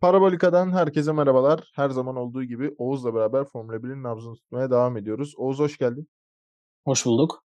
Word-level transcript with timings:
Parabolika'dan 0.00 0.72
herkese 0.72 1.12
merhabalar. 1.12 1.70
Her 1.74 1.90
zaman 1.90 2.16
olduğu 2.16 2.44
gibi 2.44 2.74
Oğuz'la 2.78 3.14
beraber 3.14 3.44
Formula 3.44 3.76
1'in 3.76 4.02
nabzını 4.02 4.34
tutmaya 4.34 4.70
devam 4.70 4.96
ediyoruz. 4.96 5.34
Oğuz 5.36 5.58
hoş 5.58 5.78
geldin. 5.78 6.08
Hoş 6.84 7.06
bulduk. 7.06 7.44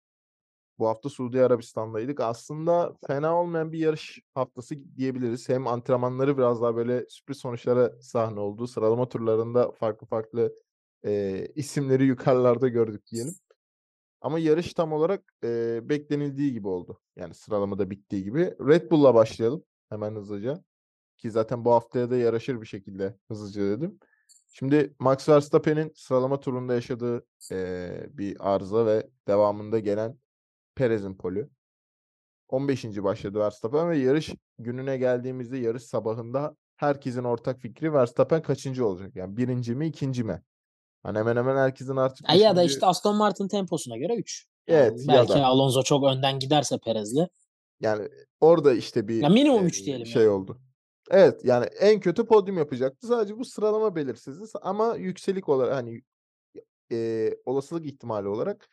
Bu 0.79 0.89
hafta 0.89 1.09
Suudi 1.09 1.43
Arabistan'daydık. 1.43 2.21
Aslında 2.21 2.97
fena 3.07 3.41
olmayan 3.41 3.73
bir 3.73 3.79
yarış 3.79 4.21
haftası 4.35 4.75
diyebiliriz. 4.97 5.49
Hem 5.49 5.67
antrenmanları 5.67 6.39
biraz 6.39 6.63
daha 6.63 6.77
böyle 6.77 7.07
sürpriz 7.09 7.39
sonuçlara 7.39 8.03
sahne 8.03 8.41
oldu. 8.41 8.67
Sıralama 8.67 9.09
turlarında 9.09 9.73
farklı 9.73 10.07
farklı 10.07 10.53
e, 11.05 11.47
isimleri 11.55 12.05
yukarılarda 12.05 12.69
gördük 12.69 13.07
diyelim. 13.07 13.35
Ama 14.21 14.39
yarış 14.39 14.75
tam 14.75 14.93
olarak 14.93 15.35
e, 15.45 15.81
beklenildiği 15.89 16.53
gibi 16.53 16.69
oldu. 16.69 17.01
Yani 17.17 17.35
sıralamada 17.35 17.91
bittiği 17.91 18.25
gibi. 18.25 18.55
Red 18.69 18.91
Bull'la 18.91 19.15
başlayalım 19.15 19.65
hemen 19.91 20.15
hızlıca. 20.15 20.65
Ki 21.21 21.31
zaten 21.31 21.65
bu 21.65 21.73
haftaya 21.73 22.11
da 22.11 22.17
yaraşır 22.17 22.61
bir 22.61 22.67
şekilde 22.67 23.17
hızlıca 23.29 23.63
dedim. 23.63 23.99
Şimdi 24.53 24.95
Max 24.99 25.29
Verstappen'in 25.29 25.93
sıralama 25.97 26.41
turunda 26.41 26.75
yaşadığı 26.75 27.27
eee, 27.51 28.07
bir 28.13 28.37
arıza 28.55 28.87
ve 28.87 29.07
devamında 29.29 29.79
gelen 29.79 30.19
Perez'in 30.75 31.15
polü. 31.15 31.51
15. 32.49 33.03
başladı 33.05 33.39
Verstappen 33.39 33.91
ve 33.91 33.99
yarış 33.99 34.31
gününe 34.59 34.97
geldiğimizde 34.97 35.59
yarış 35.59 35.83
sabahında 35.83 36.57
herkesin 36.77 37.25
ortak 37.25 37.61
fikri 37.61 37.93
Verstappen 37.93 38.43
kaçıncı 38.43 38.87
olacak? 38.87 39.17
Yani 39.17 39.37
birinci 39.37 39.75
mi 39.75 39.87
ikinci 39.87 40.25
mi? 40.25 40.43
Hani 41.03 41.19
hemen 41.19 41.37
hemen 41.37 41.57
herkesin 41.57 41.97
artık 41.97 42.29
Ya, 42.29 42.35
ya 42.35 42.57
da 42.57 42.63
işte 42.63 42.87
Aston 42.87 43.17
Martin 43.17 43.49
temposuna 43.49 43.97
göre 43.97 44.15
3. 44.17 44.47
Evet, 44.67 45.01
ya 45.09 45.15
belki 45.15 45.35
da. 45.35 45.45
Alonso 45.47 45.83
çok 45.83 46.05
önden 46.05 46.39
giderse 46.39 46.79
Perez'le. 46.79 47.27
Yani 47.81 48.09
orada 48.41 48.73
işte 48.73 49.09
bir 49.09 49.23
Ya 49.23 49.29
minimum 49.29 49.61
eee, 49.61 49.67
üç 49.67 49.87
diyelim 49.87 50.07
şey 50.07 50.23
yani. 50.23 50.33
oldu. 50.33 50.61
Evet 51.11 51.45
yani 51.45 51.65
en 51.67 52.01
kötü 52.01 52.27
podyum 52.27 52.59
yapacaktı. 52.59 53.07
Sadece 53.07 53.39
bu 53.39 53.45
sıralama 53.45 53.97
belirsizdi 53.97 54.45
ama 54.63 54.97
yükselik 54.97 55.49
olarak 55.49 55.75
hani 55.75 56.03
eee, 56.91 57.39
olasılık 57.47 57.87
ihtimali 57.87 58.29
olarak 58.29 58.69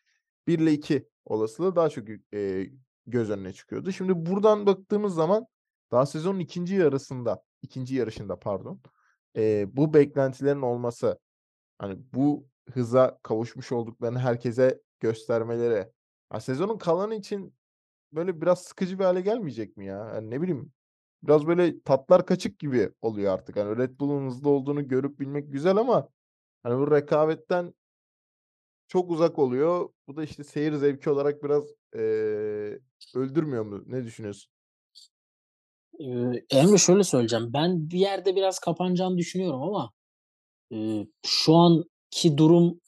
1 0.47 0.59
ile 0.59 0.73
2 0.73 1.09
olasılığı 1.25 1.77
daha 1.77 1.89
çok 1.89 2.05
eee, 2.33 2.71
göz 3.07 3.31
önüne 3.31 3.53
çıkıyordu. 3.53 3.91
Şimdi 3.91 4.13
buradan 4.27 4.65
baktığımız 4.65 5.15
zaman 5.15 5.47
daha 5.91 6.05
sezonun 6.05 6.39
ikinci 6.39 6.75
yarısında, 6.75 7.43
ikinci 7.63 7.95
yarışında 7.95 8.39
pardon, 8.39 8.81
eee, 9.35 9.67
bu 9.73 9.93
beklentilerin 9.95 10.61
olması, 10.61 11.19
hani 11.79 11.99
bu 12.13 12.47
hıza 12.73 13.19
kavuşmuş 13.23 13.71
olduklarını 13.71 14.19
herkese 14.19 14.81
göstermeleri, 15.01 15.87
ha, 16.29 16.39
sezonun 16.41 16.77
kalanı 16.77 17.15
için 17.15 17.55
böyle 18.13 18.41
biraz 18.41 18.63
sıkıcı 18.63 18.99
bir 18.99 19.03
hale 19.05 19.21
gelmeyecek 19.21 19.77
mi 19.77 19.85
ya? 19.87 20.11
Yani 20.15 20.31
ne 20.31 20.41
bileyim 20.41 20.73
biraz 21.23 21.47
böyle 21.47 21.81
tatlar 21.81 22.25
kaçık 22.25 22.59
gibi 22.59 22.89
oluyor 23.01 23.33
artık. 23.33 23.55
Hani 23.57 23.77
Red 23.77 23.99
Bull'un 23.99 24.27
hızlı 24.27 24.49
olduğunu 24.49 24.87
görüp 24.87 25.19
bilmek 25.19 25.51
güzel 25.51 25.77
ama 25.77 26.09
hani 26.63 26.79
bu 26.79 26.91
rekabetten 26.91 27.73
çok 28.87 29.11
uzak 29.11 29.39
oluyor. 29.39 29.89
Bu 30.07 30.15
da 30.17 30.23
işte 30.23 30.43
seyir 30.43 30.73
zevki 30.73 31.09
olarak 31.09 31.43
biraz 31.43 31.63
eee, 31.95 32.79
öldürmüyor 33.15 33.65
mu? 33.65 33.83
Ne 33.87 34.03
düşünüyorsun? 34.03 34.51
Ee, 35.99 36.05
Emre 36.57 36.77
şöyle 36.77 37.03
söyleyeceğim. 37.03 37.53
Ben 37.53 37.89
bir 37.89 37.99
yerde 37.99 38.35
biraz 38.35 38.59
kapanacağını 38.59 39.17
düşünüyorum 39.17 39.61
ama 39.61 39.91
e, 40.73 41.07
şu 41.25 41.55
anki 41.55 42.37
durum 42.37 42.81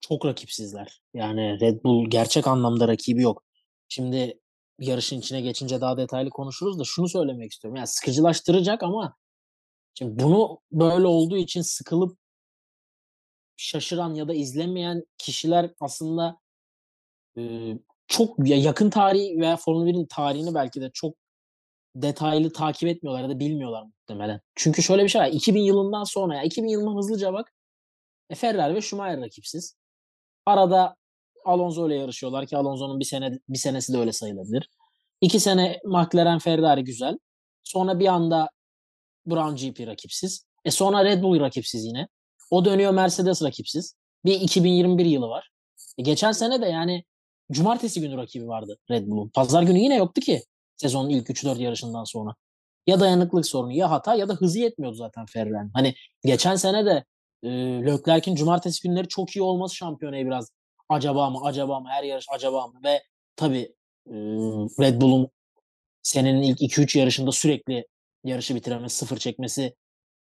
çok 0.00 0.26
rakipsizler. 0.26 1.02
Yani 1.14 1.60
Red 1.60 1.84
Bull 1.84 2.10
gerçek 2.10 2.46
anlamda 2.46 2.88
rakibi 2.88 3.22
yok. 3.22 3.44
Şimdi 3.88 4.40
yarışın 4.78 5.18
içine 5.18 5.40
geçince 5.40 5.80
daha 5.80 5.96
detaylı 5.96 6.30
konuşuruz 6.30 6.78
da 6.78 6.84
şunu 6.84 7.08
söylemek 7.08 7.52
istiyorum. 7.52 7.76
Yani 7.76 7.86
sıkıcılaştıracak 7.86 8.82
ama 8.82 9.16
şimdi 9.94 10.22
bunu 10.22 10.60
böyle 10.72 11.06
olduğu 11.06 11.36
için 11.36 11.62
sıkılıp 11.62 12.18
şaşıran 13.56 14.14
ya 14.14 14.28
da 14.28 14.34
izlemeyen 14.34 15.04
kişiler 15.18 15.70
aslında 15.80 16.38
e, 17.38 17.72
çok 18.08 18.48
ya 18.48 18.56
yakın 18.56 18.90
tarihi 18.90 19.40
veya 19.40 19.56
Formula 19.56 19.90
1'in 19.90 20.06
tarihini 20.06 20.54
belki 20.54 20.80
de 20.80 20.90
çok 20.94 21.14
detaylı 21.96 22.52
takip 22.52 22.88
etmiyorlar 22.88 23.22
ya 23.22 23.28
da 23.28 23.38
bilmiyorlar 23.40 23.82
muhtemelen. 23.82 24.40
Çünkü 24.54 24.82
şöyle 24.82 25.04
bir 25.04 25.08
şey 25.08 25.20
var. 25.20 25.28
2000 25.28 25.60
yılından 25.62 26.04
sonra 26.04 26.34
ya 26.36 26.42
2000 26.42 26.68
yılından 26.68 26.96
hızlıca 26.96 27.32
bak. 27.32 27.52
E, 28.30 28.34
Ferrari 28.34 28.74
ve 28.74 28.80
Schumacher 28.80 29.20
rakipsiz. 29.20 29.76
Arada 30.46 30.96
Alonso 31.44 31.88
ile 31.88 31.94
yarışıyorlar 31.94 32.46
ki 32.46 32.56
Alonso'nun 32.56 33.00
bir 33.00 33.04
sene 33.04 33.38
bir 33.48 33.58
senesi 33.58 33.92
de 33.92 33.98
öyle 33.98 34.12
sayılabilir. 34.12 34.68
İki 35.20 35.40
sene 35.40 35.80
McLaren 35.84 36.38
Ferrari 36.38 36.84
güzel. 36.84 37.18
Sonra 37.62 37.98
bir 37.98 38.06
anda 38.06 38.48
Brown 39.26 39.54
GP 39.54 39.86
rakipsiz. 39.86 40.46
E 40.64 40.70
sonra 40.70 41.04
Red 41.04 41.22
Bull 41.22 41.40
rakipsiz 41.40 41.84
yine. 41.84 42.08
O 42.50 42.64
dönüyor 42.64 42.92
Mercedes 42.92 43.42
rakipsiz. 43.42 43.94
Bir 44.24 44.40
2021 44.40 45.04
yılı 45.04 45.28
var. 45.28 45.48
E 45.98 46.02
geçen 46.02 46.32
sene 46.32 46.62
de 46.62 46.66
yani 46.66 47.04
cumartesi 47.52 48.00
günü 48.00 48.16
rakibi 48.16 48.48
vardı 48.48 48.78
Red 48.90 49.06
Bull'un. 49.06 49.28
Pazar 49.28 49.62
günü 49.62 49.78
yine 49.78 49.96
yoktu 49.96 50.20
ki 50.20 50.42
sezonun 50.76 51.08
ilk 51.10 51.30
3-4 51.30 51.62
yarışından 51.62 52.04
sonra. 52.04 52.34
Ya 52.86 53.00
dayanıklık 53.00 53.46
sorunu 53.46 53.72
ya 53.72 53.90
hata 53.90 54.14
ya 54.14 54.28
da 54.28 54.34
hızı 54.34 54.58
yetmiyordu 54.58 54.96
zaten 54.96 55.26
Ferrari'nin. 55.26 55.70
Hani 55.74 55.94
geçen 56.24 56.56
sene 56.56 56.86
de 56.86 57.04
e, 57.42 57.48
Leclerc'in 57.86 58.34
cumartesi 58.34 58.88
günleri 58.88 59.08
çok 59.08 59.36
iyi 59.36 59.42
olması 59.42 59.74
şampiyonayı 59.74 60.26
biraz 60.26 60.50
acaba 60.88 61.30
mı 61.30 61.40
acaba 61.44 61.80
mı 61.80 61.88
her 61.88 62.02
yarış 62.02 62.26
acaba 62.30 62.66
mı 62.66 62.80
ve 62.84 63.02
tabii 63.36 63.74
Red 64.80 65.00
Bull'un 65.00 65.28
senenin 66.02 66.42
ilk 66.42 66.60
2-3 66.60 66.98
yarışında 66.98 67.32
sürekli 67.32 67.86
yarışı 68.24 68.54
bitiremesi, 68.54 68.96
sıfır 68.96 69.16
çekmesi 69.16 69.74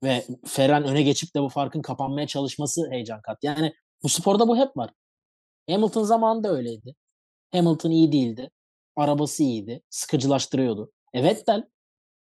ve 0.03 0.25
Ferrari'nin 0.47 0.89
öne 0.89 1.03
geçip 1.03 1.35
de 1.35 1.43
bu 1.43 1.49
farkın 1.49 1.83
kapanmaya 1.83 2.27
çalışması 2.27 2.91
heyecan 2.91 3.23
kat. 3.23 3.39
Yani 3.43 3.73
bu 4.03 4.09
sporda 4.09 4.49
bu 4.49 4.57
hep 4.57 4.77
var. 4.77 4.91
Hamilton 5.71 6.03
zamanında 6.03 6.53
öyleydi. 6.53 6.95
Hamilton 7.53 7.91
iyi 7.91 8.13
değildi. 8.13 8.51
Arabası 8.97 9.43
iyiydi. 9.43 9.83
Sıkıcılaştırıyordu. 9.91 10.93
E 11.15 11.25
Vettel 11.25 11.65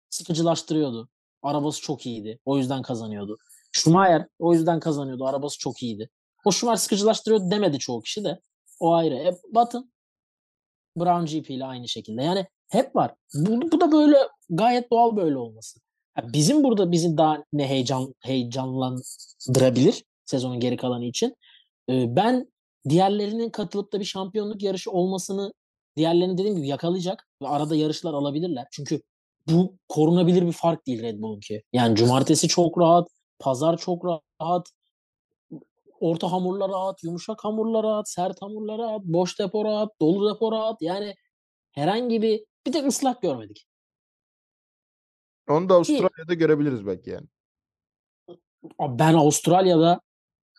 sıkıcılaştırıyordu. 0.10 1.10
Arabası 1.42 1.82
çok 1.82 2.06
iyiydi. 2.06 2.40
O 2.46 2.58
yüzden 2.58 2.82
kazanıyordu. 2.82 3.38
Schumacher 3.72 4.28
o 4.40 4.54
yüzden 4.54 4.80
kazanıyordu. 4.80 5.26
Arabası 5.26 5.60
çok 5.60 5.84
iyiydi. 5.84 6.10
O 6.46 6.52
Schumacher 6.52 6.78
sıkıcılaştırıyordu 6.82 7.52
demedi 7.52 7.80
çoğu 7.80 8.02
kişi 8.02 8.24
de. 8.24 8.40
O 8.80 8.94
ayrı. 8.94 9.16
E, 9.16 9.36
Button 9.56 9.92
Brown 10.98 11.38
GP 11.38 11.50
ile 11.50 11.66
aynı 11.66 11.88
şekilde. 11.88 12.24
Yani 12.24 12.46
hep 12.70 12.96
var. 12.96 13.16
Bu, 13.34 13.72
bu 13.72 13.82
da 13.82 13.92
böyle 13.92 14.18
gayet 14.50 14.92
doğal 14.92 15.16
böyle 15.16 15.38
olması. 15.38 15.80
Ya 16.18 16.34
bizim 16.34 16.64
burada 16.64 16.92
bizi 16.92 17.18
daha 17.18 17.44
ne 17.54 17.70
heyecan 17.70 18.16
heyecanlandırabilir 18.20 20.04
sezonun 20.26 20.60
geri 20.60 20.78
kalanı 20.78 21.06
için. 21.06 21.36
Ee, 21.90 22.16
ben 22.16 22.52
diğerlerinin 22.90 23.50
katılıp 23.50 23.94
da 23.94 24.00
bir 24.00 24.06
şampiyonluk 24.06 24.64
yarışı 24.64 24.92
olmasını 24.92 25.54
diğerlerini 25.98 26.38
dediğim 26.38 26.56
gibi 26.56 26.68
yakalayacak 26.68 27.28
ve 27.42 27.48
arada 27.48 27.76
yarışlar 27.76 28.14
alabilirler. 28.14 28.68
Çünkü 28.72 29.02
bu 29.48 29.78
korunabilir 29.88 30.48
bir 30.48 30.52
fark 30.52 30.88
değil 30.88 31.02
Red 31.02 31.22
Bull'unki. 31.22 31.64
Yani 31.74 31.96
cumartesi 31.96 32.48
çok 32.48 32.80
rahat, 32.80 33.08
pazar 33.40 33.78
çok 33.78 34.06
rahat, 34.06 34.70
orta 36.06 36.32
hamurlar 36.32 36.70
rahat, 36.70 37.04
yumuşak 37.04 37.44
hamurlar 37.44 37.84
rahat, 37.84 38.10
sert 38.10 38.42
hamurlar 38.42 38.78
rahat, 38.78 39.04
boş 39.04 39.40
depo 39.40 39.66
rahat, 39.66 40.00
dolu 40.02 40.36
depo 40.36 40.52
rahat. 40.52 40.82
Yani 40.82 41.16
herhangi 41.72 42.22
bir 42.22 42.46
bir 42.68 42.72
tek 42.72 42.88
ıslak 42.88 43.22
görmedik. 43.22 43.68
Onu 45.50 45.70
da 45.70 45.74
Avustralya'da 45.74 46.34
görebiliriz 46.34 46.88
belki 46.88 47.10
yani. 47.10 47.28
Ben 48.80 49.14
Avustralya'da 49.14 50.02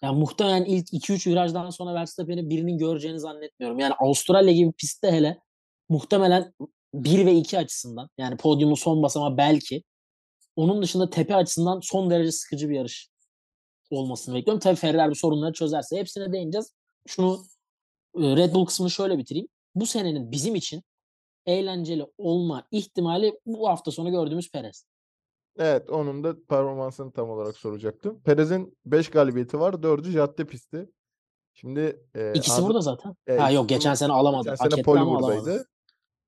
yani 0.02 0.18
muhtemelen 0.18 0.64
ilk 0.64 0.92
2-3 0.92 1.30
virajdan 1.30 1.70
sonra 1.70 1.94
Verstappen'i 1.94 2.50
birinin 2.50 2.78
göreceğini 2.78 3.20
zannetmiyorum. 3.20 3.78
Yani 3.78 3.94
Avustralya 3.94 4.52
gibi 4.52 4.72
pistte 4.72 5.12
hele 5.12 5.40
muhtemelen 5.88 6.54
1 6.94 7.26
ve 7.26 7.34
2 7.34 7.59
açısından 7.59 8.09
yani 8.18 8.36
podyumun 8.36 8.74
son 8.74 9.03
basamağı 9.03 9.36
belki 9.36 9.82
onun 10.56 10.82
dışında 10.82 11.10
tepe 11.10 11.36
açısından 11.36 11.80
son 11.80 12.10
derece 12.10 12.32
sıkıcı 12.32 12.68
bir 12.68 12.74
yarış 12.74 13.09
olmasını 13.91 14.34
bekliyorum. 14.34 14.60
Tabii 14.60 14.77
Ferrari 14.77 15.10
bu 15.10 15.15
sorunları 15.15 15.53
çözerse 15.53 15.97
hepsine 15.97 16.33
değineceğiz. 16.33 16.72
Şunu 17.06 17.44
e, 18.18 18.36
Red 18.36 18.54
Bull 18.54 18.66
kısmını 18.66 18.91
şöyle 18.91 19.18
bitireyim. 19.18 19.48
Bu 19.74 19.86
senenin 19.86 20.30
bizim 20.33 20.54
için 20.54 20.83
eğlenceli 21.47 22.06
olma 22.18 22.68
ihtimali 22.71 23.41
bu 23.47 23.68
hafta 23.68 23.91
sonu 23.91 24.10
gördüğümüz 24.10 24.50
Perez. 24.50 24.86
Evet 25.59 25.91
onun 25.91 26.24
da 26.24 26.34
performansını 26.48 27.12
tam 27.12 27.30
olarak 27.30 27.56
soracaktım. 27.56 28.21
Perez'in 28.22 28.78
5 28.86 29.10
galibiyeti 29.10 29.60
var. 29.60 29.72
4'ü 29.74 30.12
cadde 30.12 30.47
pisti. 30.47 30.91
Şimdi 31.54 32.03
e, 32.15 32.33
İkisi 32.34 32.62
burada 32.62 32.80
zaten. 32.80 33.15
e, 33.27 33.36
ha 33.36 33.50
yok 33.50 33.68
geçen 33.68 33.94
sene 33.94 34.12
alamadı. 34.12 34.50
Geçen 34.50 34.68
sene 34.68 34.83
poli 34.83 35.00
buradaydı. 35.00 35.33
alamadı. 35.33 35.68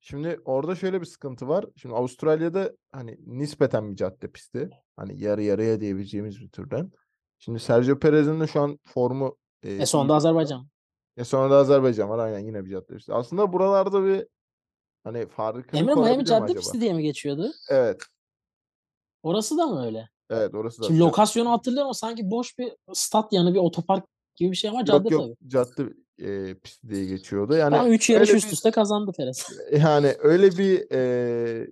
Şimdi 0.01 0.41
orada 0.45 0.75
şöyle 0.75 1.01
bir 1.01 1.07
sıkıntı 1.07 1.49
var. 1.49 1.67
Şimdi 1.77 1.95
Avustralya'da 1.95 2.73
hani 2.93 3.19
nispeten 3.27 3.91
bir 3.91 3.97
cadde 3.97 4.31
pisti. 4.31 4.71
Hani 4.97 5.23
yarı 5.23 5.43
yarıya 5.43 5.81
diyebileceğimiz 5.81 6.41
bir 6.41 6.49
türden. 6.49 6.93
Şimdi 7.39 7.61
Sergio 7.61 7.99
Perez'in 7.99 8.41
de 8.41 8.47
şu 8.47 8.61
an 8.61 8.79
formu 8.85 9.37
e, 9.63 9.73
E 9.73 9.87
sonunda. 9.87 10.15
Azerbaycan. 10.15 10.67
E 11.17 11.25
sonra 11.25 11.51
da 11.51 11.57
Azerbaycan 11.57 12.09
var 12.09 12.19
aynen 12.19 12.39
yine 12.39 12.65
bir 12.65 12.71
cadde 12.71 12.95
pisti. 12.95 13.13
Aslında 13.15 13.53
buralarda 13.53 14.05
bir 14.05 14.27
hani 15.05 15.27
farkını 15.27 15.81
Emre 15.81 15.95
Miami 15.95 16.25
cadde 16.25 16.55
pisti 16.55 16.81
diye 16.81 16.93
mi 16.93 17.03
geçiyordu? 17.03 17.53
Evet. 17.69 18.03
Orası 19.23 19.59
da 19.59 19.67
mı 19.67 19.87
öyle? 19.87 20.09
Evet 20.31 20.55
orası 20.55 20.83
da 20.83 20.87
Şimdi 20.87 21.01
lokasyonu 21.01 21.51
hatırlıyorum 21.51 21.95
sanki 21.95 22.31
boş 22.31 22.59
bir 22.59 22.73
stat 22.93 23.33
yanı 23.33 23.55
bir 23.55 23.59
otopark 23.59 24.05
gibi 24.37 24.51
bir 24.51 24.57
şey 24.57 24.71
ama 24.71 24.85
cadde 24.85 25.15
yok 25.15 25.23
yok 25.23 25.37
tabii. 25.41 25.49
cadde 25.51 25.95
e, 26.19 26.55
pisti 26.55 26.89
diye 26.89 27.05
geçiyordu. 27.05 27.55
Yani 27.55 27.77
Ama 27.77 27.89
3 27.89 28.11
yarış 28.11 28.35
üst 28.35 28.53
üste 28.53 28.71
kazandı 28.71 29.13
Perez. 29.17 29.47
yani 29.73 30.17
öyle 30.19 30.51
bir 30.59 30.91
e, 30.93 31.69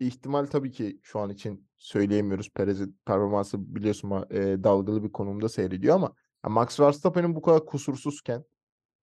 ihtimal 0.00 0.46
tabii 0.46 0.72
ki 0.72 1.00
şu 1.02 1.18
an 1.18 1.30
için 1.30 1.69
söyleyemiyoruz. 1.80 2.50
Perez'in 2.50 3.00
performansı 3.06 3.74
biliyorsun 3.74 4.26
e, 4.30 4.64
dalgalı 4.64 5.04
bir 5.04 5.12
konumda 5.12 5.48
seyrediyor 5.48 5.94
ama 5.94 6.12
ya 6.44 6.50
Max 6.50 6.80
Verstappen'in 6.80 7.36
bu 7.36 7.42
kadar 7.42 7.66
kusursuzken 7.66 8.44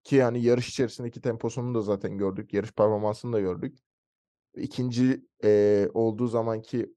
ki 0.03 0.15
yani 0.15 0.43
yarış 0.43 0.69
içerisindeki 0.69 1.21
temposunu 1.21 1.75
da 1.75 1.81
zaten 1.81 2.17
gördük. 2.17 2.53
Yarış 2.53 2.71
performansını 2.71 3.33
da 3.33 3.39
gördük. 3.39 3.77
İkinci 4.55 5.25
e, 5.43 5.87
olduğu 5.93 6.27
zamanki 6.27 6.93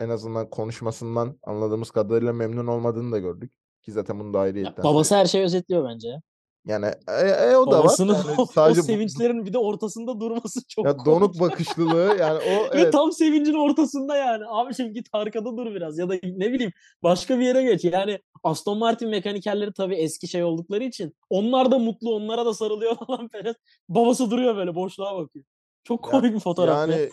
en 0.00 0.08
azından 0.08 0.50
konuşmasından 0.50 1.38
anladığımız 1.42 1.90
kadarıyla 1.90 2.32
memnun 2.32 2.66
olmadığını 2.66 3.12
da 3.12 3.18
gördük. 3.18 3.52
Ki 3.82 3.92
zaten 3.92 4.20
bunu 4.20 4.34
da 4.34 4.38
Ya, 4.38 4.44
ayrıyetten 4.44 4.84
babası 4.84 5.14
her 5.14 5.26
şeyi 5.26 5.44
özetliyor 5.44 5.88
bence 5.88 6.08
ya. 6.08 6.22
Yani 6.66 6.86
e, 7.08 7.28
e, 7.28 7.56
o 7.56 7.66
da 7.66 7.70
var. 7.70 7.78
Babasının 7.78 8.14
Yani 8.14 8.30
o, 8.38 8.42
o 8.42 8.46
sadece 8.46 8.80
bu- 8.80 8.84
sevinçlerin 8.84 9.46
bir 9.46 9.52
de 9.52 9.58
ortasında 9.58 10.20
durması 10.20 10.60
çok 10.68 10.86
ya 10.86 10.96
komik. 10.96 11.06
donuk 11.06 11.34
bakışlılığı 11.40 12.16
yani 12.20 12.38
o 12.38 12.64
Ve 12.76 12.80
evet 12.80 12.92
tam 12.92 13.12
sevincin 13.12 13.54
ortasında 13.54 14.16
yani. 14.16 14.44
Abi 14.48 14.74
şimdi 14.74 14.92
git 14.92 15.08
arkada 15.12 15.56
dur 15.56 15.74
biraz 15.74 15.98
ya 15.98 16.08
da 16.08 16.14
ne 16.22 16.52
bileyim 16.52 16.72
başka 17.02 17.38
bir 17.38 17.44
yere 17.44 17.62
geç. 17.62 17.84
Yani 17.84 18.18
Aston 18.42 18.78
Martin 18.78 19.08
mekanikerleri 19.08 19.72
tabii 19.72 19.94
eski 19.94 20.28
şey 20.28 20.44
oldukları 20.44 20.84
için 20.84 21.16
onlar 21.30 21.70
da 21.70 21.78
mutlu 21.78 22.14
onlara 22.14 22.46
da 22.46 22.54
sarılıyor 22.54 22.96
falan 23.06 23.28
Perez. 23.28 23.56
Babası 23.88 24.30
duruyor 24.30 24.56
böyle 24.56 24.74
boşluğa 24.74 25.16
bakıyor. 25.16 25.44
Çok 25.84 26.04
komik 26.04 26.34
bir 26.34 26.40
fotoğraf 26.40 26.88
ya. 26.88 27.08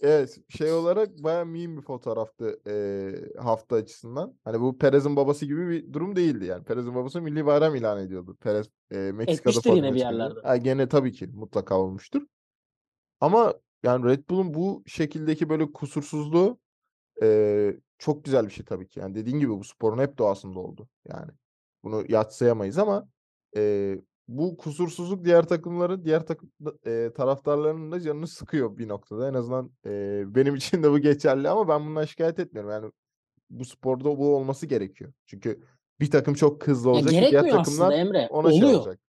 Evet 0.00 0.38
şey 0.48 0.72
olarak 0.72 1.18
bayağı 1.18 1.46
meme 1.46 1.76
bir 1.76 1.82
fotoğraftı 1.82 2.60
e, 2.66 3.40
hafta 3.40 3.76
açısından. 3.76 4.34
Hani 4.44 4.60
bu 4.60 4.78
Perez'in 4.78 5.16
babası 5.16 5.46
gibi 5.46 5.68
bir 5.68 5.92
durum 5.92 6.16
değildi 6.16 6.44
yani. 6.44 6.64
Perez'in 6.64 6.94
babası 6.94 7.22
milli 7.22 7.46
bayram 7.46 7.74
ilan 7.74 8.00
ediyordu. 8.00 8.36
Perez 8.40 8.66
e, 8.90 8.96
Meksika'da 8.96 9.50
Etmiştir 9.50 9.72
yine 9.72 9.94
bir 9.94 9.98
yerlerde. 9.98 10.40
Ha, 10.40 10.56
gene 10.56 10.88
tabii 10.88 11.12
ki 11.12 11.26
mutlaka 11.26 11.78
olmuştur. 11.78 12.22
Ama 13.20 13.54
yani 13.82 14.04
Red 14.04 14.30
Bull'un 14.30 14.54
bu 14.54 14.82
şekildeki 14.86 15.48
böyle 15.48 15.72
kusursuzluğu 15.72 16.58
e, 17.22 17.76
çok 17.98 18.24
güzel 18.24 18.46
bir 18.46 18.50
şey 18.50 18.64
tabii 18.64 18.88
ki. 18.88 19.00
Yani 19.00 19.14
dediğin 19.14 19.38
gibi 19.38 19.50
bu 19.50 19.64
sporun 19.64 19.98
hep 19.98 20.18
doğasında 20.18 20.60
oldu. 20.60 20.88
Yani 21.08 21.30
bunu 21.84 22.04
yadsıyamayız 22.08 22.78
ama 22.78 23.08
e, 23.56 23.94
bu 24.28 24.56
kusursuzluk 24.56 25.24
diğer 25.24 25.42
takımların, 25.48 26.04
diğer 26.04 26.26
takım 26.26 26.50
e, 26.86 27.10
taraftarlarının 27.16 27.92
da 27.92 28.00
canını 28.00 28.26
sıkıyor 28.26 28.78
bir 28.78 28.88
noktada. 28.88 29.28
En 29.28 29.34
azından 29.34 29.70
e, 29.86 30.22
benim 30.34 30.54
için 30.54 30.82
de 30.82 30.90
bu 30.92 30.98
geçerli 30.98 31.48
ama 31.48 31.68
ben 31.68 31.86
bundan 31.86 32.04
şikayet 32.04 32.38
etmiyorum. 32.38 32.70
Yani 32.70 32.92
bu 33.50 33.64
sporda 33.64 34.04
bu 34.18 34.36
olması 34.36 34.66
gerekiyor. 34.66 35.12
Çünkü 35.26 35.62
bir 36.00 36.10
takım 36.10 36.34
çok 36.34 36.66
hızlı 36.66 36.88
Ya 36.88 36.94
olacak 36.94 37.24
ki 37.24 37.28
diğer 37.30 37.50
takımlar 37.50 37.92
Emre. 37.92 38.28
ona 38.30 38.50
şey 38.52 38.64
Oluyor. 38.64 38.78
olacak. 38.80 39.00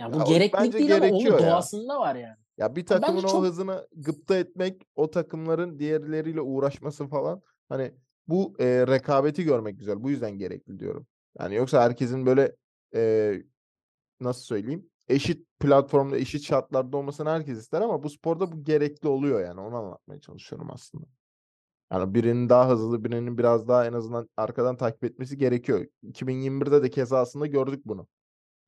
Ya 0.00 0.12
bu 0.12 0.16
Ya 0.18 0.24
o 0.24 0.28
gereklilik 0.28 0.72
değil 0.72 0.96
ama 0.96 1.06
onun 1.06 1.20
ya. 1.24 1.38
doğasında 1.38 2.00
var 2.00 2.14
yani. 2.14 2.36
Ya 2.58 2.76
bir 2.76 2.86
takımın 2.86 3.22
o 3.24 3.26
çok- 3.28 3.44
hızını 3.44 3.88
gıpta 3.96 4.36
etmek, 4.36 4.82
o 4.96 5.10
takımların 5.10 5.78
diğerleriyle 5.78 6.40
uğraşması 6.40 7.06
falan 7.06 7.42
hani 7.68 7.92
bu 8.28 8.54
e, 8.58 8.64
rekabeti 8.86 9.44
görmek 9.44 9.78
güzel. 9.78 10.02
Bu 10.02 10.10
yüzden 10.10 10.38
gerekli 10.38 10.78
diyorum. 10.78 11.06
Yani 11.38 11.54
yoksa 11.54 11.82
herkesin 11.82 12.26
böyle 12.26 12.56
e, 12.94 13.32
nasıl 14.20 14.42
söyleyeyim? 14.42 14.90
Eşit 15.08 15.46
platformda, 15.60 16.16
eşit 16.18 16.42
şartlarda 16.42 16.96
olmasını 16.96 17.28
herkes 17.30 17.58
ister 17.58 17.80
ama 17.80 18.02
bu 18.02 18.10
sporda 18.10 18.52
bu 18.52 18.64
gerekli 18.64 19.08
oluyor 19.08 19.40
yani. 19.40 19.60
Onu 19.60 19.76
anlatmaya 19.76 20.20
çalışıyorum 20.20 20.70
aslında. 20.70 21.06
Yani 21.92 22.14
birinin 22.14 22.48
daha 22.48 22.68
hızlı, 22.70 23.04
birinin 23.04 23.38
biraz 23.38 23.68
daha 23.68 23.86
en 23.86 23.92
azından 23.92 24.28
arkadan 24.36 24.76
takip 24.76 25.04
etmesi 25.04 25.38
gerekiyor. 25.38 25.86
2021'de 26.02 26.82
de 26.82 26.90
keza 26.90 27.18
aslında 27.18 27.46
gördük 27.46 27.82
bunu. 27.86 28.08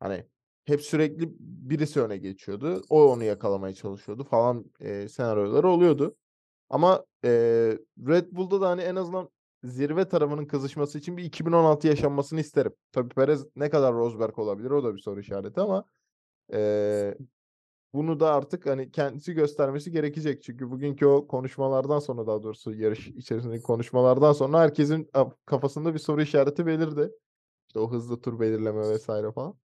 Hani 0.01 0.27
hep 0.65 0.83
sürekli 0.83 1.29
birisi 1.41 2.01
öne 2.01 2.17
geçiyordu. 2.17 2.83
O 2.89 3.13
onu 3.13 3.25
yakalamaya 3.25 3.75
çalışıyordu 3.75 4.25
falan 4.25 4.65
e, 4.81 5.09
senaryoları 5.09 5.69
oluyordu. 5.69 6.17
Ama 6.71 7.05
e, 7.25 7.31
Red 8.09 8.27
Bull'da 8.33 8.61
da 8.61 8.69
hani 8.69 8.83
en 8.83 8.97
azından 8.97 9.29
zirve 9.65 10.09
tarafının 10.09 10.47
kızışması 10.47 10.99
için 10.99 11.17
bir 11.17 11.25
2016 11.25 11.89
yaşanmasını 11.89 12.41
isterim. 12.41 12.73
Tabii 12.93 13.09
Perez 13.09 13.47
ne 13.57 13.71
kadar 13.71 13.95
Rosberg 13.95 14.39
olabilir 14.39 14.71
o 14.71 14.85
da 14.85 14.95
bir 14.95 15.01
soru 15.01 15.21
işareti 15.21 15.61
ama 15.61 15.85
e, 16.53 17.15
bunu 17.95 18.21
da 18.21 18.35
artık 18.35 18.67
hani 18.67 18.91
kendisi 18.91 19.35
göstermesi 19.35 19.91
gerekecek. 19.91 20.43
Çünkü 20.43 20.71
bugünkü 20.71 21.07
o 21.07 21.27
konuşmalardan 21.27 21.99
sonra 21.99 22.27
daha 22.27 22.43
doğrusu 22.43 22.75
yarış 22.75 23.09
içerisindeki 23.09 23.63
konuşmalardan 23.63 24.33
sonra 24.33 24.61
herkesin 24.61 25.11
kafasında 25.47 25.95
bir 25.95 25.99
soru 25.99 26.23
işareti 26.23 26.67
belirdi. 26.67 27.11
İşte 27.69 27.81
o 27.81 27.91
hızlı 27.91 28.21
tur 28.21 28.41
belirleme 28.41 28.81
vesaire 28.81 29.33
falan. 29.33 29.55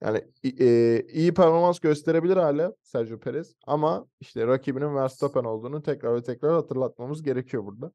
Yani 0.00 0.24
e, 0.60 1.02
iyi 1.08 1.34
performans 1.34 1.78
gösterebilir 1.78 2.36
hala 2.36 2.74
Sergio 2.82 3.20
Perez 3.20 3.54
ama 3.66 4.06
işte 4.20 4.46
rakibinin 4.46 4.94
Verstappen 4.94 5.44
olduğunu 5.44 5.82
tekrar 5.82 6.14
ve 6.16 6.22
tekrar 6.22 6.52
hatırlatmamız 6.52 7.22
gerekiyor 7.22 7.64
burada. 7.66 7.92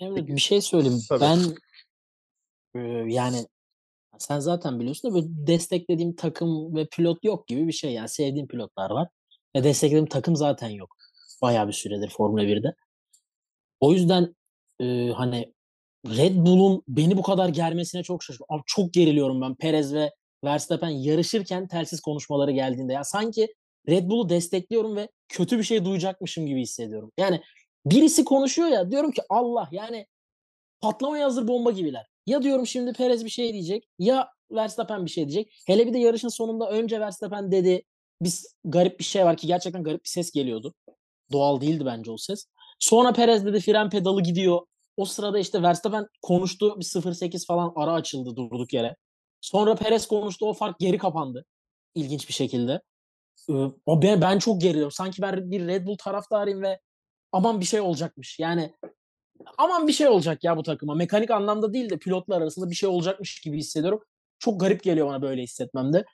Peki. 0.00 0.36
bir 0.36 0.40
şey 0.40 0.60
söyleyeyim. 0.60 1.00
Tabii. 1.08 1.20
Ben 1.20 1.38
e, 2.74 2.80
yani 3.12 3.46
sen 4.18 4.38
zaten 4.38 4.80
biliyorsun 4.80 5.10
da 5.10 5.14
böyle 5.14 5.26
desteklediğim 5.28 6.16
takım 6.16 6.76
ve 6.76 6.86
pilot 6.86 7.24
yok 7.24 7.48
gibi 7.48 7.66
bir 7.66 7.72
şey. 7.72 7.92
Yani 7.92 8.08
sevdiğim 8.08 8.48
pilotlar 8.48 8.90
var. 8.90 9.08
Ve 9.56 9.64
desteklediğim 9.64 10.06
takım 10.06 10.36
zaten 10.36 10.68
yok. 10.68 10.96
Bayağı 11.42 11.68
bir 11.68 11.72
süredir 11.72 12.10
Formula 12.10 12.42
1'de. 12.42 12.74
O 13.80 13.92
yüzden 13.92 14.34
e, 14.80 15.10
hani 15.10 15.54
Red 16.06 16.36
Bull'un 16.36 16.82
beni 16.88 17.16
bu 17.16 17.22
kadar 17.22 17.48
germesine 17.48 18.02
çok 18.02 18.22
şaşırdım. 18.22 18.46
Abi 18.48 18.62
çok 18.66 18.92
geriliyorum 18.92 19.40
ben 19.40 19.54
Perez 19.54 19.94
ve 19.94 20.10
Verstappen 20.44 20.88
yarışırken 20.88 21.68
telsiz 21.68 22.00
konuşmaları 22.00 22.50
geldiğinde. 22.50 22.92
Ya 22.92 23.04
sanki 23.04 23.54
Red 23.88 24.08
Bull'u 24.08 24.28
destekliyorum 24.28 24.96
ve 24.96 25.08
kötü 25.28 25.58
bir 25.58 25.62
şey 25.62 25.84
duyacakmışım 25.84 26.46
gibi 26.46 26.60
hissediyorum. 26.60 27.12
Yani 27.18 27.40
birisi 27.86 28.24
konuşuyor 28.24 28.68
ya 28.68 28.90
diyorum 28.90 29.10
ki 29.10 29.22
Allah 29.28 29.68
yani 29.72 30.06
patlamaya 30.80 31.24
hazır 31.24 31.48
bomba 31.48 31.70
gibiler. 31.70 32.06
Ya 32.26 32.42
diyorum 32.42 32.66
şimdi 32.66 32.92
Perez 32.92 33.24
bir 33.24 33.30
şey 33.30 33.52
diyecek 33.52 33.88
ya 33.98 34.28
Verstappen 34.50 35.04
bir 35.04 35.10
şey 35.10 35.28
diyecek. 35.28 35.52
Hele 35.66 35.86
bir 35.86 35.92
de 35.92 35.98
yarışın 35.98 36.28
sonunda 36.28 36.70
önce 36.70 37.00
Verstappen 37.00 37.52
dedi 37.52 37.82
biz 38.22 38.54
garip 38.64 38.98
bir 38.98 39.04
şey 39.04 39.24
var 39.24 39.36
ki 39.36 39.46
gerçekten 39.46 39.84
garip 39.84 40.04
bir 40.04 40.08
ses 40.08 40.30
geliyordu. 40.30 40.74
Doğal 41.32 41.60
değildi 41.60 41.86
bence 41.86 42.10
o 42.10 42.16
ses. 42.16 42.46
Sonra 42.78 43.12
Perez 43.12 43.46
dedi 43.46 43.60
fren 43.60 43.90
pedalı 43.90 44.22
gidiyor. 44.22 44.60
O 44.96 45.04
sırada 45.04 45.38
işte 45.38 45.62
Verstappen 45.62 46.06
konuştu. 46.22 46.80
Bir 46.80 46.84
0.8 46.84 47.46
falan 47.46 47.72
ara 47.76 47.92
açıldı 47.92 48.36
durduk 48.36 48.72
yere. 48.72 48.96
Sonra 49.40 49.74
Perez 49.74 50.06
konuştu. 50.08 50.46
O 50.46 50.52
fark 50.52 50.78
geri 50.78 50.98
kapandı. 50.98 51.44
İlginç 51.94 52.28
bir 52.28 52.34
şekilde. 52.34 52.80
O 53.86 54.02
ben, 54.02 54.20
ben 54.20 54.38
çok 54.38 54.60
geriliyorum. 54.60 54.92
Sanki 54.92 55.22
ben 55.22 55.50
bir 55.50 55.66
Red 55.66 55.86
Bull 55.86 55.96
taraftarıyım 55.96 56.62
ve 56.62 56.80
aman 57.32 57.60
bir 57.60 57.64
şey 57.64 57.80
olacakmış. 57.80 58.38
Yani 58.38 58.74
aman 59.58 59.88
bir 59.88 59.92
şey 59.92 60.08
olacak 60.08 60.44
ya 60.44 60.56
bu 60.56 60.62
takıma. 60.62 60.94
Mekanik 60.94 61.30
anlamda 61.30 61.72
değil 61.72 61.90
de 61.90 61.98
pilotlar 61.98 62.40
arasında 62.42 62.70
bir 62.70 62.74
şey 62.74 62.88
olacakmış 62.88 63.40
gibi 63.40 63.58
hissediyorum. 63.58 64.00
Çok 64.38 64.60
garip 64.60 64.82
geliyor 64.82 65.06
bana 65.06 65.22
böyle 65.22 65.42
hissetmem 65.42 65.92
de. 65.92 66.04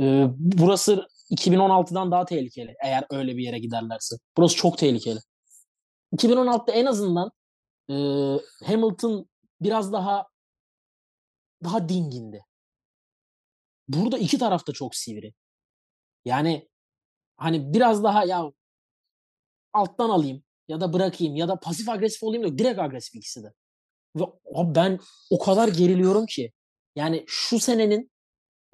Ee, 0.00 0.26
burası 0.38 1.06
2016'dan 1.30 2.10
daha 2.10 2.24
tehlikeli 2.24 2.74
eğer 2.84 3.04
öyle 3.10 3.36
bir 3.36 3.42
yere 3.42 3.58
giderlerse. 3.58 4.16
Burası 4.36 4.56
çok 4.56 4.78
tehlikeli. 4.78 5.18
2016'da 6.16 6.72
en 6.72 6.86
azından 6.86 7.30
e, 7.90 7.94
Hamilton 8.66 9.28
biraz 9.60 9.92
daha 9.92 10.26
daha 11.64 11.88
dingindi. 11.88 12.44
Burada 13.88 14.18
iki 14.18 14.38
taraf 14.38 14.66
da 14.66 14.72
çok 14.72 14.94
sivri. 14.94 15.34
Yani 16.24 16.68
hani 17.36 17.74
biraz 17.74 18.04
daha 18.04 18.24
ya 18.24 18.52
alttan 19.72 20.10
alayım 20.10 20.42
ya 20.68 20.80
da 20.80 20.92
bırakayım 20.92 21.36
ya 21.36 21.48
da 21.48 21.56
pasif 21.56 21.88
agresif 21.88 22.22
olayım 22.22 22.44
yok. 22.44 22.58
Direkt 22.58 22.78
agresif 22.78 23.14
ikisi 23.14 23.42
de. 23.42 23.52
Ve 24.16 24.24
abi 24.54 24.74
ben 24.74 25.00
o 25.30 25.38
kadar 25.38 25.68
geriliyorum 25.68 26.26
ki. 26.26 26.52
Yani 26.96 27.24
şu 27.26 27.60
senenin 27.60 28.10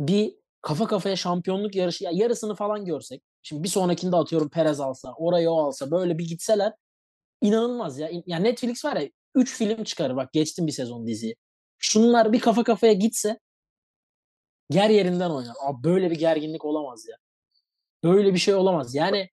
bir 0.01 0.35
kafa 0.63 0.87
kafaya 0.87 1.17
şampiyonluk 1.17 1.75
yarışı 1.75 2.05
ya 2.05 2.11
yarısını 2.15 2.55
falan 2.55 2.85
görsek. 2.85 3.23
Şimdi 3.43 3.63
bir 3.63 3.69
sonrakinde 3.69 4.17
atıyorum 4.17 4.51
Perez 4.51 4.81
alsa, 4.81 5.15
orayı 5.17 5.51
o 5.51 5.59
alsa 5.61 5.91
böyle 5.91 6.19
bir 6.19 6.29
gitseler 6.29 6.73
inanılmaz 7.43 7.99
ya. 7.99 8.11
Ya 8.27 8.39
Netflix 8.39 8.85
var 8.85 8.97
ya 8.97 9.11
3 9.35 9.57
film 9.57 9.85
çıkarır 9.85 10.17
bak 10.17 10.33
geçtim 10.33 10.67
bir 10.67 10.73
sezon 10.73 11.07
diziyi. 11.07 11.37
Şunlar 11.79 12.33
bir 12.33 12.41
kafa 12.41 12.65
kafaya 12.65 12.93
gitse 12.93 13.39
ger 14.71 14.91
yerinden 14.91 15.31
oynar. 15.31 15.55
Abi 15.67 15.85
böyle 15.85 16.11
bir 16.11 16.19
gerginlik 16.19 16.65
olamaz 16.65 17.07
ya. 17.09 17.17
Böyle 18.05 18.35
bir 18.35 18.39
şey 18.39 18.55
olamaz. 18.55 18.95
Yani 18.95 19.29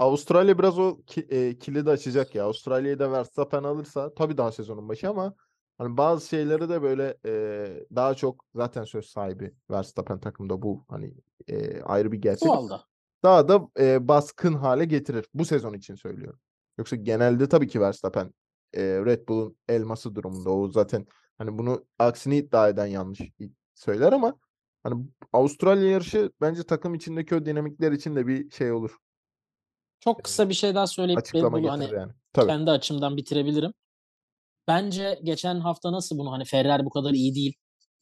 Avustralya 0.00 0.58
biraz 0.58 0.78
o 0.78 1.02
ki, 1.06 1.20
e, 1.20 1.58
kilidi 1.58 1.90
açacak 1.90 2.34
ya. 2.34 2.44
Avustralya'yı 2.44 2.98
da 2.98 3.12
Verstappen 3.12 3.62
alırsa 3.62 4.14
tabii 4.14 4.38
daha 4.38 4.52
sezonun 4.52 4.88
başı 4.88 5.10
ama 5.10 5.34
hani 5.78 5.96
bazı 5.96 6.28
şeyleri 6.28 6.68
de 6.68 6.82
böyle 6.82 7.16
e, 7.26 7.86
daha 7.94 8.14
çok 8.14 8.44
zaten 8.54 8.84
söz 8.84 9.06
sahibi 9.06 9.54
Verstappen 9.70 10.20
takımda 10.20 10.62
bu 10.62 10.84
hani 10.88 11.14
e, 11.48 11.82
ayrı 11.82 12.12
bir 12.12 12.18
gerçek. 12.18 12.48
doğal 12.48 12.68
da. 12.68 12.84
Daha 13.22 13.48
da 13.48 13.68
e, 13.78 14.08
baskın 14.08 14.54
hale 14.54 14.84
getirir. 14.84 15.26
Bu 15.34 15.44
sezon 15.44 15.74
için 15.74 15.94
söylüyorum. 15.94 16.40
Yoksa 16.78 16.96
genelde 16.96 17.48
tabii 17.48 17.68
ki 17.68 17.80
Verstappen 17.80 18.34
e, 18.72 18.82
Red 18.82 19.28
Bull'un 19.28 19.56
elması 19.68 20.14
durumunda. 20.14 20.50
O 20.50 20.68
zaten 20.68 21.06
hani 21.38 21.58
bunu 21.58 21.84
aksini 21.98 22.36
iddia 22.36 22.68
eden 22.68 22.86
yanlış 22.86 23.20
söyler 23.74 24.12
ama 24.12 24.34
hani 24.82 25.04
Avustralya 25.32 25.90
yarışı 25.90 26.30
bence 26.40 26.62
takım 26.62 26.94
içindeki 26.94 27.34
o 27.34 27.46
dinamikler 27.46 27.92
için 27.92 28.16
de 28.16 28.26
bir 28.26 28.50
şey 28.50 28.72
olur. 28.72 28.96
Çok 30.00 30.24
kısa 30.24 30.48
bir 30.48 30.54
şey 30.54 30.74
daha 30.74 30.86
söyleyip 30.86 31.18
Açıklama 31.18 31.58
getirir 31.58 31.70
hani 31.70 31.94
yani. 31.94 32.12
Tabii. 32.32 32.46
kendi 32.46 32.70
açımdan 32.70 33.16
bitirebilirim. 33.16 33.72
Bence 34.68 35.20
geçen 35.22 35.60
hafta 35.60 35.92
nasıl 35.92 36.18
bunu 36.18 36.32
hani 36.32 36.44
Ferrari 36.44 36.84
bu 36.84 36.90
kadar 36.90 37.10
iyi 37.10 37.34
değil. 37.34 37.54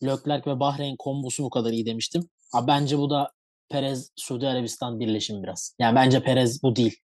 Leclerc 0.03 0.51
ve 0.51 0.61
Bahreyn 0.61 0.97
kombosu 0.99 1.45
bu 1.45 1.51
kadar 1.51 1.73
iyi 1.73 1.87
demiştim. 1.87 2.29
Abi 2.53 2.67
bence 2.67 2.99
bu 2.99 3.11
da 3.11 3.33
Perez 3.69 4.11
Suudi 4.17 4.49
Arabistan 4.49 5.01
birleşimi 5.01 5.43
biraz. 5.43 5.77
Yani 5.79 5.95
bence 5.97 6.23
Perez 6.23 6.63
bu 6.63 6.77
değil. 6.77 6.97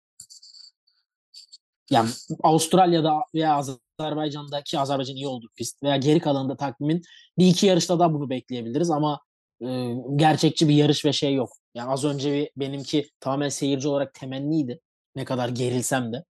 Yani 1.90 2.10
Avustralya'da 2.42 3.20
veya 3.34 3.54
Azerbaycan'da 3.54 4.62
ki 4.62 4.78
Azerbaycan 4.78 5.16
iyi 5.16 5.26
oldu 5.26 5.46
pist 5.56 5.82
veya 5.82 5.96
geri 5.96 6.20
kalanında 6.20 6.56
takvimin 6.56 7.02
bir 7.38 7.46
iki 7.46 7.66
yarışta 7.66 7.98
da 7.98 8.14
bunu 8.14 8.30
bekleyebiliriz 8.30 8.90
ama 8.90 9.20
e, 9.62 9.94
gerçekçi 10.16 10.68
bir 10.68 10.74
yarış 10.74 11.04
ve 11.04 11.12
şey 11.12 11.34
yok. 11.34 11.50
Yani 11.74 11.90
az 11.90 12.04
önce 12.04 12.34
bir, 12.34 12.50
benimki 12.56 13.08
tamamen 13.20 13.48
seyirci 13.48 13.88
olarak 13.88 14.14
temenniydi. 14.14 14.80
Ne 15.16 15.24
kadar 15.24 15.48
gerilsem 15.48 16.12
de. 16.12 16.24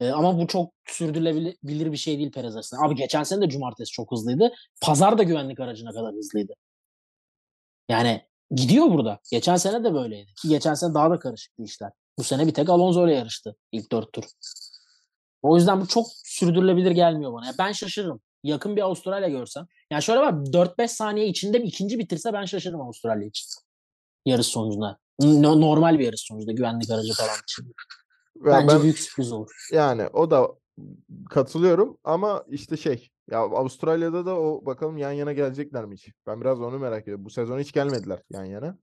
E, 0.00 0.10
ama 0.10 0.38
bu 0.38 0.46
çok 0.46 0.72
sürdürülebilir 0.86 1.92
bir 1.92 1.96
şey 1.96 2.18
değil 2.18 2.32
Perez 2.32 2.56
açısından. 2.56 2.82
Abi 2.82 2.94
geçen 2.94 3.22
sene 3.22 3.40
de 3.42 3.48
cumartesi 3.48 3.92
çok 3.92 4.12
hızlıydı. 4.12 4.52
Pazar 4.80 5.18
da 5.18 5.22
güvenlik 5.22 5.60
aracına 5.60 5.92
kadar 5.92 6.14
hızlıydı. 6.14 6.52
Yani 7.88 8.22
gidiyor 8.50 8.86
burada. 8.86 9.20
Geçen 9.30 9.56
sene 9.56 9.84
de 9.84 9.94
böyleydi. 9.94 10.34
Ki 10.42 10.48
geçen 10.48 10.74
sene 10.74 10.94
daha 10.94 11.10
da 11.10 11.18
karışıktı 11.18 11.62
işler. 11.62 11.90
Bu 12.18 12.24
sene 12.24 12.46
bir 12.46 12.54
tek 12.54 12.68
Alonso 12.68 13.06
ile 13.06 13.14
yarıştı 13.14 13.56
ilk 13.72 13.92
dört 13.92 14.12
tur. 14.12 14.24
O 15.42 15.56
yüzden 15.56 15.80
bu 15.80 15.86
çok 15.86 16.06
sürdürülebilir 16.24 16.90
gelmiyor 16.90 17.32
bana. 17.32 17.46
Ya 17.46 17.52
ben 17.58 17.72
şaşırırım. 17.72 18.20
Yakın 18.42 18.76
bir 18.76 18.82
Avustralya 18.82 19.28
görsem. 19.28 19.66
Yani 19.90 20.02
şöyle 20.02 20.20
bak 20.20 20.34
4-5 20.46 20.88
saniye 20.88 21.28
içinde 21.28 21.62
bir 21.62 21.68
ikinci 21.68 21.98
bitirse 21.98 22.32
ben 22.32 22.44
şaşırırım 22.44 22.80
Avustralya 22.80 23.28
için. 23.28 23.46
Yarış 24.26 24.46
sonucunda. 24.46 24.98
No- 25.20 25.60
normal 25.60 25.98
bir 25.98 26.04
yarış 26.04 26.20
sonucunda 26.20 26.52
güvenlik 26.52 26.90
aracı 26.90 27.12
falan 27.12 27.38
için. 27.42 27.74
Bence 28.36 28.68
ben 28.74 28.82
büyük 28.82 28.98
sürpriz 28.98 29.32
olur. 29.32 29.68
yani 29.72 30.06
o 30.12 30.30
da 30.30 30.48
katılıyorum 31.30 31.98
ama 32.04 32.44
işte 32.48 32.76
şey 32.76 33.10
ya 33.30 33.38
Avustralya'da 33.38 34.26
da 34.26 34.36
o 34.40 34.66
bakalım 34.66 34.96
yan 34.96 35.12
yana 35.12 35.32
gelecekler 35.32 35.84
mi 35.84 35.94
hiç? 35.94 36.12
Ben 36.26 36.40
biraz 36.40 36.60
onu 36.60 36.78
merak 36.78 37.02
ediyorum. 37.02 37.24
Bu 37.24 37.30
sezon 37.30 37.58
hiç 37.58 37.72
gelmediler 37.72 38.22
yan 38.30 38.44
yana. 38.44 38.78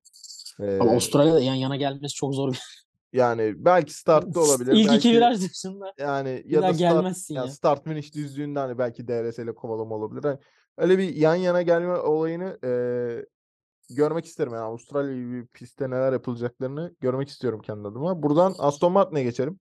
Ee, 0.59 0.79
Ama 0.79 0.91
Avustralya'da 0.91 1.39
yan 1.39 1.55
yana 1.55 1.75
gelmesi 1.75 2.15
çok 2.15 2.33
zor 2.35 2.51
bir 2.53 2.59
yani 3.13 3.53
belki 3.57 3.93
startta 3.93 4.39
olabilir. 4.39 4.71
İlk 4.71 4.93
iki 4.93 5.11
viraj 5.11 5.41
dışında 5.41 5.93
yani 5.97 6.43
ya 6.45 6.61
da 6.61 6.73
start, 6.73 6.79
gelmezsin 6.79 7.35
ya 7.35 7.43
ya. 7.43 7.51
start 7.51 7.83
finish 7.83 8.15
düzlüğünde 8.15 8.59
hani 8.59 8.77
belki 8.77 9.07
DRS 9.07 9.39
ile 9.39 9.55
kovalama 9.55 9.95
olabilir. 9.95 10.23
Hani 10.23 10.37
öyle 10.77 10.97
bir 10.97 11.15
yan 11.15 11.35
yana 11.35 11.61
gelme 11.61 11.95
olayını 11.95 12.59
eee, 12.63 13.25
görmek 13.95 14.25
isterim. 14.25 14.53
Yani 14.53 14.63
Avustralya 14.63 15.15
gibi 15.15 15.47
pistte 15.47 15.89
neler 15.89 16.13
yapılacaklarını 16.13 16.95
görmek 16.99 17.29
istiyorum 17.29 17.61
kendi 17.61 17.87
adıma. 17.87 18.23
Buradan 18.23 18.55
Aston 18.59 18.91
Martin'e 18.91 19.23
geçelim. 19.23 19.59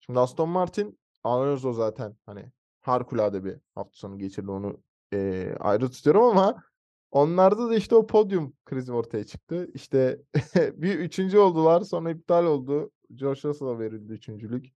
Şimdi 0.00 0.20
Aston 0.20 0.48
Martin 0.48 0.98
Alonso 1.24 1.72
zaten 1.72 2.16
hani 2.26 2.44
harikulade 2.80 3.44
bir 3.44 3.56
hafta 3.74 3.92
sonu 3.96 4.18
geçirdi 4.18 4.50
onu 4.50 4.80
eee, 5.12 5.56
ayrı 5.60 5.90
tutuyorum 5.90 6.22
ama 6.22 6.62
onlarda 7.10 7.68
da 7.70 7.76
işte 7.76 7.94
o 7.94 8.06
podyum 8.06 8.52
krizi 8.64 8.92
ortaya 8.92 9.24
çıktı. 9.24 9.68
İşte 9.74 10.18
bir 10.74 10.98
üçüncü 10.98 11.38
oldular 11.38 11.80
sonra 11.80 12.10
iptal 12.10 12.44
oldu. 12.44 12.90
George 13.14 13.40
Russell'a 13.44 13.78
verildi 13.78 14.12
üçüncülük. 14.12 14.66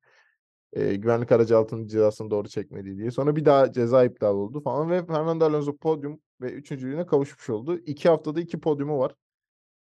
Eee, 0.76 0.96
güvenlik 0.96 1.32
aracı 1.32 1.58
altının 1.58 1.86
cezasını 1.86 2.30
doğru 2.30 2.48
çekmediği 2.48 2.98
diye. 2.98 3.10
Sonra 3.10 3.36
bir 3.36 3.44
daha 3.44 3.72
ceza 3.72 4.04
iptal 4.04 4.34
oldu 4.34 4.60
falan 4.60 4.90
ve 4.90 5.06
Fernando 5.06 5.44
Alonso 5.44 5.76
podyum 5.76 6.20
ve 6.42 6.52
üçüncülüğüne 6.52 7.06
kavuşmuş 7.06 7.50
oldu. 7.50 7.78
İki 7.78 8.08
haftada 8.08 8.40
iki 8.40 8.60
podyumu 8.60 8.98
var. 8.98 9.14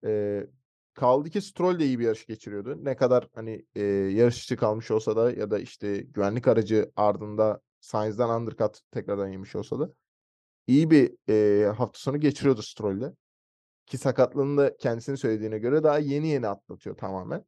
Eee, 0.06 0.48
kaldı 0.94 1.30
ki 1.30 1.42
Stroll 1.42 1.80
de 1.80 1.86
iyi 1.86 2.00
bir 2.00 2.06
yarış 2.06 2.26
geçiriyordu. 2.28 2.86
Ne 2.86 2.96
kadar 2.96 3.30
hani 3.36 3.66
eee 3.76 3.84
yarış 4.12 4.36
dışı 4.38 4.58
kalmış 4.58 4.92
olsa 4.92 5.16
da 5.16 5.32
ya 5.32 5.52
da 5.52 5.60
işte 5.60 5.98
güvenlik 5.98 6.48
aracı 6.48 6.92
ardında 6.96 7.62
Sainz'dan 7.82 8.42
undercut 8.42 8.80
tekrardan 8.92 9.28
yemiş 9.30 9.56
olsa 9.56 9.80
da 9.80 9.90
iyi 10.68 10.92
bir 10.92 11.16
eee, 11.28 11.66
hafta 11.68 12.00
sonu 12.00 12.20
geçiriyordu 12.20 12.62
Stroll'de. 12.62 13.14
Ki 13.88 13.98
sakatlığını 13.98 14.58
da 14.58 14.78
kendisinin 14.78 15.16
söylediğine 15.16 15.60
göre 15.60 15.84
daha 15.84 16.00
yeni 16.00 16.28
yeni 16.28 16.48
atlatıyor 16.48 16.98
tamamen. 16.98 17.46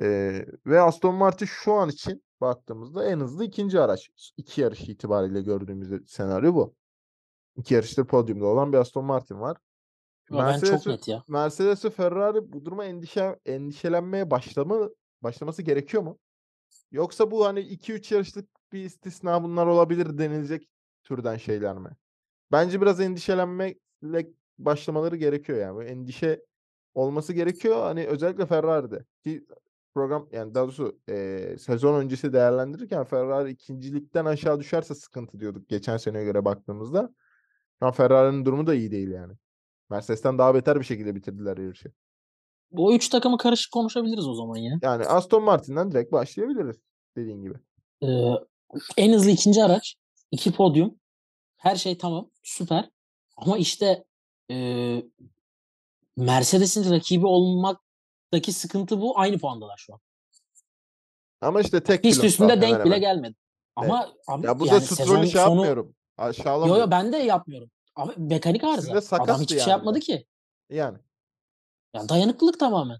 Eee, 0.00 0.46
ve 0.66 0.80
Aston 0.80 1.14
Martin 1.14 1.46
şu 1.46 1.72
an 1.72 1.88
için 1.88 2.24
baktığımızda 2.40 3.04
en 3.06 3.20
hızlı 3.20 3.44
ikinci 3.44 3.80
araç. 3.80 4.10
İki 4.36 4.60
yarış 4.60 4.80
itibariyle 4.88 5.42
gördüğümüz 5.42 6.10
senaryo 6.10 6.54
bu. 6.54 6.74
İki 7.56 7.74
yarıştır 7.74 8.04
podyumda 8.06 8.46
olan 8.46 8.72
bir 8.72 8.78
Aston 8.78 9.04
Martin 9.04 9.40
var. 9.40 9.56
Ama 10.30 10.46
ben 10.46 10.52
çok 10.52 10.62
Mercedes 10.62 10.86
net 10.86 11.08
ya. 11.08 11.24
Mercedes 11.28 11.84
ve 11.84 11.90
Ferrari 11.90 12.52
bu 12.52 12.64
duruma 12.64 12.84
endişe 12.84 13.38
endişelenmeye 13.46 14.30
başlama, 14.30 14.88
başlaması 15.22 15.62
gerekiyor 15.62 16.02
mu? 16.02 16.18
Yoksa 16.90 17.30
bu 17.30 17.46
hani 17.46 17.60
2-3 17.60 18.14
yarışlık 18.14 18.48
bir 18.72 18.84
istisna 18.84 19.42
bunlar 19.42 19.66
olabilir 19.66 20.18
denilecek 20.18 20.68
türden 21.04 21.36
şeyler 21.36 21.78
mi? 21.78 21.90
Bence 22.52 22.80
biraz 22.80 23.00
endişelenmekle 23.00 24.30
başlamaları 24.58 25.16
gerekiyor 25.16 25.58
yani. 25.58 25.76
Böyle 25.76 25.90
endişe 25.90 26.44
olması 26.94 27.32
gerekiyor. 27.32 27.82
Hani 27.82 28.06
özellikle 28.06 28.46
Ferrari'de. 28.46 29.04
Ki 29.24 29.46
program 29.94 30.28
yani 30.32 30.54
daha 30.54 30.64
doğrusu 30.64 30.98
eee, 31.08 31.58
sezon 31.58 32.00
öncesi 32.00 32.32
değerlendirirken 32.32 33.04
Ferrari 33.04 33.50
ikincilikten 33.50 34.24
aşağı 34.24 34.60
düşerse 34.60 34.94
sıkıntı 34.94 35.40
diyorduk 35.40 35.68
geçen 35.68 35.96
seneye 35.96 36.24
göre 36.24 36.44
baktığımızda. 36.44 37.14
Şu 37.82 37.86
an 37.86 37.92
Ferrari'nin 37.92 38.44
durumu 38.44 38.66
da 38.66 38.74
iyi 38.74 38.90
değil 38.90 39.08
yani. 39.10 39.32
Mercedes'ten 39.90 40.38
daha 40.38 40.54
beter 40.54 40.80
bir 40.80 40.84
şekilde 40.84 41.14
bitirdiler 41.14 41.56
yarışı. 41.58 41.92
Bu 42.70 42.94
üç 42.94 43.08
takımı 43.08 43.38
karışık 43.38 43.72
konuşabiliriz 43.72 44.26
o 44.28 44.34
zaman 44.34 44.56
ya. 44.56 44.78
Yani 44.82 45.06
Aston 45.06 45.42
Martin'den 45.42 45.90
direkt 45.90 46.12
başlayabiliriz 46.12 46.76
dediğin 47.16 47.42
gibi. 47.42 47.54
Ee, 48.02 48.06
en 48.96 49.12
hızlı 49.12 49.30
ikinci 49.30 49.64
araç. 49.64 49.96
iki 50.30 50.52
podyum. 50.52 50.94
Her 51.56 51.76
şey 51.76 51.98
tamam. 51.98 52.30
Süper. 52.42 52.90
Ama 53.36 53.58
işte 53.58 54.04
e, 54.50 54.56
Mercedes'in 56.16 56.90
rakibi 56.94 57.26
olmaktaki 57.26 58.52
sıkıntı 58.52 59.00
bu. 59.00 59.18
Aynı 59.18 59.38
puandalar 59.38 59.76
şu 59.78 59.94
an. 59.94 60.00
Ama 61.40 61.60
işte 61.60 61.82
tek 61.82 62.02
Pist 62.02 62.24
üstünde 62.24 62.52
hemen 62.52 62.62
denk 62.62 62.74
bile 62.74 62.84
hemen. 62.84 63.00
gelmedi. 63.00 63.34
Ama 63.76 64.12
abi 64.28 64.46
Ya 64.46 64.60
burada 64.60 64.74
yani 64.74 64.84
Stroll'ü 64.84 65.06
sezon 65.08 65.22
şey 65.22 65.30
sonu 65.30 65.40
yapmıyorum. 65.42 65.94
Yo 66.18 66.24
Aşağılamıyorum. 66.24 66.82
yo 66.82 66.90
ben 66.90 67.12
de 67.12 67.16
yapmıyorum. 67.16 67.70
Ama 67.94 68.12
mekanik 68.16 68.64
arıza. 68.64 69.16
Adam 69.16 69.40
hiçbir 69.40 69.48
şey 69.48 69.58
yani 69.58 69.66
bir 69.66 69.70
yapmadı 69.70 70.00
ki. 70.00 70.26
Yani. 70.70 70.98
Yani 71.94 72.08
dayanıklılık 72.08 72.60
tamamen. 72.60 72.98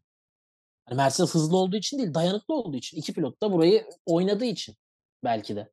Hani 0.85 0.96
Mercedes 0.96 1.35
hızlı 1.35 1.56
olduğu 1.56 1.76
için 1.76 1.99
değil, 1.99 2.14
dayanıklı 2.14 2.54
olduğu 2.54 2.76
için. 2.76 2.96
İki 2.96 3.12
pilot 3.12 3.42
da 3.42 3.52
burayı 3.52 3.87
oynadığı 4.06 4.44
için 4.44 4.76
belki 5.25 5.56
de. 5.56 5.73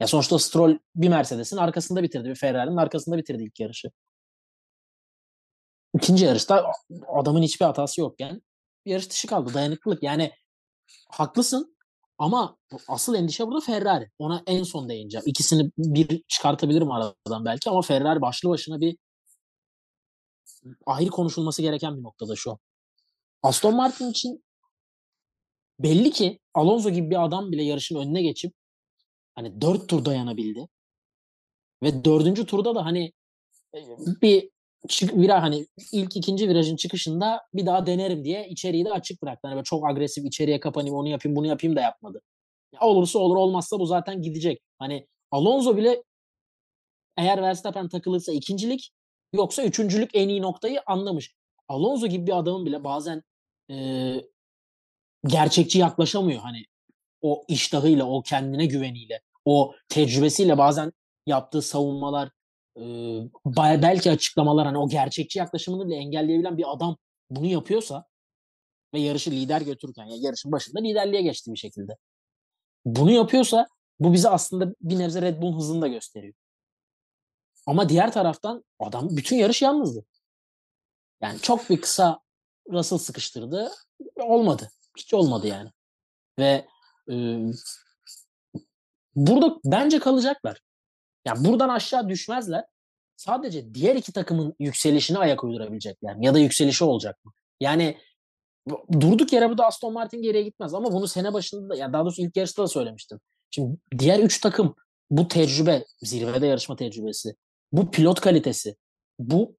Ya 0.00 0.06
sonuçta 0.06 0.38
Stroll 0.38 0.78
bir 0.94 1.08
Mercedes'in 1.08 1.56
arkasında 1.56 2.02
bitirdi. 2.02 2.28
Bir 2.28 2.34
Ferrari'nin 2.34 2.76
arkasında 2.76 3.18
bitirdi 3.18 3.42
ilk 3.42 3.60
yarışı. 3.60 3.90
İkinci 5.94 6.24
yarışta 6.24 6.72
adamın 7.08 7.42
hiçbir 7.42 7.64
hatası 7.66 8.00
yokken 8.00 8.42
yarış 8.84 9.10
dışı 9.10 9.26
kaldı. 9.28 9.54
Dayanıklılık. 9.54 10.02
Yani 10.02 10.32
haklısın 11.08 11.76
ama 12.20 12.56
asıl 12.88 13.14
endişe 13.14 13.46
burada 13.46 13.60
Ferrari. 13.60 14.10
Ona 14.18 14.42
en 14.46 14.62
son 14.62 14.88
değineceğim. 14.88 15.24
İkisini 15.26 15.70
bir 15.78 16.22
çıkartabilirim 16.28 16.90
aradan 16.90 17.44
belki 17.44 17.70
ama 17.70 17.82
Ferrari 17.82 18.20
başlı 18.20 18.48
başına 18.48 18.80
bir 18.80 18.96
ayrı 20.86 21.10
konuşulması 21.10 21.62
gereken 21.62 21.96
bir 21.96 22.02
noktada 22.02 22.36
şu. 22.36 22.58
Aston 23.42 23.76
Martin 23.76 24.10
için 24.10 24.44
belli 25.78 26.10
ki 26.10 26.38
Alonso 26.54 26.90
gibi 26.90 27.10
bir 27.10 27.24
adam 27.24 27.52
bile 27.52 27.62
yarışın 27.62 27.96
önüne 27.96 28.22
geçip 28.22 28.54
hani 29.34 29.60
dört 29.60 29.88
tur 29.88 30.04
dayanabildi. 30.04 30.68
Ve 31.82 32.04
dördüncü 32.04 32.46
turda 32.46 32.74
da 32.74 32.84
hani 32.84 33.12
e, 33.74 33.78
bir 34.22 34.50
çık, 34.88 35.16
vira 35.16 35.42
hani 35.42 35.66
ilk 35.92 36.16
ikinci 36.16 36.48
virajın 36.48 36.76
çıkışında 36.76 37.42
bir 37.54 37.66
daha 37.66 37.86
denerim 37.86 38.24
diye 38.24 38.48
içeriği 38.48 38.84
de 38.84 38.92
açık 38.92 39.22
bıraktı. 39.22 39.48
Hani 39.48 39.64
çok 39.64 39.88
agresif 39.88 40.24
içeriye 40.24 40.60
kapanayım 40.60 40.96
onu 40.96 41.08
yapayım 41.08 41.36
bunu 41.36 41.46
yapayım 41.46 41.76
da 41.76 41.80
yapmadı. 41.80 42.22
Ya 42.74 42.80
olursa 42.80 43.18
olur 43.18 43.36
olmazsa 43.36 43.78
bu 43.78 43.86
zaten 43.86 44.22
gidecek. 44.22 44.62
Hani 44.78 45.06
Alonso 45.30 45.76
bile 45.76 46.02
eğer 47.16 47.42
Verstappen 47.42 47.88
takılırsa 47.88 48.32
ikincilik 48.32 48.90
yoksa 49.32 49.62
üçüncülük 49.64 50.10
en 50.14 50.28
iyi 50.28 50.42
noktayı 50.42 50.80
anlamış. 50.86 51.34
Alonso 51.68 52.06
gibi 52.06 52.26
bir 52.26 52.38
adamın 52.38 52.66
bile 52.66 52.84
bazen 52.84 53.22
e, 53.70 53.76
gerçekçi 55.26 55.78
yaklaşamıyor. 55.78 56.40
Hani 56.40 56.64
o 57.22 57.44
iştahıyla, 57.48 58.04
o 58.04 58.22
kendine 58.22 58.66
güveniyle, 58.66 59.20
o 59.44 59.74
tecrübesiyle 59.88 60.58
bazen 60.58 60.92
yaptığı 61.26 61.62
savunmalar, 61.62 62.30
belki 63.82 64.10
açıklamalar 64.10 64.66
hani 64.66 64.78
o 64.78 64.88
gerçekçi 64.88 65.38
yaklaşımını 65.38 65.86
bile 65.86 65.96
engelleyebilen 65.96 66.58
bir 66.58 66.72
adam 66.72 66.96
bunu 67.30 67.46
yapıyorsa 67.46 68.04
ve 68.94 69.00
yarışı 69.00 69.30
lider 69.30 69.60
götürürken 69.60 70.04
ya 70.04 70.16
yarışın 70.20 70.52
başında 70.52 70.80
liderliğe 70.80 71.22
geçti 71.22 71.52
bir 71.52 71.58
şekilde. 71.58 71.96
Bunu 72.84 73.10
yapıyorsa 73.10 73.66
Bu 74.00 74.12
bize 74.12 74.28
aslında 74.28 74.74
bir 74.80 74.98
nebze 74.98 75.22
Red 75.22 75.42
Bull'un 75.42 75.56
hızını 75.56 75.82
da 75.82 75.88
gösteriyor. 75.88 76.34
Ama 77.66 77.88
diğer 77.88 78.12
taraftan 78.12 78.64
adam 78.78 79.16
bütün 79.16 79.36
yarış 79.36 79.62
yalnızdı. 79.62 80.04
Yani 81.22 81.40
çok 81.40 81.70
bir 81.70 81.80
kısa 81.80 82.20
Russell 82.70 82.98
sıkıştırdı. 82.98 83.72
Olmadı. 84.16 84.70
Hiç 84.98 85.14
olmadı 85.14 85.46
yani. 85.46 85.70
Ve 86.38 86.66
e, 87.10 87.14
burada 89.14 89.58
bence 89.64 89.98
kalacaklar. 89.98 90.60
Yani 91.24 91.44
buradan 91.44 91.68
aşağı 91.68 92.08
düşmezler. 92.08 92.64
Sadece 93.16 93.74
diğer 93.74 93.96
iki 93.96 94.12
takımın 94.12 94.54
yükselişine 94.58 95.18
ayak 95.18 95.44
uydurabilecekler? 95.44 96.16
Ya 96.20 96.34
da 96.34 96.38
yükselişi 96.38 96.84
olacak 96.84 97.24
mı? 97.24 97.32
Yani 97.60 97.98
durduk 99.00 99.32
yere 99.32 99.50
bu 99.50 99.58
da 99.58 99.66
Aston 99.66 99.92
Martin 99.92 100.22
geriye 100.22 100.42
gitmez. 100.42 100.74
Ama 100.74 100.92
bunu 100.92 101.08
sene 101.08 101.32
başında 101.32 101.68
da, 101.68 101.76
yani 101.76 101.92
daha 101.92 102.02
doğrusu 102.02 102.22
ilk 102.22 102.36
yarışta 102.36 102.62
da 102.62 102.68
söylemiştim. 102.68 103.20
Şimdi 103.50 103.76
diğer 103.98 104.18
üç 104.18 104.40
takım 104.40 104.74
bu 105.10 105.28
tecrübe, 105.28 105.84
zirvede 106.02 106.46
yarışma 106.46 106.76
tecrübesi, 106.76 107.34
bu 107.72 107.90
pilot 107.90 108.20
kalitesi, 108.20 108.76
bu 109.18 109.56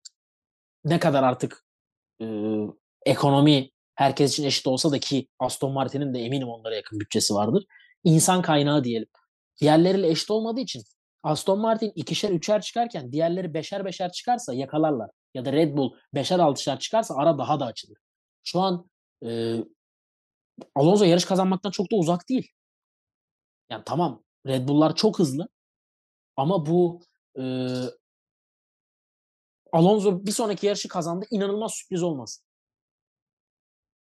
ne 0.85 0.99
kadar 0.99 1.23
artık 1.23 1.65
e, 2.21 2.25
ekonomi 3.05 3.69
herkes 3.95 4.31
için 4.31 4.43
eşit 4.43 4.67
olsa 4.67 4.91
da 4.91 4.99
ki 4.99 5.27
Aston 5.39 5.73
Martin'in 5.73 6.13
de 6.13 6.19
eminim 6.19 6.47
onlara 6.47 6.75
yakın 6.75 6.99
bütçesi 6.99 7.33
vardır. 7.33 7.65
İnsan 8.03 8.41
kaynağı 8.41 8.83
diyelim. 8.83 9.07
Diğerleriyle 9.61 10.09
eşit 10.09 10.31
olmadığı 10.31 10.59
için 10.59 10.83
Aston 11.23 11.59
Martin 11.59 11.91
ikişer 11.95 12.29
üçer 12.29 12.61
çıkarken 12.61 13.11
diğerleri 13.11 13.53
beşer 13.53 13.85
beşer 13.85 14.11
çıkarsa 14.11 14.53
yakalarlar. 14.53 15.09
Ya 15.33 15.45
da 15.45 15.53
Red 15.53 15.77
Bull 15.77 15.91
beşer 16.13 16.39
altışar 16.39 16.79
çıkarsa 16.79 17.15
ara 17.15 17.37
daha 17.37 17.59
da 17.59 17.65
açılır. 17.65 17.97
Şu 18.43 18.59
an 18.59 18.89
e, 19.25 19.57
Alonso 20.75 21.03
yarış 21.03 21.25
kazanmaktan 21.25 21.71
çok 21.71 21.91
da 21.91 21.95
uzak 21.95 22.29
değil. 22.29 22.51
Yani 23.69 23.83
tamam 23.85 24.23
Red 24.47 24.67
Bull'lar 24.67 24.95
çok 24.95 25.19
hızlı 25.19 25.47
ama 26.35 26.65
bu 26.65 27.01
e, 27.39 27.43
Alonso 29.71 30.25
bir 30.25 30.31
sonraki 30.31 30.65
yarışı 30.65 30.87
kazandı. 30.87 31.25
inanılmaz 31.31 31.73
sürpriz 31.73 32.03
olmaz. 32.03 32.43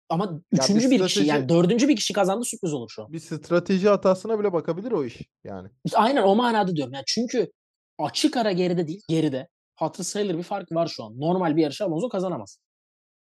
Ama 0.09 0.41
üçüncü 0.53 0.91
bir, 0.91 1.03
kişi 1.03 1.25
yani 1.25 1.49
dördüncü 1.49 1.89
bir 1.89 1.97
kişi 1.97 2.13
kazandı 2.13 2.45
sürpriz 2.45 2.73
olur 2.73 2.91
şu 2.91 3.03
an. 3.03 3.13
Bir 3.13 3.21
strateji 3.21 3.89
hatasına 3.89 4.39
bile 4.39 4.53
bakabilir 4.53 4.93
o 4.93 5.05
iş 5.05 5.21
yani. 5.45 5.69
Aynen 5.95 6.23
o 6.23 6.35
manada 6.35 6.77
diyorum. 6.77 6.95
Yani 6.95 7.05
çünkü 7.07 7.53
açık 7.99 8.37
ara 8.37 8.53
geride 8.53 8.87
değil, 8.87 9.03
geride. 9.09 9.49
Hatırı 9.75 10.05
sayılır 10.05 10.39
bir 10.39 10.43
fark 10.43 10.73
var 10.73 10.87
şu 10.87 11.05
an. 11.05 11.21
Normal 11.21 11.57
bir 11.57 11.63
yarışı 11.63 11.85
Alonso 11.85 12.09
kazanamaz. 12.09 12.59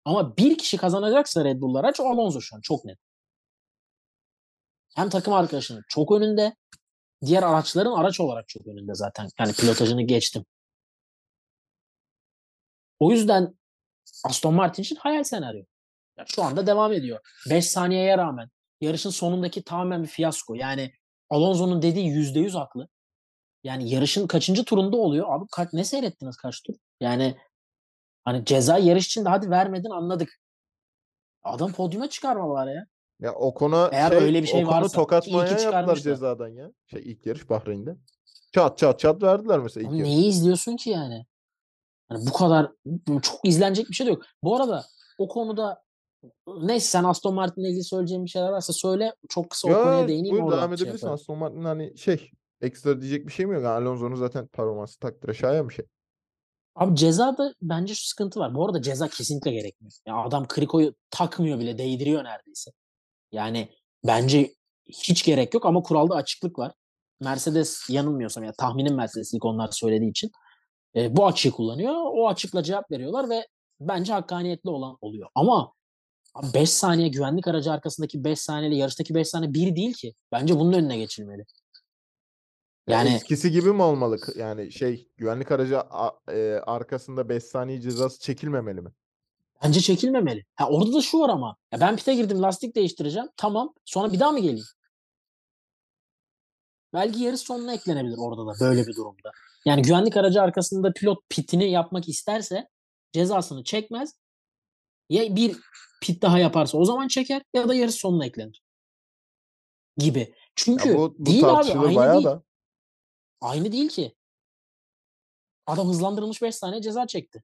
Ama 0.05 0.37
bir 0.37 0.57
kişi 0.57 0.77
kazanacaksa 0.77 1.45
Red 1.45 1.61
Bull'lar 1.61 1.83
aç 1.83 1.99
o 1.99 2.03
Alonso 2.03 2.41
şu 2.41 2.55
an 2.55 2.61
çok 2.61 2.85
net. 2.85 2.97
Hem 4.95 5.09
takım 5.09 5.33
arkadaşının 5.33 5.83
çok 5.87 6.11
önünde, 6.11 6.55
diğer 7.25 7.43
araçların 7.43 7.91
araç 7.91 8.19
olarak 8.19 8.47
çok 8.47 8.67
önünde 8.67 8.95
zaten. 8.95 9.29
Yani 9.39 9.53
pilotajını 9.53 10.01
geçtim. 10.01 10.45
O 12.99 13.11
yüzden 13.11 13.57
Aston 14.23 14.53
Martin 14.53 14.83
için 14.83 14.95
hayal 14.95 15.23
senaryo. 15.23 15.63
Yani 16.17 16.27
şu 16.29 16.43
anda 16.43 16.67
devam 16.67 16.93
ediyor. 16.93 17.19
5 17.49 17.69
saniyeye 17.69 18.17
rağmen 18.17 18.49
yarışın 18.81 19.09
sonundaki 19.09 19.63
tamamen 19.63 20.03
bir 20.03 20.07
fiyasko. 20.07 20.55
Yani 20.55 20.93
Alonso'nun 21.29 21.81
dediği 21.81 22.09
%100 22.09 22.57
haklı. 22.57 22.87
Yani 23.63 23.89
yarışın 23.89 24.27
kaçıncı 24.27 24.65
turunda 24.65 24.97
oluyor? 24.97 25.25
Abi 25.29 25.45
kaç, 25.51 25.73
ne 25.73 25.83
seyrettiniz 25.83 26.37
kaç 26.37 26.61
tur? 26.61 26.75
Yani 27.01 27.37
hani 28.23 28.45
ceza 28.45 28.77
yarış 28.77 29.05
için 29.05 29.25
de 29.25 29.29
hadi 29.29 29.49
vermedin 29.49 29.89
anladık. 29.89 30.39
Adam 31.43 31.73
podyuma 31.73 32.09
çıkarma 32.09 32.49
var 32.49 32.67
ya. 32.67 32.85
Ya 33.19 33.33
o 33.33 33.53
konu 33.53 33.89
Eğer 33.91 34.09
şey, 34.09 34.19
öyle 34.19 34.41
bir 34.41 34.47
şey 34.47 34.63
o 34.63 34.67
konu 34.67 34.81
varsa, 34.81 34.95
tokat 34.95 35.23
ki 35.23 35.29
iyi 35.29 35.31
ki 35.31 35.37
manyağı 35.37 35.61
yaptılar 35.61 35.95
cezadan 35.95 36.47
ya. 36.47 36.71
Şey 36.87 37.01
ilk 37.05 37.25
yarış 37.25 37.49
Bahreyn'de. 37.49 37.95
Çat 38.53 38.77
çat 38.77 38.99
çat 38.99 39.23
verdiler 39.23 39.59
mesela 39.59 39.83
ilk 39.83 39.89
Abi 39.89 39.97
yarış. 39.97 40.09
neyi 40.09 40.27
izliyorsun 40.27 40.75
ki 40.75 40.89
yani? 40.89 41.25
Hani 42.09 42.27
bu 42.27 42.33
kadar 42.33 42.71
çok 43.21 43.39
izlenecek 43.43 43.89
bir 43.89 43.93
şey 43.93 44.07
de 44.07 44.11
yok. 44.11 44.23
Bu 44.43 44.55
arada 44.55 44.85
o 45.17 45.27
konuda 45.27 45.82
neyse 46.47 46.87
sen 46.87 47.03
Aston 47.03 47.33
Martin'le 47.35 47.63
ilgili 47.65 47.83
söyleyeceğin 47.83 48.25
bir 48.25 48.29
şeyler 48.29 48.49
varsa 48.49 48.73
söyle. 48.73 49.13
Çok 49.29 49.49
kısa 49.49 49.67
o 49.67 49.71
Ya 49.71 49.83
konuya 49.83 50.07
değineyim 50.07 50.35
buyur 50.35 50.51
devam 50.51 50.59
şey 50.59 50.65
edebilirsin. 50.67 50.91
yaparım. 50.91 51.13
Aston 51.13 51.37
Martin 51.37 51.63
hani 51.63 51.97
şey 51.97 52.31
ekstra 52.61 53.01
diyecek 53.01 53.27
bir 53.27 53.31
şey 53.31 53.45
mi 53.45 53.53
yok? 53.55 53.63
Yani 53.63 53.87
Alonso'nun 53.87 54.15
zaten 54.15 54.47
performansı 54.47 54.99
takdire 54.99 55.33
şayan 55.33 55.69
bir 55.69 55.73
şey. 55.73 55.85
Abi 56.75 56.95
cezada 56.95 57.53
bence 57.61 57.95
şu 57.95 58.07
sıkıntı 58.07 58.39
var. 58.39 58.55
Bu 58.55 58.65
arada 58.65 58.81
ceza 58.81 59.07
kesinlikle 59.07 59.51
gerekmiyor. 59.51 59.91
Ya 60.07 60.15
adam 60.17 60.47
krikoyu 60.47 60.95
takmıyor 61.09 61.59
bile 61.59 61.77
değdiriyor 61.77 62.23
neredeyse. 62.23 62.71
Yani 63.31 63.69
bence 64.07 64.53
hiç 64.85 65.23
gerek 65.25 65.53
yok 65.53 65.65
ama 65.65 65.81
kuralda 65.81 66.15
açıklık 66.15 66.59
var. 66.59 66.71
Mercedes 67.21 67.89
yanılmıyorsam 67.89 68.43
ya 68.43 68.53
tahminim 68.57 68.95
Mercedes 68.95 69.33
ilk 69.33 69.45
onlar 69.45 69.71
söylediği 69.71 70.09
için 70.09 70.31
e, 70.95 71.15
bu 71.17 71.27
açığı 71.27 71.51
kullanıyor. 71.51 71.93
O 71.95 72.27
açıkla 72.27 72.63
cevap 72.63 72.91
veriyorlar 72.91 73.29
ve 73.29 73.47
bence 73.79 74.13
hakkaniyetli 74.13 74.69
olan 74.69 74.97
oluyor. 75.01 75.29
Ama 75.35 75.73
5 76.53 76.69
saniye 76.69 77.07
güvenlik 77.07 77.47
aracı 77.47 77.71
arkasındaki 77.71 78.23
5 78.23 78.39
saniyeyle 78.39 78.75
yarıştaki 78.75 79.15
5 79.15 79.27
saniye 79.27 79.53
bir 79.53 79.75
değil 79.75 79.93
ki. 79.93 80.13
Bence 80.31 80.59
bunun 80.59 80.73
önüne 80.73 80.97
geçilmeli. 80.97 81.45
Ya 82.87 82.97
Yani 82.97 83.15
eskisi 83.15 83.51
gibi 83.51 83.73
mi 83.73 83.81
olmalı? 83.81 84.17
Yani 84.35 84.71
şey 84.71 85.07
güvenlik 85.17 85.51
aracı 85.51 85.79
a- 85.79 86.31
e, 86.31 86.53
arkasında 86.65 87.29
5 87.29 87.43
saniye 87.43 87.81
cezası 87.81 88.19
çekilmemeli 88.19 88.81
mi? 88.81 88.89
bence 89.63 89.79
çekilmemeli. 89.81 90.43
Ha, 90.55 90.69
orada 90.69 90.93
da 90.93 91.01
şu 91.01 91.19
var 91.19 91.29
ama. 91.29 91.55
Ya 91.71 91.79
ben 91.81 91.95
pite 91.95 92.15
girdim 92.15 92.41
lastik 92.41 92.75
değiştireceğim. 92.75 93.27
Tamam. 93.37 93.73
Sonra 93.85 94.13
bir 94.13 94.19
daha 94.19 94.31
mı 94.31 94.39
geleyim? 94.39 94.65
Belki 96.93 97.23
yarış 97.23 97.39
sonuna 97.41 97.73
eklenebilir 97.73 98.17
orada 98.17 98.45
da 98.47 98.53
böyle 98.59 98.87
bir 98.87 98.95
durumda. 98.95 99.31
Yani 99.65 99.81
güvenlik 99.81 100.17
aracı 100.17 100.41
arkasında 100.41 100.93
pilot 100.93 101.17
pitini 101.29 101.71
yapmak 101.71 102.09
isterse 102.09 102.67
cezasını 103.13 103.63
çekmez. 103.63 104.13
Ya 105.09 105.35
bir 105.35 105.57
pit 106.01 106.21
daha 106.21 106.39
yaparsa 106.39 106.77
o 106.77 106.85
zaman 106.85 107.07
çeker 107.07 107.41
ya 107.53 107.67
da 107.69 107.73
yarış 107.75 107.95
sonuna 107.95 108.25
eklenir. 108.25 108.63
Gibi. 109.97 110.35
Çünkü 110.55 110.89
Ya 110.89 110.97
bu, 110.97 111.15
bu 111.19 111.25
değil 111.25 111.45
abi 111.45 111.71
aynı 111.71 111.95
bayağı 111.95 112.13
değil. 112.13 112.25
da. 112.25 112.43
Aynı 113.41 113.71
değil 113.71 113.89
ki. 113.89 114.15
Adam 115.67 115.87
hızlandırılmış 115.87 116.41
5 116.41 116.55
saniye 116.55 116.81
ceza 116.81 117.07
çekti. 117.07 117.43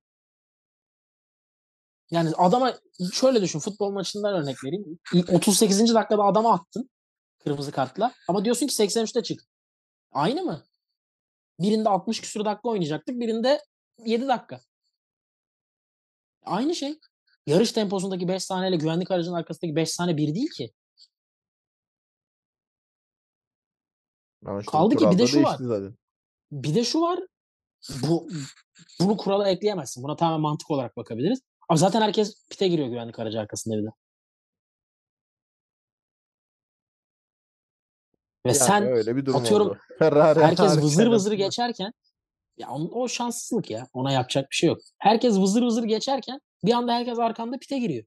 Yani 2.12 2.30
adama 2.38 2.80
şöyle 3.14 3.42
düşün 3.42 3.60
futbol 3.60 3.92
maçından 3.92 4.34
örnek 4.44 4.64
vereyim. 4.64 5.00
38. 5.34 5.80
dakikada 5.96 6.24
adama 6.24 6.54
attın 6.54 6.90
kırmızı 7.40 7.72
kartla 7.72 8.14
ama 8.28 8.46
diyorsun 8.46 8.68
ki 8.68 8.74
83'te 8.84 9.24
çık. 9.24 9.42
Aynı 10.12 10.44
mı? 10.44 10.66
Birinde 11.60 11.90
60 11.90 12.22
küsur 12.22 12.46
dakika 12.46 12.70
oynayacaktık. 12.70 13.20
Birinde 13.20 13.62
7 14.06 14.28
dakika. 14.28 14.62
Aynı 16.44 16.76
şey. 16.76 17.00
Yarış 17.50 17.72
temposundaki 17.72 18.28
5 18.28 18.44
saniyeyle 18.44 18.76
güvenlik 18.76 19.12
aracının 19.12 19.36
arkasındaki 19.36 19.76
5 19.76 19.90
saniye 19.92 20.18
bir 20.18 20.36
değil 20.36 20.50
ki. 20.50 20.74
Ama 24.46 24.62
Kaldı 24.62 24.96
ki 24.96 25.12
bir 25.12 25.18
de 25.18 25.28
şu 25.28 25.44
var. 25.44 25.58
zaten. 25.60 25.96
Bir 26.52 26.76
de 26.76 26.84
şu 26.84 27.02
var. 27.02 27.20
Bu 28.02 28.30
bunu 29.00 29.18
kurala 29.18 29.50
ekleyemezsin. 29.50 30.04
Buna 30.04 30.16
tamamen 30.16 30.42
mantık 30.42 30.72
olarak 30.72 30.98
bakabiliriz. 30.98 31.42
Ama 31.70 31.78
zaten 31.78 32.02
herkes 32.02 32.46
pite 32.50 32.68
giriyor 32.68 32.88
güvenlik 32.88 33.20
aracı 33.20 33.40
arkasında 33.40 33.78
bir 33.78 33.84
de. 33.84 33.90
Ve 38.46 38.50
Yani 38.50 38.58
sen 38.58 38.84
öyle 38.84 39.16
bir 39.16 39.26
durum 39.26 39.42
atıyorum, 39.42 39.68
oldu. 39.68 39.78
Ferrari 40.00 40.40
herkes 40.40 40.78
vızır 40.78 41.08
vızır 41.08 41.32
geçerken 41.32 41.94
ya 42.58 42.72
o 42.72 43.08
şanssızlık 43.08 43.72
ya. 43.72 43.88
Ona 43.94 44.12
yapacak 44.12 44.52
bir 44.52 44.56
şey 44.56 44.68
yok. 44.68 44.80
Herkes 44.98 45.38
vızır 45.38 45.62
vızır 45.64 45.84
geçerken 45.84 46.40
bir 46.64 46.74
anda 46.74 46.94
herkes 46.94 47.20
arkanda 47.20 47.58
pite 47.58 47.80
giriyor. 47.80 48.06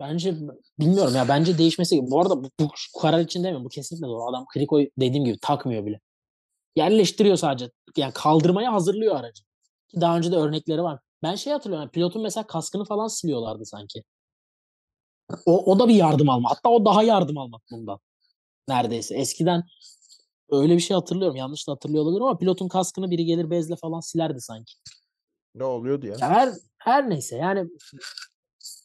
Bence 0.00 0.34
bilmiyorum 0.78 1.14
ya 1.16 1.28
bence 1.28 1.58
değişmesi 1.58 1.98
bu 2.10 2.20
arada 2.20 2.44
bu, 2.44 2.50
bu 2.60 2.70
karar 3.00 3.20
için 3.20 3.44
demiyorum 3.44 3.64
bu 3.64 3.68
kesinlikle 3.68 4.06
doğru. 4.06 4.24
Adam 4.30 4.46
Kriko'yu 4.52 4.90
dediğim 4.98 5.24
gibi 5.24 5.38
takmıyor 5.42 5.86
bile. 5.86 6.00
Yerleştiriyor 6.76 7.36
sadece. 7.36 7.70
Yani 7.96 8.12
kaldırmaya 8.12 8.72
hazırlıyor 8.72 9.16
aracı. 9.16 9.42
Ki 9.88 10.00
daha 10.00 10.16
önce 10.16 10.32
de 10.32 10.36
örnekleri 10.36 10.82
var. 10.82 11.00
Ben 11.22 11.34
şey 11.34 11.52
hatırlıyorum. 11.52 11.82
yani 11.82 11.90
pilotun 11.90 12.22
mesela 12.22 12.46
kaskını 12.46 12.84
falan 12.84 13.08
siliyorlardı 13.08 13.66
sanki. 13.66 14.04
O, 15.46 15.72
o 15.72 15.78
da 15.78 15.88
bir 15.88 15.94
yardım 15.94 16.30
alma. 16.30 16.50
Hatta 16.50 16.68
o 16.70 16.84
daha 16.84 17.02
yardım 17.02 17.38
almak 17.38 17.62
bundan. 17.70 17.98
Neredeyse. 18.68 19.14
Eskiden 19.16 19.64
öyle 20.50 20.74
bir 20.76 20.80
şey 20.80 20.94
hatırlıyorum. 20.94 21.36
Yanlış 21.36 21.68
da 21.68 21.72
hatırlıyor 21.72 22.02
olabilirim 22.04 22.26
ama 22.26 22.38
pilotun 22.38 22.68
kaskını 22.68 23.10
biri 23.10 23.24
gelir 23.24 23.50
bezle 23.50 23.76
falan 23.76 24.00
silerdi 24.00 24.40
sanki. 24.40 24.72
Ne 25.54 25.64
oluyordu 25.64 26.06
ya? 26.06 26.16
Ya 26.20 26.28
her 26.30 26.52
her 26.78 27.10
neyse 27.10 27.36
yani 27.36 27.68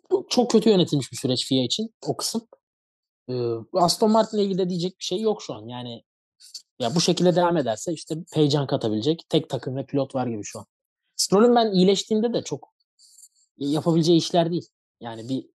çok- 0.09 0.31
çok 0.31 0.51
kötü 0.51 0.69
yönetilmiş 0.69 1.11
bir 1.11 1.17
süreç 1.17 1.47
FIA 1.47 1.63
için 1.63 1.93
o 2.07 2.17
kısım. 2.17 2.47
Ee, 3.29 3.33
Aston 3.73 4.11
Martin'le 4.11 4.39
ilgili 4.39 4.57
de 4.57 4.69
diyecek 4.69 4.99
bir 4.99 5.03
şey 5.03 5.21
yok 5.21 5.41
şu 5.41 5.53
an. 5.53 5.67
Yani 5.67 6.03
ya 6.79 6.95
bu 6.95 7.01
şekilde 7.01 7.35
devam 7.35 7.57
ederse 7.57 7.93
işte 7.93 8.15
heyecan 8.33 8.67
katabilecek 8.67 9.25
tek 9.29 9.49
takım 9.49 9.75
ve 9.75 9.85
pilot 9.85 10.15
var 10.15 10.27
gibi 10.27 10.43
şu 10.43 10.59
an. 10.59 10.65
Stroll'ün 11.15 11.55
ben 11.55 11.71
iyileştiğinde 11.71 12.33
de 12.33 12.43
çok 12.43 12.73
yapabileceği 13.57 14.17
işler 14.17 14.51
değil. 14.51 14.67
Yani 15.01 15.29
bir 15.29 15.49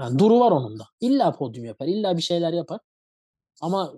Yani 0.00 0.18
duru 0.18 0.40
var 0.40 0.50
onun 0.50 0.78
da. 0.78 0.84
İlla 1.00 1.32
podyum 1.36 1.64
yapar. 1.64 1.86
illa 1.86 2.16
bir 2.16 2.22
şeyler 2.22 2.52
yapar. 2.52 2.80
Ama 3.60 3.94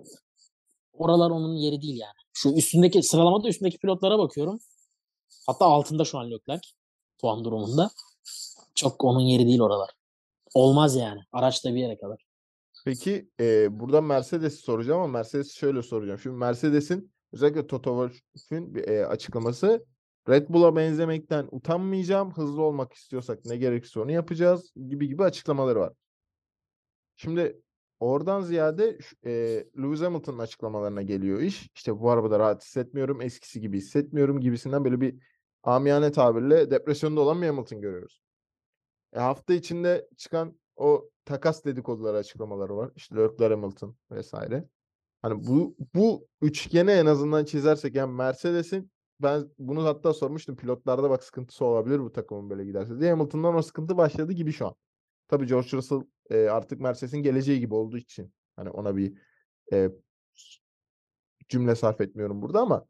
oralar 0.97 1.29
onun 1.29 1.55
yeri 1.55 1.81
değil 1.81 1.99
yani. 1.99 2.13
Şu 2.33 2.49
üstündeki 2.49 3.03
sıralamada 3.03 3.47
üstündeki 3.47 3.77
pilotlara 3.77 4.19
bakıyorum. 4.19 4.59
Hatta 5.47 5.65
altında 5.65 6.05
şu 6.05 6.17
an 6.17 6.31
Leclerc 6.31 6.67
puan 7.21 7.43
durumunda. 7.43 7.89
Çok 8.75 9.03
onun 9.03 9.19
yeri 9.19 9.47
değil 9.47 9.61
oralar. 9.61 9.89
Olmaz 10.53 10.95
yani. 10.95 11.19
Araçta 11.31 11.69
bir 11.69 11.79
yere 11.79 11.97
kadar. 11.97 12.25
Peki 12.85 13.29
e, 13.39 13.79
burada 13.79 14.01
Mercedes'i 14.01 14.57
soracağım 14.57 15.01
ama 15.01 15.11
Mercedes'i 15.11 15.57
şöyle 15.57 15.83
soracağım. 15.83 16.19
Şimdi 16.19 16.35
Mercedes'in 16.35 17.11
özellikle 17.33 17.67
Toto 17.67 18.09
Wolff'ün 18.09 18.75
e, 18.87 19.05
açıklaması 19.05 19.85
Red 20.29 20.49
Bull'a 20.49 20.75
benzemekten 20.75 21.47
utanmayacağım. 21.51 22.31
Hızlı 22.31 22.61
olmak 22.61 22.93
istiyorsak 22.93 23.45
ne 23.45 23.57
gerekirse 23.57 23.99
onu 23.99 24.11
yapacağız 24.11 24.73
gibi 24.89 25.07
gibi 25.07 25.23
açıklamaları 25.23 25.79
var. 25.79 25.93
Şimdi 27.17 27.61
oradan 27.99 28.41
ziyade 28.41 28.97
e, 29.25 29.31
Lewis 29.77 30.01
Hamilton'ın 30.01 30.39
açıklamalarına 30.39 31.01
geliyor 31.01 31.39
iş. 31.39 31.69
İşte 31.75 31.99
bu 31.99 32.11
arabada 32.11 32.39
rahat 32.39 32.63
hissetmiyorum, 32.63 33.21
eskisi 33.21 33.61
gibi 33.61 33.77
hissetmiyorum 33.77 34.39
gibisinden 34.39 34.85
böyle 34.85 35.01
bir 35.01 35.15
amiyane 35.63 36.11
tabirle 36.11 36.71
depresyonda 36.71 37.21
olan 37.21 37.41
bir 37.41 37.47
Hamilton 37.47 37.81
görüyoruz. 37.81 38.21
E, 39.13 39.19
hafta 39.19 39.53
içinde 39.53 40.07
çıkan 40.17 40.59
o 40.75 41.09
takas 41.25 41.65
dedikoduları 41.65 42.17
açıklamaları 42.17 42.77
var. 42.77 42.91
İşte 42.95 43.15
Leclerc 43.15 43.55
Hamilton 43.55 43.95
vesaire. 44.11 44.67
Hani 45.21 45.47
bu 45.47 45.75
bu 45.95 46.27
üçgeni 46.41 46.91
en 46.91 47.05
azından 47.05 47.45
çizersek 47.45 47.95
yani 47.95 48.13
Mercedes'in 48.13 48.91
ben 49.21 49.49
bunu 49.59 49.85
hatta 49.85 50.13
sormuştum 50.13 50.55
pilotlarda 50.55 51.09
bak 51.09 51.23
sıkıntısı 51.23 51.65
olabilir 51.65 51.99
bu 51.99 52.11
takımın 52.11 52.49
böyle 52.49 52.65
giderse 52.65 52.99
diye 52.99 53.09
Hamilton'dan 53.09 53.55
o 53.55 53.61
sıkıntı 53.61 53.97
başladı 53.97 54.33
gibi 54.33 54.51
şu 54.51 54.67
an. 54.67 54.75
Tabii 55.27 55.47
George 55.47 55.69
Russell 55.73 56.01
e, 56.29 56.37
artık 56.37 56.79
Mercedes'in 56.79 57.17
geleceği 57.17 57.59
gibi 57.59 57.73
olduğu 57.73 57.97
için 57.97 58.33
hani 58.55 58.69
ona 58.69 58.95
bir 58.97 59.13
e, 59.73 59.89
cümle 61.49 61.75
sarf 61.75 62.01
etmiyorum 62.01 62.41
burada 62.41 62.59
ama 62.61 62.85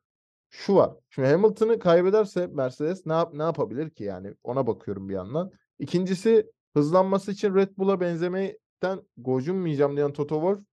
şu 0.49 0.75
var. 0.75 0.93
Şimdi 1.09 1.27
Hamilton'ı 1.27 1.79
kaybederse 1.79 2.47
Mercedes 2.47 3.05
ne 3.05 3.13
yap 3.13 3.33
ne 3.33 3.43
yapabilir 3.43 3.89
ki 3.89 4.03
yani 4.03 4.33
ona 4.43 4.67
bakıyorum 4.67 5.09
bir 5.09 5.13
yandan. 5.13 5.51
İkincisi 5.79 6.51
hızlanması 6.75 7.31
için 7.31 7.55
Red 7.55 7.77
Bull'a 7.77 7.99
benzemekten 7.99 9.01
gocunmayacağım 9.17 9.97
diyen 9.97 10.13
Toto 10.13 10.35
Wolff 10.35 10.65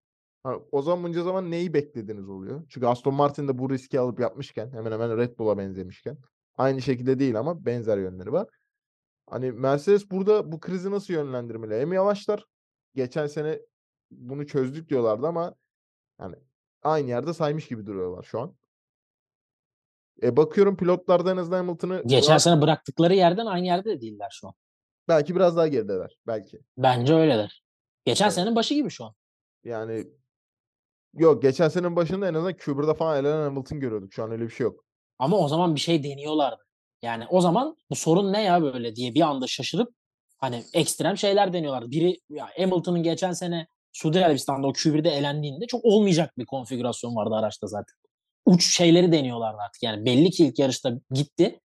hani 0.44 0.62
o 0.72 0.82
zaman 0.82 1.04
bunca 1.04 1.24
zaman 1.24 1.52
neyi 1.52 1.74
beklediniz 1.74 2.30
oluyor. 2.30 2.66
Çünkü 2.70 2.88
Aston 2.88 3.14
Martin 3.14 3.48
de 3.48 3.58
bu 3.58 3.70
riski 3.70 4.00
alıp 4.00 4.20
yapmışken 4.20 4.72
hemen 4.72 4.92
hemen 4.92 5.18
Red 5.18 5.40
Bull'a 5.40 5.58
benzemişken 5.58 6.18
aynı 6.58 6.82
şekilde 6.82 7.20
değil 7.20 7.40
ama 7.40 7.66
benzer 7.66 7.98
yönleri 7.98 8.32
var. 8.32 8.48
Hani 9.30 9.52
Mercedes 9.52 10.12
burada 10.12 10.52
bu 10.52 10.60
krizi 10.60 10.92
nasıl 10.92 11.14
yönlendirmeli? 11.14 11.80
Hem 11.82 11.94
yavaşlar. 11.94 12.46
Geçen 12.96 13.28
sene 13.28 13.60
bunu 14.12 14.48
çözdük 14.48 14.90
diyorlardı 14.90 15.28
ama 15.28 15.56
yani 16.20 16.36
aynı 16.84 17.10
yerde 17.10 17.34
saymış 17.34 17.68
gibi 17.68 17.86
duruyorlar 17.86 18.24
şu 18.24 18.40
an. 18.40 18.56
E 20.24 20.38
bakıyorum 20.38 20.78
pilotlardan 20.78 21.38
en 21.38 21.42
azından 21.42 21.58
Hamilton'ı 21.58 22.04
Geçen 22.06 22.38
sene 22.38 22.62
bıraktıkları 22.62 23.14
yerden 23.16 23.46
aynı 23.46 23.66
yerde 23.66 23.90
de 23.90 24.02
değiller 24.02 24.30
şu 24.40 24.48
an. 24.48 24.54
belki 25.08 25.36
biraz 25.36 25.58
daha 25.58 25.68
gerideler. 25.68 26.18
Belki. 26.28 26.60
Bence 26.78 27.14
öyleler. 27.14 27.64
Geçen 28.06 28.26
Evet. 28.26 28.34
senenin 28.34 28.56
başı 28.56 28.74
gibi 28.74 28.90
şu 28.90 29.06
an. 29.06 29.14
Yani 29.64 30.08
yok 31.14 31.42
geçen 31.42 31.68
senenin 31.70 31.96
başında 31.96 32.28
en 32.28 32.34
azından 32.34 32.54
Q1'da 32.54 32.94
falan 32.94 33.18
elenen 33.26 33.44
Hamilton 33.44 33.80
görüyorduk. 33.80 34.14
Şu 34.14 34.24
an 34.24 34.32
öyle 34.32 34.44
bir 34.44 34.50
şey 34.50 34.64
yok. 34.64 34.86
Ama 35.20 35.38
o 35.38 35.48
zaman 35.48 35.76
bir 35.76 35.80
şey 35.80 36.04
deniyorlardı. 36.04 36.64
Yani 37.04 37.26
o 37.30 37.42
zaman 37.42 37.78
bu 37.90 37.96
sorun 37.96 38.34
ne 38.34 38.42
ya 38.42 38.62
böyle 38.62 38.96
diye 38.96 39.14
bir 39.14 39.22
anda 39.22 39.48
şaşırıp 39.48 39.94
hani 40.38 40.64
ekstrem 40.74 41.18
şeyler 41.18 41.54
deniyorlardı. 41.54 41.92
Biri 41.92 42.20
ya 42.30 42.50
Hamilton'ın 42.58 43.04
geçen 43.04 43.32
sene 43.32 43.68
Suudi 43.94 44.26
Arabistan'da 44.26 44.68
o 44.68 44.72
Q1'de 44.72 45.10
elendiğinde 45.10 45.68
çok 45.68 45.86
olmayacak 45.86 46.38
bir 46.38 46.46
konfigürasyon 46.46 47.16
vardı 47.16 47.36
araçta 47.36 47.68
zaten. 47.68 47.96
Uç 48.46 48.76
şeyleri 48.76 49.12
deniyorlardı 49.12 49.58
artık. 49.62 49.84
Yani 49.84 50.06
belli 50.06 50.30
ki 50.32 50.46
ilk 50.46 50.60
yarışta 50.60 50.92
gitti. 51.12 51.60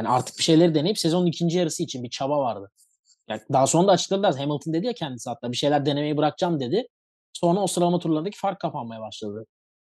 Yani 0.00 0.08
artık 0.08 0.38
bir 0.38 0.42
şeyleri 0.42 0.74
deneyip 0.74 0.98
sezonun 0.98 1.26
ikinci 1.26 1.58
yarısı 1.58 1.82
için 1.82 2.02
bir 2.02 2.10
çaba 2.10 2.38
vardı. 2.38 2.70
Yani 3.28 3.40
daha 3.52 3.66
sonra 3.66 3.88
da 3.88 3.92
açıkladılar. 3.92 4.36
Hamilton 4.36 4.72
dedi 4.72 4.86
ya 4.86 4.92
kendisi 4.92 5.30
hatta 5.30 5.52
bir 5.52 5.56
şeyler 5.56 5.86
denemeyi 5.86 6.16
bırakacağım 6.16 6.60
dedi. 6.60 6.88
Sonra 7.32 7.60
o 7.60 7.66
sıralama 7.66 7.98
turlarındaki 7.98 8.38
fark 8.38 8.60
kapanmaya 8.60 9.00
başladı. 9.00 9.46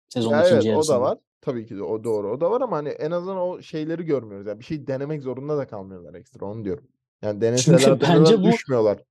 Sezonun 0.09 0.35
Ya 0.35 0.41
ikinci 0.41 0.55
evet 0.55 0.65
o 0.65 0.69
yarısında. 0.69 0.97
da 0.97 1.01
var. 1.01 1.17
Tabii 1.41 1.65
ki 1.65 1.77
de 1.77 1.83
o 1.83 2.03
doğru. 2.03 2.31
O 2.31 2.41
da 2.41 2.51
var 2.51 2.61
ama 2.61 2.77
hani 2.77 2.89
en 2.89 3.11
azından 3.11 3.37
o 3.37 3.61
şeyleri 3.61 4.03
görmüyoruz. 4.03 4.47
Yani 4.47 4.59
bir 4.59 4.65
şey 4.65 4.87
denemek 4.87 5.23
zorunda 5.23 5.57
da 5.57 5.67
kalmıyorlar 5.67 6.13
ekstra 6.13 6.45
onu 6.45 6.65
diyorum. 6.65 6.87
Yani 7.21 7.41
deneseler 7.41 7.79
Çünkü 7.79 8.01
bence 8.09 8.39
bu- 8.39 8.43
düşmüyorlar. 8.43 9.03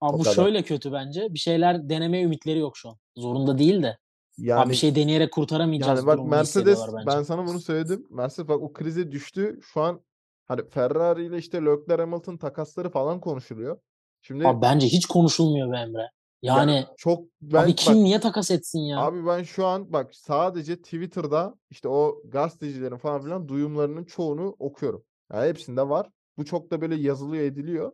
Ama 0.00 0.12
O 0.12 0.18
bu 0.18 0.22
kadar. 0.22 0.34
şöyle 0.34 0.62
kötü 0.62 0.92
bence. 0.92 1.26
Bir 1.34 1.38
şeyler 1.38 1.88
deneme 1.88 2.22
ümitleri 2.22 2.58
yok 2.58 2.76
şu 2.76 2.88
an. 2.88 2.96
Zorunda 3.16 3.58
değil 3.58 3.82
de. 3.82 3.98
Yani 4.38 4.60
Abi 4.60 4.70
bir 4.70 4.74
şey 4.74 4.94
deneyerek 4.94 5.32
kurtaramayacağız 5.32 5.98
Yani 5.98 6.06
bak 6.06 6.26
Mercedes 6.26 6.80
ben 7.06 7.22
sana 7.22 7.46
bunu 7.46 7.60
söyledim. 7.60 8.06
Mercedes 8.10 8.48
bak 8.48 8.62
o 8.62 8.72
krize 8.72 9.10
düştü. 9.10 9.60
Şu 9.62 9.80
an 9.80 10.00
hani 10.46 10.68
Ferrari 10.68 11.24
ile 11.24 11.38
işte 11.38 11.58
Leclerc 11.64 12.02
Hamilton 12.02 12.36
takasları 12.36 12.90
falan 12.90 13.20
konuşuluyor. 13.20 13.78
Şimdi 14.22 14.48
Abi 14.48 14.62
bence 14.62 14.86
hiç 14.86 15.06
konuşulmuyor 15.06 15.72
be 15.72 15.76
Emre. 15.76 16.10
Yani 16.42 16.86
çok 16.96 17.24
ben 17.42 17.62
abi 17.62 17.68
bak, 17.68 17.78
kim 17.78 17.94
niye 17.94 18.20
takas 18.20 18.50
etsin 18.50 18.78
ya? 18.78 18.98
abi 18.98 19.26
ben 19.26 19.42
şu 19.42 19.66
an 19.66 19.92
bak 19.92 20.14
sadece 20.14 20.76
Twitter'da 20.76 21.54
işte 21.70 21.88
o 21.88 22.22
gazetecilerin 22.24 22.96
falan 22.96 23.22
filan 23.22 23.48
duyumlarının 23.48 24.04
çoğunu 24.04 24.56
okuyorum. 24.58 25.04
Yani 25.32 25.48
hepsinde 25.48 25.88
var. 25.88 26.10
Bu 26.36 26.44
çok 26.44 26.70
da 26.70 26.80
böyle 26.80 26.94
yazılıyor 26.94 27.44
ediliyor. 27.44 27.92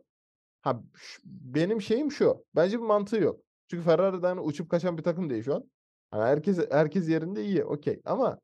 Ha 0.61 0.81
benim 1.25 1.81
şeyim 1.81 2.11
şu. 2.11 2.45
Bence 2.55 2.77
bir 2.77 2.85
mantığı 2.85 3.17
yok. 3.17 3.39
Çünkü 3.67 3.83
Ferrari'den 3.83 4.37
uçup 4.37 4.69
kaçan 4.69 4.97
bir 4.97 5.03
takım 5.03 5.29
değil 5.29 5.43
şu 5.43 5.55
an. 5.55 5.71
Hani 6.11 6.23
herkes 6.23 6.59
herkes 6.71 7.09
yerinde 7.09 7.45
iyi. 7.45 7.63
Okey. 7.63 8.01
Ama 8.05 8.39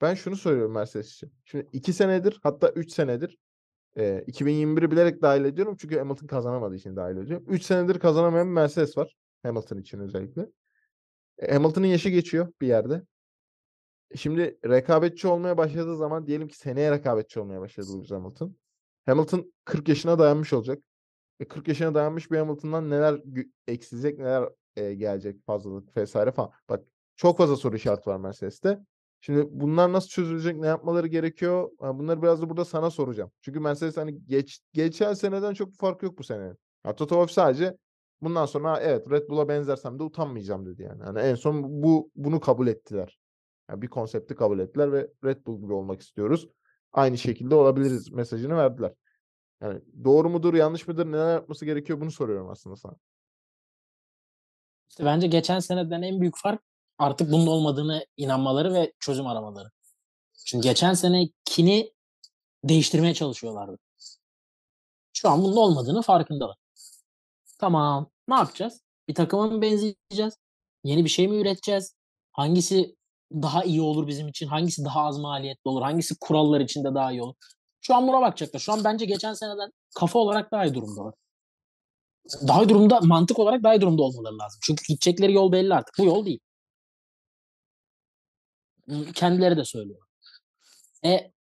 ben 0.00 0.14
şunu 0.14 0.36
söylüyorum 0.36 0.74
Mercedes 0.74 1.12
için. 1.12 1.32
Şimdi 1.44 1.68
iki 1.72 1.92
senedir 1.92 2.40
hatta 2.42 2.68
üç 2.68 2.92
senedir 2.92 3.38
e, 3.96 4.24
2021'i 4.26 4.90
bilerek 4.90 5.22
dahil 5.22 5.44
ediyorum. 5.44 5.76
Çünkü 5.80 5.98
Hamilton 5.98 6.26
kazanamadığı 6.26 6.76
için 6.76 6.96
dahil 6.96 7.16
ediyorum. 7.16 7.46
Üç 7.48 7.62
senedir 7.62 7.98
kazanamayan 7.98 8.46
bir 8.46 8.52
Mercedes 8.52 8.98
var. 8.98 9.16
Hamilton 9.42 9.78
için 9.78 9.98
özellikle. 9.98 10.48
E, 11.38 11.52
Hamilton'ın 11.52 11.86
yaşı 11.86 12.08
geçiyor 12.08 12.52
bir 12.60 12.66
yerde. 12.66 13.02
Şimdi 14.16 14.58
rekabetçi 14.64 15.28
olmaya 15.28 15.58
başladığı 15.58 15.96
zaman 15.96 16.26
diyelim 16.26 16.48
ki 16.48 16.56
seneye 16.56 16.90
rekabetçi 16.90 17.40
olmaya 17.40 17.60
başladı 17.60 17.94
Lewis 17.94 18.10
Hamilton. 18.10 18.56
Hamilton 19.06 19.52
40 19.64 19.88
yaşına 19.88 20.18
dayanmış 20.18 20.52
olacak. 20.52 20.78
E 21.40 21.48
40 21.48 21.68
yaşına 21.68 21.94
dayanmış 21.94 22.30
bir 22.30 22.38
Hamilton'dan 22.38 22.90
neler 22.90 23.20
eksilecek, 23.66 24.18
neler 24.18 24.48
e, 24.76 24.94
gelecek 24.94 25.46
fazlalık 25.46 25.96
vesaire 25.96 26.32
falan. 26.32 26.50
Bak 26.68 26.84
çok 27.16 27.38
fazla 27.38 27.56
soru 27.56 27.76
işareti 27.76 28.10
var 28.10 28.16
Mercedes'te. 28.16 28.78
Şimdi 29.20 29.46
bunlar 29.50 29.92
nasıl 29.92 30.08
çözülecek, 30.08 30.56
ne 30.56 30.66
yapmaları 30.66 31.06
gerekiyor? 31.06 31.70
Ha, 31.80 31.98
bunları 31.98 32.22
biraz 32.22 32.42
da 32.42 32.50
burada 32.50 32.64
sana 32.64 32.90
soracağım. 32.90 33.30
Çünkü 33.40 33.60
Mercedes 33.60 33.96
hani 33.96 34.24
geç, 34.26 34.60
geçen 34.72 35.14
seneden 35.14 35.54
çok 35.54 35.72
bir 35.72 35.76
fark 35.76 36.02
yok 36.02 36.18
bu 36.18 36.24
sene. 36.24 36.52
Ya 36.86 36.94
Toto 36.94 37.14
Wolff 37.14 37.30
sadece 37.30 37.76
bundan 38.22 38.46
sonra 38.46 38.72
"Ha, 38.72 38.80
evet 38.80 39.10
Red 39.10 39.28
Bull'a 39.28 39.48
benzersem 39.48 39.98
de 39.98 40.02
utanmayacağım 40.02 40.66
dedi 40.66 40.82
yani. 40.82 41.02
Hani 41.02 41.18
en 41.20 41.34
son 41.34 41.82
bu 41.82 42.10
bunu 42.16 42.40
kabul 42.40 42.66
ettiler. 42.66 43.18
Yani 43.70 43.82
bir 43.82 43.88
konsepti 43.88 44.34
kabul 44.34 44.58
ettiler 44.58 44.92
ve 44.92 45.08
Red 45.24 45.46
Bull 45.46 45.60
gibi 45.60 45.72
olmak 45.72 46.00
istiyoruz. 46.02 46.48
Aynı 46.92 47.18
şekilde 47.18 47.54
olabiliriz 47.54 48.12
mesajını 48.12 48.56
verdiler. 48.56 48.92
Yani 49.62 49.80
doğru 50.04 50.30
mudur, 50.30 50.54
yanlış 50.54 50.88
mıdır, 50.88 51.06
neler 51.06 51.32
yapması 51.34 51.64
gerekiyor 51.64 52.00
bunu 52.00 52.10
soruyorum 52.10 52.50
aslında 52.50 52.76
sana. 52.76 52.96
İşte 54.90 55.04
bence 55.04 55.26
geçen 55.26 55.58
seneden 55.60 56.02
en 56.02 56.20
büyük 56.20 56.36
fark 56.38 56.62
artık 56.98 57.32
bunun 57.32 57.46
olmadığını 57.46 58.06
inanmaları 58.16 58.74
ve 58.74 58.92
çözüm 59.00 59.26
aramaları. 59.26 59.68
Çünkü 60.46 60.68
geçen 60.68 60.94
senekini 60.94 61.92
değiştirmeye 62.64 63.14
çalışıyorlardı. 63.14 63.78
Şu 65.12 65.28
an 65.28 65.42
bunun 65.44 65.56
olmadığını 65.56 66.02
farkındalar. 66.02 66.56
Tamam. 67.58 68.11
Ne 68.32 68.36
yapacağız? 68.36 68.80
Bir 69.08 69.14
takıma 69.14 69.46
mı 69.46 69.62
benzeyeceğiz? 69.62 70.38
Yeni 70.84 71.04
bir 71.04 71.10
şey 71.10 71.28
mi 71.28 71.36
üreteceğiz? 71.36 71.94
Hangisi 72.32 72.96
daha 73.32 73.64
iyi 73.64 73.82
olur 73.82 74.06
bizim 74.06 74.28
için? 74.28 74.46
Hangisi 74.46 74.84
daha 74.84 75.00
az 75.00 75.18
maliyetli 75.18 75.68
olur? 75.68 75.82
Hangisi 75.82 76.14
kurallar 76.20 76.60
içinde 76.60 76.94
daha 76.94 77.12
iyi 77.12 77.22
olur? 77.22 77.34
Şu 77.80 77.94
an 77.94 78.08
buna 78.08 78.20
bakacaklar. 78.20 78.60
Şu 78.60 78.72
an 78.72 78.84
bence 78.84 79.04
geçen 79.04 79.34
seneden 79.34 79.70
kafa 79.94 80.18
olarak 80.18 80.52
daha 80.52 80.64
iyi 80.64 80.74
durumdalar. 80.74 81.14
Daha 82.48 82.62
iyi 82.62 82.68
durumda, 82.68 83.00
mantık 83.00 83.38
olarak 83.38 83.62
daha 83.62 83.74
iyi 83.74 83.80
durumda 83.80 84.02
olmaları 84.02 84.38
lazım. 84.38 84.60
Çünkü 84.62 84.84
gidecekleri 84.88 85.32
yol 85.32 85.52
belli 85.52 85.74
artık. 85.74 85.94
Bu 85.98 86.04
yol 86.04 86.26
değil. 86.26 86.40
Kendileri 89.14 89.56
de 89.56 89.64
söylüyor. 89.64 90.00
E, 91.04 91.32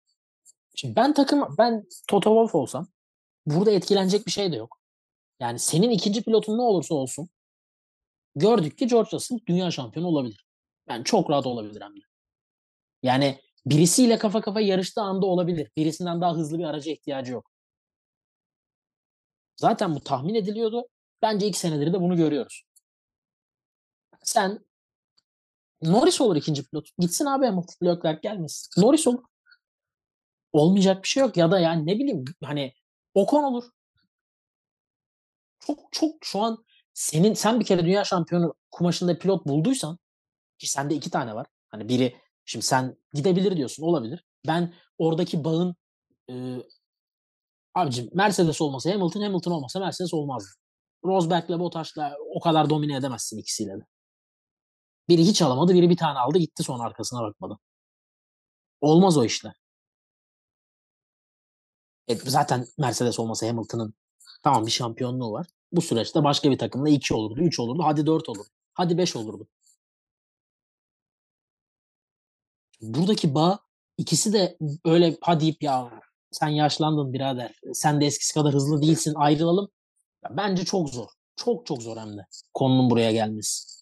şimdi 0.75 0.97
ben 0.97 1.15
takım, 1.15 1.55
ben 1.59 1.85
Toto 2.09 2.31
Wolff 2.31 2.55
olsam 2.55 2.89
burada 3.47 3.71
etkilenecek 3.71 4.27
bir 4.27 4.33
şey 4.33 4.53
de 4.53 4.57
yok. 4.57 4.80
Yani 5.41 5.59
senin 5.59 5.91
ikinci 5.91 6.23
pilotun 6.23 6.59
ne 6.59 6.63
olursa 6.63 6.95
olsun 6.95 7.29
gördük 8.37 8.79
ki 8.79 8.87
George 8.87 9.11
Russell 9.13 9.39
dünya 9.47 9.71
şampiyonu 9.71 10.09
olabilir. 10.09 10.47
Yani 10.89 11.05
çok 11.05 11.31
rahat 11.31 11.47
olabilir 11.47 11.81
hem 11.83 11.97
de. 11.97 12.01
Yani 13.03 13.41
birisiyle 13.67 14.19
kafa 14.19 14.41
kafa 14.41 14.61
yarıştığı 14.61 15.01
anda 15.03 15.27
olabilir. 15.27 15.71
Birisinden 15.77 16.21
daha 16.21 16.35
hızlı 16.35 16.59
bir 16.59 16.65
araca 16.65 16.93
ihtiyacı 16.93 17.33
yok. 17.33 17.51
Zaten 19.57 19.95
bu 19.95 20.01
tahmin 20.01 20.35
ediliyordu. 20.35 20.83
Bence 21.23 21.47
2 21.47 21.59
senedir 21.59 21.93
de 21.93 22.01
bunu 22.01 22.17
görüyoruz. 22.17 22.63
Sen 24.23 24.65
Norris 25.83 26.21
olur 26.21 26.37
ikinci 26.37 26.65
pilot. 26.69 26.89
Gitsin 26.99 27.27
abi 27.27 27.47
Hamilton. 27.47 27.87
Leclerc 27.87 28.21
gelmesin. 28.23 28.83
Norris 28.83 29.07
olur. 29.07 29.25
Olmayacak 30.53 31.03
bir 31.03 31.09
şey 31.09 31.21
yok. 31.21 31.37
Ya 31.37 31.51
da 31.51 31.61
yani 31.61 31.87
ne 31.87 31.95
bileyim 31.95 32.25
hani 32.45 32.73
Ocon 33.15 33.43
olur. 33.43 33.65
Çok 35.61 35.79
çok 35.93 36.15
şu 36.25 36.41
an 36.41 36.65
senin 36.95 37.35
sen 37.35 37.61
bir 37.61 37.65
kere 37.65 37.85
dünya 37.85 38.05
şampiyonu 38.05 38.55
kumaşında 38.71 39.19
pilot 39.19 39.47
bulduysan 39.47 39.99
ki 40.59 40.71
sende 40.71 40.95
iki 40.95 41.11
tane 41.11 41.35
var. 41.35 41.47
Hani 41.69 41.89
biri 41.89 42.17
şimdi 42.45 42.67
sen 42.67 42.97
gidebilir 43.15 43.57
diyorsun 43.57 43.83
olabilir. 43.83 44.25
Ben 44.47 44.75
oradaki 44.99 45.45
bağın 45.45 45.77
e, 46.31 46.57
abicim 47.75 48.11
Mercedes 48.15 48.61
olmasa 48.61 48.91
Hamilton, 48.91 49.23
Hamilton 49.23 49.53
olmasa 49.53 49.81
Mercedes 49.81 50.15
olmazdı. 50.15 50.51
Rosberg'le 51.05 51.59
Bottas'la 51.59 52.17
o 52.37 52.41
kadar 52.41 52.71
domine 52.71 52.97
edemezsin 52.97 53.39
ikisiyle 53.39 53.73
de. 53.81 53.85
Biri 55.09 55.23
hiç 55.23 55.43
alamadı, 55.43 55.75
biri 55.75 55.91
bir 55.91 55.97
tane 55.97 56.19
aldı 56.19 56.39
gitti 56.39 56.63
sonra 56.63 56.83
arkasına 56.83 57.23
bakmadı. 57.23 57.59
Olmaz 58.81 59.17
o 59.17 59.25
işler. 59.25 59.55
E, 62.09 62.17
zaten 62.17 62.67
Mercedes 62.79 63.19
olmasa 63.19 63.49
Hamilton'ın 63.49 63.95
tamam 64.43 64.67
bir 64.67 64.71
şampiyonluğu 64.71 65.33
var. 65.33 65.47
Bu 65.73 65.81
süreçte 65.83 66.25
başka 66.25 66.51
bir 66.51 66.59
takımla 66.59 66.89
2 66.89 67.15
olurdu, 67.15 67.41
3 67.41 67.61
olurdu, 67.61 67.83
hadi 67.85 68.07
4 68.07 68.29
olurdu. 68.29 68.49
Hadi 68.75 68.99
5 68.99 69.17
olurdu. 69.17 69.49
Buradaki 72.81 73.35
bağ 73.35 73.59
ikisi 73.99 74.33
de 74.33 74.59
öyle 74.85 75.17
hadi 75.21 75.41
deyip 75.41 75.63
ya 75.63 75.91
sen 76.31 76.49
yaşlandın 76.49 77.13
birader. 77.13 77.55
Sen 77.75 78.01
de 78.01 78.07
eskisi 78.07 78.35
kadar 78.35 78.55
hızlı 78.55 78.83
değilsin 78.83 79.15
ayrılalım. 79.17 79.69
Ya 80.25 80.37
bence 80.37 80.65
çok 80.65 80.89
zor. 80.91 81.09
Çok 81.37 81.67
çok 81.67 81.83
zor 81.83 81.97
hem 81.97 82.19
de 82.19 82.27
konunun 82.55 82.91
buraya 82.91 83.13
gelmesi. 83.13 83.81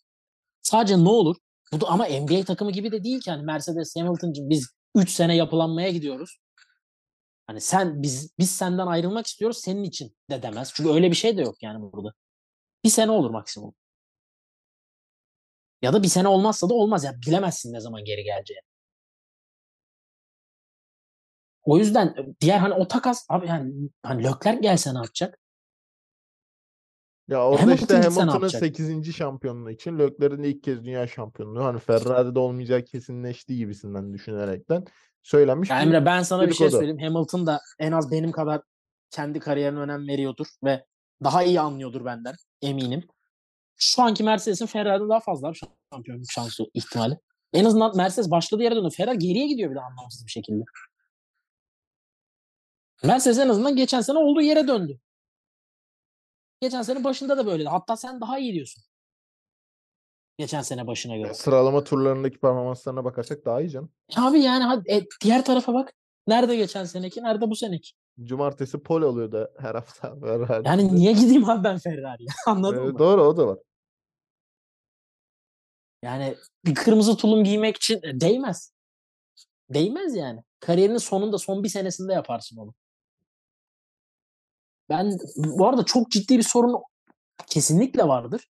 Sadece 0.63 1.05
ne 1.05 1.09
olur? 1.09 1.37
Bu 1.73 1.81
da 1.81 1.87
ama 1.89 2.07
NBA 2.07 2.45
takımı 2.45 2.73
gibi 2.73 2.93
de 2.93 3.05
değil 3.05 3.21
ki 3.21 3.31
hani 3.31 3.43
Mercedes 3.43 3.97
Hamilton'cım 3.97 4.51
biz 4.51 4.71
3 4.95 5.11
sene 5.11 5.37
yapılanmaya 5.37 5.91
gidiyoruz. 5.91 6.39
Hani 7.49 7.61
sen 7.61 8.03
biz 8.03 8.39
biz 8.39 8.51
senden 8.51 8.87
ayrılmak 8.87 9.27
istiyoruz 9.27 9.59
senin 9.59 9.85
için 9.85 10.17
de 10.31 10.43
demez. 10.43 10.73
Çünkü 10.75 10.91
öyle 10.91 11.11
bir 11.11 11.17
şey 11.17 11.37
de 11.37 11.43
yok 11.43 11.63
yani 11.63 11.93
burada. 11.93 12.13
Bir 12.85 12.89
sene 12.89 13.11
olur 13.11 13.31
maksimum. 13.31 13.75
Ya 15.83 15.93
da 15.93 16.03
bir 16.03 16.09
sene 16.09 16.29
olmazsa 16.29 16.69
da 16.69 16.75
olmaz. 16.75 17.05
Ya 17.05 17.15
bilemezsin 17.27 17.73
ne 17.73 17.81
zaman 17.81 18.05
geri 18.05 18.25
geleceğini. 18.25 18.63
O 21.63 21.79
yüzden 21.79 22.37
diğer 22.41 22.59
hani 22.59 22.75
o 22.75 22.89
takas 22.89 23.27
abi 23.29 23.47
yani 23.47 23.91
hani 24.03 24.25
Leclerc 24.25 24.61
gelse 24.61 24.95
ne 24.95 24.99
yapacak? 24.99 25.39
Ya 27.29 27.47
orada 27.47 27.63
Hamilton 27.63 27.83
işte 27.83 27.95
Hamilton'ın 27.95 28.33
yapacak? 28.33 28.61
8. 28.61 29.13
şampiyonluğu 29.13 29.71
için 29.71 29.99
Leclerc'in 29.99 30.43
de 30.43 30.49
ilk 30.49 30.63
kez 30.63 30.85
dünya 30.85 31.07
şampiyonluğu 31.07 31.65
hani 31.65 31.79
Ferrari'de 31.79 32.39
olmayacak 32.39 32.87
kesinleştiği 32.87 33.59
gibisinden 33.59 34.13
düşünerekten 34.13 34.85
söylenmiş 35.29 35.71
Ya 35.71 35.77
bir 35.77 35.83
Emre 35.83 36.07
ben 36.07 36.23
sana 36.23 36.49
bir 36.49 36.55
şey 36.55 36.71
söyleyeyim. 36.71 36.99
Hamilton 36.99 37.47
da 37.47 37.61
en 37.79 37.93
az 37.93 38.11
benim 38.11 38.33
kadar 38.33 38.63
kendi 39.11 39.41
kariyerine 39.41 39.79
önem 39.79 40.09
veriyordur 40.09 40.47
ve 40.65 40.85
daha 41.25 41.43
iyi 41.43 41.61
anlıyordur 41.61 42.05
benden 42.05 42.35
eminim. 42.63 43.09
Şu 43.77 44.03
anki 44.03 44.25
Mercedes'in 44.25 44.67
Ferrari'den 44.67 45.09
daha 45.09 45.21
fazla 45.21 45.53
şampiyonluk 45.93 46.31
şansı 46.31 46.65
ihtimali. 46.75 47.19
En 47.53 47.65
azından 47.65 47.97
Mercedes 47.97 48.31
başladığı 48.31 48.63
yere 48.63 48.77
döndü. 48.77 48.95
Ferrari 48.97 49.19
geriye 49.19 49.47
gidiyor 49.47 49.71
bir 49.71 49.77
de 49.77 49.81
anlamsız 49.81 50.27
bir 50.27 50.31
şekilde. 50.31 50.65
Mercedes 53.05 53.39
en 53.39 53.49
azından 53.49 53.77
geçen 53.77 54.01
sene 54.01 54.19
olduğu 54.19 54.41
yere 54.41 54.69
döndü. 54.69 55.01
Geçen 56.61 56.83
sene 56.83 57.05
başında 57.05 57.37
da 57.37 57.47
böyleydi. 57.47 57.69
Hatta 57.69 57.97
sen 57.97 58.21
daha 58.21 58.39
iyi 58.39 58.55
diyorsun. 58.55 58.83
Geçen 60.39 60.63
sene 60.63 60.87
başına 60.87 61.17
göre. 61.17 61.35
Sıralama 61.35 61.85
turlarındaki 61.85 62.39
performanslarına 62.39 63.05
bakarsak 63.05 63.45
daha 63.45 63.61
iyi 63.61 63.71
canım. 63.71 63.91
Abi 64.17 64.41
yani 64.41 64.65
hadi, 64.65 64.93
e, 64.93 65.07
diğer 65.25 65.45
tarafa 65.45 65.75
bak. 65.75 65.93
Nerede 66.27 66.57
geçen 66.57 66.85
seneki, 66.85 67.23
nerede 67.23 67.51
bu 67.51 67.57
seneki? 67.57 67.91
Cumartesi 68.23 68.79
pole 68.83 69.05
oluyordu 69.05 69.51
her 69.59 69.75
hafta 69.75 70.17
Ferrari'de. 70.21 70.69
Yani 70.69 70.95
niye 70.95 71.13
gideyim 71.13 71.51
abi 71.51 71.65
ben 71.65 71.79
Ferrari'ye? 71.79 72.29
Anladın 72.47 72.77
Ee, 72.77 72.93
mı? 72.93 72.99
doğru 72.99 73.23
o 73.23 73.37
da 73.37 73.47
var. 73.47 73.59
Yani 76.03 76.37
bir 76.65 76.75
kırmızı 76.75 77.17
tulum 77.17 77.45
giymek 77.45 77.77
için 77.77 78.01
e, 78.03 78.21
değmez. 78.21 78.73
Değmez 79.71 80.17
yani. 80.17 80.41
Kariyerinin 80.61 80.99
sonunda 80.99 81.39
son 81.39 81.65
bir 81.65 81.69
senesinde 81.69 82.13
yaparsın 82.13 82.57
onu. 82.57 82.75
Ben 84.89 85.19
bu 85.37 85.69
arada 85.69 85.85
çok 85.85 86.11
ciddi 86.11 86.39
bir 86.39 86.43
sorun 86.43 86.83
kesinlikle 87.47 88.09
vardır. 88.09 88.49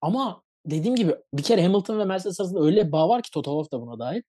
Ama 0.00 0.42
dediğim 0.66 0.96
gibi 0.96 1.16
bir 1.34 1.42
kere 1.42 1.62
Hamilton 1.62 1.98
ve 1.98 2.04
Mercedes 2.04 2.40
arasında 2.40 2.60
öyle 2.60 2.86
bir 2.86 2.92
bağ 2.92 3.08
var 3.08 3.22
ki 3.22 3.30
Toto 3.30 3.50
Wolff 3.50 3.72
da 3.72 3.86
buna 3.86 3.98
dahil. 3.98 4.22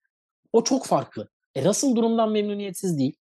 O 0.53 0.63
çok 0.63 0.85
farklı. 0.85 1.29
E 1.55 1.65
Russell 1.65 1.95
durumdan 1.95 2.31
memnuniyetsiz 2.31 2.97
değil. 2.97 3.15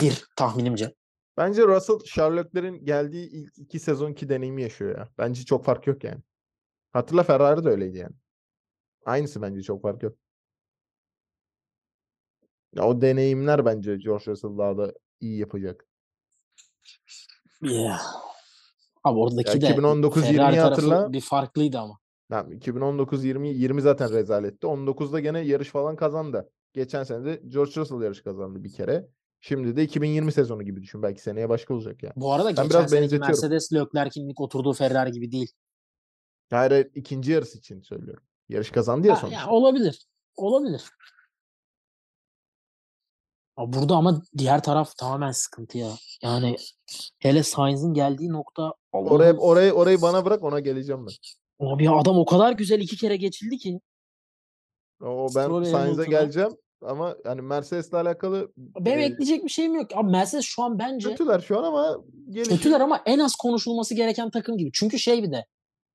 Bir 0.00 0.24
tahminimce. 0.36 0.94
Bence 1.36 1.62
Russell 1.62 1.98
Sherlock'lerin 2.04 2.84
geldiği 2.84 3.30
ilk 3.30 3.58
iki 3.58 3.78
sezonki 3.80 4.28
deneyimi 4.28 4.62
yaşıyor 4.62 4.98
ya. 4.98 5.08
Bence 5.18 5.44
çok 5.44 5.64
fark 5.64 5.86
yok 5.86 6.04
yani. 6.04 6.22
Hatırla 6.92 7.22
Ferrari 7.22 7.64
de 7.64 7.68
öyleydi 7.68 7.98
yani. 7.98 8.14
Aynısı 9.06 9.42
bence 9.42 9.62
çok 9.62 9.82
fark 9.82 10.02
yok. 10.02 10.16
Ya 12.74 12.84
o 12.84 13.00
deneyimler 13.00 13.64
bence 13.64 13.96
George 13.96 14.26
Russell 14.26 14.58
daha 14.58 14.78
da 14.78 14.92
iyi 15.20 15.38
yapacak. 15.38 15.86
Yeah. 17.62 18.31
Abi 19.04 19.18
oradaki 19.18 19.50
Ya 19.50 19.60
de 19.60 19.66
2019-20'yi 19.80 20.36
Ferrari 20.36 20.56
tarafı 20.56 20.68
hatırla. 20.68 21.12
bir 21.12 21.20
farklıydı 21.20 21.78
ama. 21.78 21.98
Tamam, 22.30 22.52
2019-20 22.52 23.46
20 23.48 23.82
zaten 23.82 24.10
rezaletti. 24.12 24.66
19'da 24.66 25.20
gene 25.20 25.40
yarış 25.40 25.68
falan 25.68 25.96
kazandı. 25.96 26.50
Geçen 26.72 27.04
sene 27.04 27.24
de 27.24 27.42
George 27.48 27.72
Russell 27.76 28.02
yarış 28.02 28.22
kazandı 28.22 28.64
bir 28.64 28.72
kere. 28.72 29.08
Şimdi 29.40 29.76
de 29.76 29.82
2020 29.82 30.32
sezonu 30.32 30.62
gibi 30.62 30.82
düşün. 30.82 31.02
Belki 31.02 31.22
seneye 31.22 31.48
başka 31.48 31.74
olacak 31.74 32.02
ya. 32.02 32.12
Bu 32.16 32.32
arada 32.32 32.44
Ben 32.48 32.54
geçen 32.54 32.70
biraz 32.70 32.90
seneki. 32.90 33.18
Mercedes 33.18 33.72
Leclerc'in 33.72 34.28
ilk 34.28 34.40
oturduğu 34.40 34.72
Ferrari 34.72 35.12
gibi 35.12 35.32
değil. 35.32 35.52
Hayır, 36.50 36.70
hayır, 36.70 36.90
ikinci 36.94 37.32
yarısı 37.32 37.58
için 37.58 37.80
söylüyorum. 37.80 38.22
Yarış 38.48 38.70
kazandı 38.70 39.06
ya 39.06 39.14
Ha, 39.14 39.20
sonuçta. 39.20 39.40
ya 39.40 39.50
olabilir. 39.50 40.06
Olabilir. 40.36 40.82
Abi 43.56 43.72
Burada 43.72 43.94
ama 43.96 44.22
diğer 44.38 44.62
taraf 44.62 44.96
tamamen 44.96 45.30
sıkıntı 45.30 45.78
ya. 45.78 45.90
Yani 46.22 46.56
hele 47.18 47.42
Sainz'in 47.42 47.94
geldiği 47.94 48.32
nokta 48.32 48.72
Oraya 48.92 49.30
Allah'ım. 49.30 49.38
orayı 49.38 49.72
orayı 49.72 50.02
bana 50.02 50.24
bırak 50.24 50.42
ona 50.44 50.60
geleceğim 50.60 51.06
ben. 51.06 51.66
Abi 51.66 51.90
adam 51.90 52.18
o 52.18 52.24
kadar 52.24 52.52
güzel 52.52 52.80
iki 52.80 52.96
kere 52.96 53.16
geçildi 53.16 53.58
ki. 53.58 53.80
O 55.00 55.28
ben 55.36 55.62
Sainz'e 55.64 56.04
geleceğim 56.04 56.50
ama 56.82 57.16
yani 57.24 57.42
Mercedes'le 57.42 57.92
alakalı 57.94 58.52
Benim 58.56 58.98
e, 58.98 59.04
ekleyecek 59.04 59.44
bir 59.44 59.48
şeyim 59.50 59.74
yok. 59.74 59.86
Abi 59.94 60.10
Mercedes 60.10 60.44
şu 60.44 60.62
an 60.62 60.78
bence 60.78 61.08
kötüler 61.08 61.40
şu 61.40 61.58
an 61.58 61.64
ama 61.64 61.98
gelişi 62.30 62.50
kötüler 62.50 62.80
ama 62.80 63.02
en 63.06 63.18
az 63.18 63.34
konuşulması 63.34 63.94
gereken 63.94 64.30
takım 64.30 64.58
gibi. 64.58 64.70
Çünkü 64.74 64.98
şey 64.98 65.22
bir 65.22 65.32
de 65.32 65.46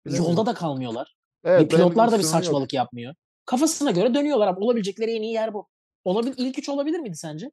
Bilemiyorum. 0.06 0.32
yolda 0.32 0.46
da 0.46 0.54
kalmıyorlar. 0.54 1.16
Evet, 1.44 1.62
Bir 1.62 1.70
pilotlar 1.70 2.12
da 2.12 2.18
bir 2.18 2.24
sorun 2.24 2.36
yok. 2.36 2.46
saçmalık 2.46 2.74
yapmıyor. 2.74 3.16
Kafasına 3.46 3.92
göre 3.92 4.14
dönüyorlar 4.14 4.48
abi. 4.48 4.60
Olabilecekleri 4.60 5.12
en 5.12 5.22
iyi 5.22 5.34
yer 5.34 5.54
bu. 5.54 5.68
Olabil 6.06 6.34
ilk 6.38 6.60
üç 6.60 6.70
olabilir 6.70 7.00
miydi 7.00 7.16
sence? 7.18 7.52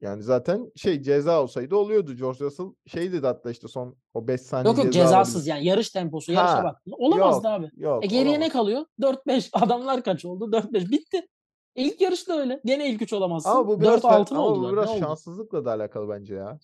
Yani 0.00 0.22
zaten 0.22 0.72
şey 0.76 1.02
ceza 1.02 1.42
olsaydı 1.42 1.76
oluyordu. 1.76 2.14
George 2.14 2.44
Russell 2.44 2.66
şey 2.86 3.12
dedi 3.12 3.26
hatta 3.26 3.50
işte 3.50 3.68
son 3.68 3.96
o 4.14 4.28
5 4.28 4.40
saniye 4.40 4.68
Yok 4.74 4.84
yok 4.84 4.92
ceza 4.92 5.04
cezasız 5.06 5.34
alabilir. 5.36 5.50
yani 5.54 5.66
yarış 5.66 5.90
temposu 5.90 6.32
yarışa 6.32 6.58
Ha, 6.58 6.64
baktığında 6.64 6.96
olamazdı 6.96 7.46
yok, 7.48 7.54
abi. 7.60 7.70
Yok, 7.76 8.04
E 8.04 8.06
geriye 8.06 8.22
olamaz. 8.30 8.40
ne 8.40 8.48
kalıyor? 8.48 8.84
4-5 9.00 9.48
adamlar 9.62 10.02
kaç 10.04 10.24
oldu? 10.24 10.44
4-5 10.52 10.90
bitti. 10.90 11.28
İlk 11.74 12.00
yarış 12.00 12.28
da 12.28 12.40
öyle. 12.40 12.60
Gene 12.64 12.90
ilk 12.90 13.02
üç 13.02 13.12
olamazsın. 13.12 13.50
Ama 13.50 13.68
bu 13.68 13.80
biraz 13.80 14.00
4-6 14.00 14.04
fe- 14.30 14.34
mı 14.34 14.38
bu 14.68 14.72
biraz 14.72 14.86
ne 14.86 14.90
oldu? 14.92 14.98
şanssızlıkla 15.00 15.64
da 15.64 15.72
alakalı 15.72 16.08
bence 16.08 16.34
ya. 16.34 16.58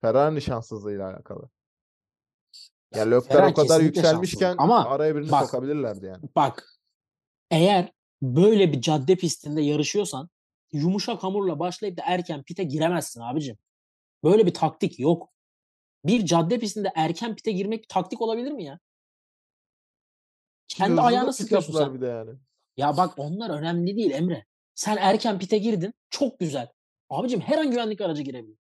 Ferrari'nin 0.00 0.40
şanssızlığıyla 0.40 1.10
alakalı. 1.10 1.48
Ya 2.94 3.02
Leclerc 3.04 3.28
Ferrari 3.28 3.50
o 3.50 3.54
kadar 3.54 3.80
yükselmişken. 3.80 4.54
Ama 4.58 4.84
araya 4.84 5.16
birini 5.16 5.30
bak- 5.30 5.44
sokabilirlerdi 5.44 6.06
yani. 6.06 6.22
Bak 6.36 6.68
eğer 7.50 7.92
böyle 8.22 8.72
bir 8.72 8.80
cadde 8.80 9.16
pistinde 9.16 9.62
yarışıyorsan 9.62 10.28
yumuşak 10.72 11.22
hamurla 11.22 11.58
başlayıp 11.58 11.96
da 11.96 12.02
erken 12.06 12.42
pite 12.42 12.64
giremezsin 12.64 13.20
abicim. 13.20 13.58
Böyle 14.24 14.46
bir 14.46 14.54
taktik 14.54 14.98
yok. 14.98 15.32
Bir 16.04 16.26
cadde 16.26 16.58
pistinde 16.58 16.92
erken 16.94 17.36
pite 17.36 17.52
girmek 17.52 17.82
bir 17.82 17.88
taktik 17.88 18.20
olabilir 18.22 18.52
mi 18.52 18.64
ya? 18.64 18.78
Kendi 20.68 20.96
da 20.96 21.02
ayağına 21.02 21.32
sıkıyorsun 21.32 21.72
sen. 21.72 21.94
bir 21.94 22.00
de 22.00 22.06
yani. 22.06 22.30
Ya 22.76 22.96
bak 22.96 23.14
onlar 23.16 23.50
önemli 23.50 23.96
değil 23.96 24.10
Emre. 24.10 24.44
Sen 24.74 24.96
erken 24.96 25.38
pite 25.38 25.58
girdin. 25.58 25.94
Çok 26.10 26.38
güzel. 26.38 26.68
Abicim 27.10 27.40
her 27.40 27.58
an 27.58 27.70
güvenlik 27.70 28.00
aracı 28.00 28.22
girebilir. 28.22 28.58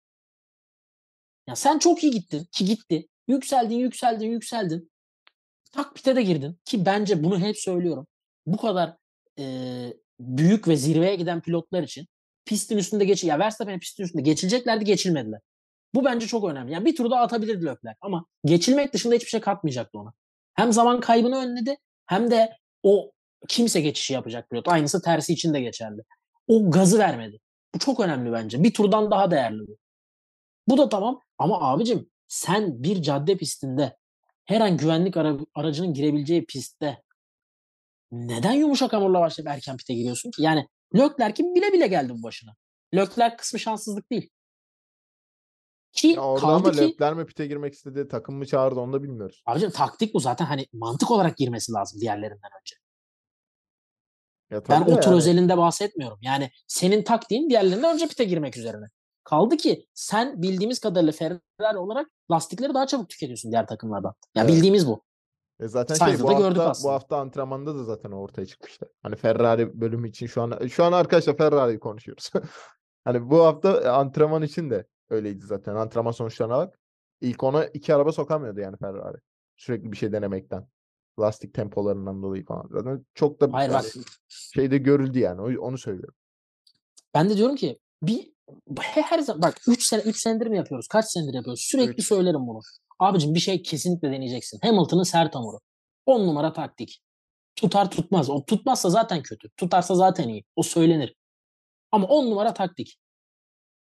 Ya 1.47 1.55
sen 1.55 1.79
çok 1.79 2.03
iyi 2.03 2.11
gittin 2.11 2.47
ki 2.51 2.65
gitti. 2.65 3.07
Yükseldin, 3.27 3.75
yükseldin, 3.75 4.27
yükseldin. 4.27 4.91
Tak 5.71 5.95
pite 5.95 6.15
de 6.15 6.21
girdin 6.23 6.59
ki 6.65 6.85
bence 6.85 7.23
bunu 7.23 7.39
hep 7.39 7.57
söylüyorum. 7.57 8.07
Bu 8.45 8.57
kadar 8.57 8.97
eee, 9.37 9.97
büyük 10.19 10.67
ve 10.67 10.75
zirveye 10.75 11.15
giden 11.15 11.41
pilotlar 11.41 11.83
için 11.83 12.07
pistin 12.45 12.77
üstünde 12.77 13.05
geç 13.05 13.23
ya 13.23 13.39
Verstappen'in 13.39 13.79
pistin 13.79 14.03
üstünde 14.03 14.21
geçileceklerdi 14.21 14.85
geçilmediler. 14.85 15.39
Bu 15.93 16.05
bence 16.05 16.27
çok 16.27 16.43
önemli. 16.49 16.73
Yani 16.73 16.85
bir 16.85 16.95
tur 16.95 17.11
daha 17.11 17.21
atabilirdi 17.21 17.65
Leclerc 17.65 17.97
ama 18.01 18.25
geçilmek 18.45 18.93
dışında 18.93 19.15
hiçbir 19.15 19.29
şey 19.29 19.39
katmayacaktı 19.39 19.99
ona. 19.99 20.13
Hem 20.53 20.73
zaman 20.73 20.99
kaybını 20.99 21.37
önledi 21.37 21.77
hem 22.05 22.31
de 22.31 22.57
o 22.83 23.11
kimse 23.47 23.81
geçişi 23.81 24.13
yapacak 24.13 24.49
pilot. 24.49 24.67
Aynısı 24.67 25.01
tersi 25.01 25.33
için 25.33 25.53
de 25.53 25.61
geçerli. 25.61 26.01
O 26.47 26.71
gazı 26.71 26.99
vermedi. 26.99 27.39
Bu 27.75 27.79
çok 27.79 27.99
önemli 27.99 28.31
bence. 28.31 28.63
Bir 28.63 28.73
turdan 28.73 29.11
daha 29.11 29.31
değerli 29.31 29.67
bu. 29.67 29.77
Bu 30.67 30.77
da 30.77 30.89
tamam 30.89 31.21
ama 31.37 31.61
abicim 31.61 32.09
sen 32.27 32.83
bir 32.83 33.01
cadde 33.01 33.37
pistinde 33.37 33.97
her 34.45 34.61
an 34.61 34.77
güvenlik 34.77 35.17
ara- 35.17 35.37
aracının 35.55 35.93
girebileceği 35.93 36.45
pistte 36.45 37.03
neden 38.11 38.51
yumuşak 38.53 38.93
hamurla 38.93 39.19
başlayıp 39.19 39.49
erken 39.49 39.77
pite 39.77 39.93
giriyorsun 39.93 40.31
ki? 40.31 40.41
Yani 40.41 40.67
Leclerc'in 40.95 41.55
bile 41.55 41.73
bile 41.73 41.87
geldi 41.87 42.13
bu 42.19 42.23
başına. 42.23 42.55
Leclerc 42.95 43.35
kısmı 43.37 43.59
şanssızlık 43.59 44.11
değil. 44.11 44.29
Ki 45.91 46.07
Ya 46.07 46.21
orada 46.21 46.47
ama 46.47 46.71
ki 46.71 46.77
Leclerc 46.77 47.15
mi 47.15 47.25
pite 47.25 47.47
girmek 47.47 47.73
istedi, 47.73 48.07
takım 48.07 48.35
mı 48.35 48.45
çağırdı 48.45 48.79
onu 48.79 48.93
da 48.93 49.03
bilmiyoruz. 49.03 49.43
abicim 49.45 49.69
taktik 49.69 50.13
bu 50.13 50.19
zaten 50.19 50.45
hani 50.45 50.65
mantık 50.73 51.11
olarak 51.11 51.37
girmesi 51.37 51.71
lazım 51.71 52.01
diğerlerinden 52.01 52.51
önce. 52.61 52.75
Ya 54.51 54.61
Ben 54.69 54.81
o 54.81 54.85
tur 54.99 55.07
yani. 55.11 55.15
özelinde 55.15 55.57
bahsetmiyorum. 55.57 56.17
Yani 56.21 56.51
senin 56.67 57.03
taktiğin 57.03 57.49
diğerlerinden 57.49 57.93
önce 57.93 58.07
pite 58.07 58.23
girmek 58.23 58.57
üzerine. 58.57 58.85
Kaldı 59.23 59.57
ki 59.57 59.85
sen 59.93 60.41
bildiğimiz 60.41 60.79
kadarıyla 60.79 61.11
Ferrari 61.11 61.77
olarak 61.77 62.07
lastikleri 62.31 62.73
daha 62.73 62.87
çabuk 62.87 63.09
tüketiyorsun 63.09 63.51
diğer 63.51 63.67
takımlardan. 63.67 64.13
Ya 64.35 64.43
Evet. 64.43 64.53
bildiğimiz 64.53 64.87
bu. 64.87 65.03
E 65.59 65.67
zaten 65.67 65.95
şey 65.95 66.19
bu 66.19 66.29
hafta, 66.29 66.73
bu 66.83 66.91
hafta 66.91 67.17
antrenmanda 67.17 67.75
da 67.75 67.83
zaten 67.83 68.11
ortaya 68.11 68.45
çıkmıştı. 68.45 68.89
Hani 69.03 69.15
Ferrari 69.15 69.81
bölümü 69.81 70.09
için 70.09 70.27
şu 70.27 70.41
an 70.41 70.67
şu 70.67 70.83
an 70.83 70.91
arkadaşlar 70.91 71.37
Ferrari'yi 71.37 71.79
konuşuyoruz. 71.79 72.31
hani 73.05 73.29
bu 73.29 73.43
hafta 73.43 73.81
e, 73.81 73.87
antrenman 73.87 74.41
için 74.43 74.69
de 74.69 74.87
öyleydi 75.09 75.45
zaten. 75.45 75.75
Antrenman 75.75 76.11
sonuçlarına 76.11 76.57
bak. 76.57 76.79
İlk 77.21 77.43
ona 77.43 77.65
iki 77.65 77.95
araba 77.95 78.11
sokamıyordu 78.11 78.59
yani 78.59 78.77
Ferrari. 78.77 79.17
Sürekli 79.57 79.91
bir 79.91 79.97
şey 79.97 80.11
denemekten. 80.11 80.67
Lastik 81.19 81.53
tempolarından 81.53 82.23
dolayı 82.23 82.45
falan. 82.45 82.69
Zaten 82.71 83.05
çok 83.13 83.41
da 83.41 83.49
Hayır 83.51 83.71
yani 83.71 83.83
bak 83.83 84.05
şeyde 84.27 84.77
görüldü 84.77 85.19
yani. 85.19 85.59
Onu 85.59 85.77
söylüyorum. 85.77 86.15
ben 87.13 87.29
de 87.29 87.37
diyorum 87.37 87.55
ki 87.55 87.79
bir 88.03 88.31
he- 88.79 89.01
her 89.01 89.19
zaman 89.19 89.41
bak 89.41 89.57
3 89.67 89.83
sene 89.83 90.01
3 90.01 90.21
senedir 90.21 90.47
mi 90.47 90.57
yapıyoruz? 90.57 90.87
Kaç 90.87 91.05
senedir 91.05 91.33
yapıyoruz? 91.33 91.61
Sürekli 91.63 92.01
Üç. 92.01 92.07
söylerim 92.07 92.47
bunu. 92.47 92.59
Abicim 92.99 93.35
bir 93.35 93.39
şey 93.39 93.61
kesinlikle 93.61 94.11
deneyeceksin. 94.11 94.59
Hamilton'ın 94.63 95.03
sert 95.03 95.35
hamuru. 95.35 95.59
10 96.05 96.27
numara 96.27 96.53
taktik. 96.53 97.01
Tutar 97.55 97.91
tutmaz. 97.91 98.29
O 98.29 98.45
tutmazsa 98.45 98.89
zaten 98.89 99.23
kötü. 99.23 99.49
Tutarsa 99.57 99.95
zaten 99.95 100.29
iyi. 100.29 100.43
O 100.55 100.63
söylenir. 100.63 101.15
Ama 101.91 102.07
10 102.07 102.31
numara 102.31 102.53
taktik. 102.53 102.97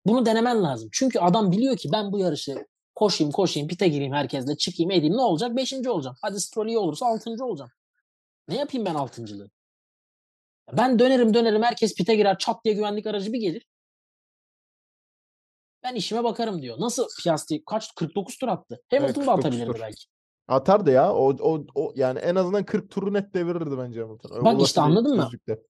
Bunu 0.07 0.27
denemen 0.27 0.63
lazım. 0.63 0.89
Çünkü 0.93 1.19
adam 1.19 1.53
biliyor 1.53 1.77
ki 1.77 1.89
ben 1.93 2.13
bu 2.13 2.19
yarışı 2.19 2.67
koşayım 2.95 3.33
koşayım 3.33 3.69
pite 3.69 3.89
gireyim 3.89 4.13
herkesle 4.13 4.57
çıkayım 4.57 4.91
edeyim 4.91 5.17
ne 5.17 5.21
olacak? 5.21 5.57
Beşinci 5.57 5.91
olacağım. 5.91 6.17
Hadi 6.23 6.41
Stroll 6.41 6.69
iyi 6.69 6.79
olursa 6.79 7.07
altıncı 7.07 7.45
olacağım. 7.45 7.71
Ne 8.49 8.57
yapayım 8.57 8.87
ben 8.87 8.95
altıncılığı? 8.95 9.51
Ben 10.73 10.99
dönerim 10.99 11.35
dönerim 11.35 11.63
herkes 11.63 11.95
pite 11.95 12.15
girer 12.15 12.39
çat 12.39 12.65
diye 12.65 12.75
güvenlik 12.75 13.07
aracı 13.07 13.33
bir 13.33 13.41
gelir. 13.41 13.67
Ben 15.83 15.95
işime 15.95 16.25
bakarım 16.25 16.62
diyor. 16.62 16.81
Nasıl 16.81 17.07
Piastri 17.23 17.64
kaç 17.64 17.95
49 17.95 18.38
tur 18.38 18.49
attı. 18.49 18.81
Hamilton 18.91 19.09
da 19.09 19.27
49 19.27 19.38
atabilirdi 19.38 19.73
tur. 19.73 19.81
belki. 19.81 20.05
Atardı 20.49 20.91
ya. 20.91 21.14
O, 21.14 21.37
o, 21.41 21.64
o 21.75 21.93
yani 21.97 22.19
en 22.19 22.35
azından 22.35 22.64
40 22.64 22.91
turu 22.91 23.14
net 23.14 23.35
devirirdi 23.35 23.79
bence 23.79 24.01
Hamilton. 24.01 24.41
O 24.41 24.45
Bak 24.45 24.62
işte 24.62 24.81
anladın 24.81 25.17
mı? 25.17 25.27
düzlükte. 25.27 25.62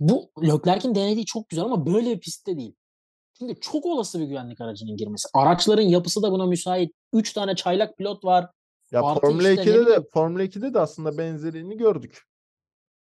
Bu 0.00 0.30
Leclerc'in 0.42 0.94
denediği 0.94 1.26
çok 1.26 1.48
güzel 1.48 1.64
ama 1.64 1.86
böyle 1.86 2.10
bir 2.10 2.20
pistte 2.20 2.56
değil. 2.56 2.74
Çünkü 3.38 3.60
çok 3.60 3.86
olası 3.86 4.20
bir 4.20 4.24
güvenlik 4.24 4.60
aracının 4.60 4.96
girmesi. 4.96 5.28
Araçların 5.34 5.82
yapısı 5.82 6.22
da 6.22 6.32
buna 6.32 6.46
müsait. 6.46 6.94
3 7.12 7.32
tane 7.32 7.56
çaylak 7.56 7.98
pilot 7.98 8.24
var. 8.24 8.50
Ya 8.90 9.00
Formula 9.00 9.50
işte 9.50 9.66
ne 9.66 9.70
2'de 9.70 9.86
de 9.86 10.06
Formula 10.12 10.44
2'de 10.44 10.74
de 10.74 10.80
aslında 10.80 11.18
benzerini 11.18 11.76
gördük. 11.76 12.22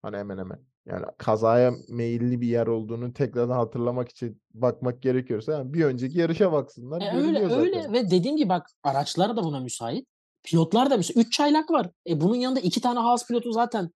Hani 0.01 0.17
hemen 0.17 0.37
hemen. 0.37 0.59
Yani 0.85 1.05
kazaya 1.17 1.73
meyilli 1.89 2.41
bir 2.41 2.47
yer 2.47 2.67
olduğunu 2.67 3.13
tekrardan 3.13 3.55
hatırlamak 3.55 4.09
için 4.09 4.41
bakmak 4.53 5.01
gerekiyorsa 5.01 5.51
yani 5.51 5.73
bir 5.73 5.85
önceki 5.85 6.19
yarışa 6.19 6.51
baksınlar. 6.51 7.01
E 7.01 7.17
öyle 7.17 7.49
zaten. 7.49 7.59
öyle 7.59 7.91
ve 7.91 8.11
dediğim 8.11 8.37
gibi 8.37 8.49
bak 8.49 8.67
araçlar 8.83 9.37
da 9.37 9.43
buna 9.43 9.59
müsait. 9.59 10.07
Pilotlar 10.43 10.89
da 10.89 10.97
müsait. 10.97 11.17
3 11.27 11.33
çaylak 11.33 11.71
var. 11.71 11.89
E 12.09 12.21
bunun 12.21 12.35
yanında 12.35 12.59
2 12.59 12.81
tane 12.81 12.99
Haas 12.99 13.27
pilotu 13.27 13.51
zaten 13.51 13.89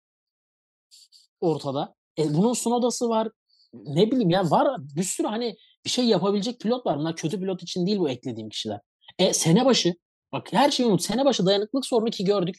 ortada. 1.42 1.96
E 2.20 2.34
bunun 2.34 2.54
Sunoda'sı 2.54 3.10
var. 3.10 3.30
Ne 3.74 4.12
bileyim 4.12 4.30
ya 4.30 4.52
var 4.52 4.78
bir 4.96 5.04
sürü 5.04 5.28
hani 5.28 5.56
bir 5.86 5.90
şey 5.90 6.06
yapabilecek 6.06 6.60
pilot 6.60 6.86
var. 6.86 6.98
Bunlar 6.98 7.16
kötü 7.16 7.40
pilot 7.40 7.64
için 7.64 7.88
değil 7.88 8.00
bu 8.00 8.10
eklediğim 8.10 8.50
kişiler. 8.50 8.80
E 9.20 9.34
sene 9.34 9.66
başı 9.66 9.96
bak 10.32 10.54
her 10.54 10.72
şeyi 10.72 10.90
unut. 10.90 11.02
Sene 11.02 11.26
başı 11.26 11.46
dayanıklık 11.46 11.86
sorunu 11.86 12.10
ki 12.10 12.26
gördük. 12.26 12.56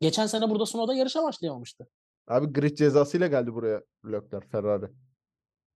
Geçen 0.00 0.26
sene 0.26 0.50
burada 0.50 0.66
Sunoda 0.66 0.94
yarışa 0.94 1.22
başlayamamıştı. 1.22 1.88
Abi 2.30 2.52
grid 2.52 2.76
cezasıyla 2.76 3.26
geldi 3.26 3.54
buraya 3.54 3.82
Leclerc 4.04 4.48
Ferrari. 4.48 4.86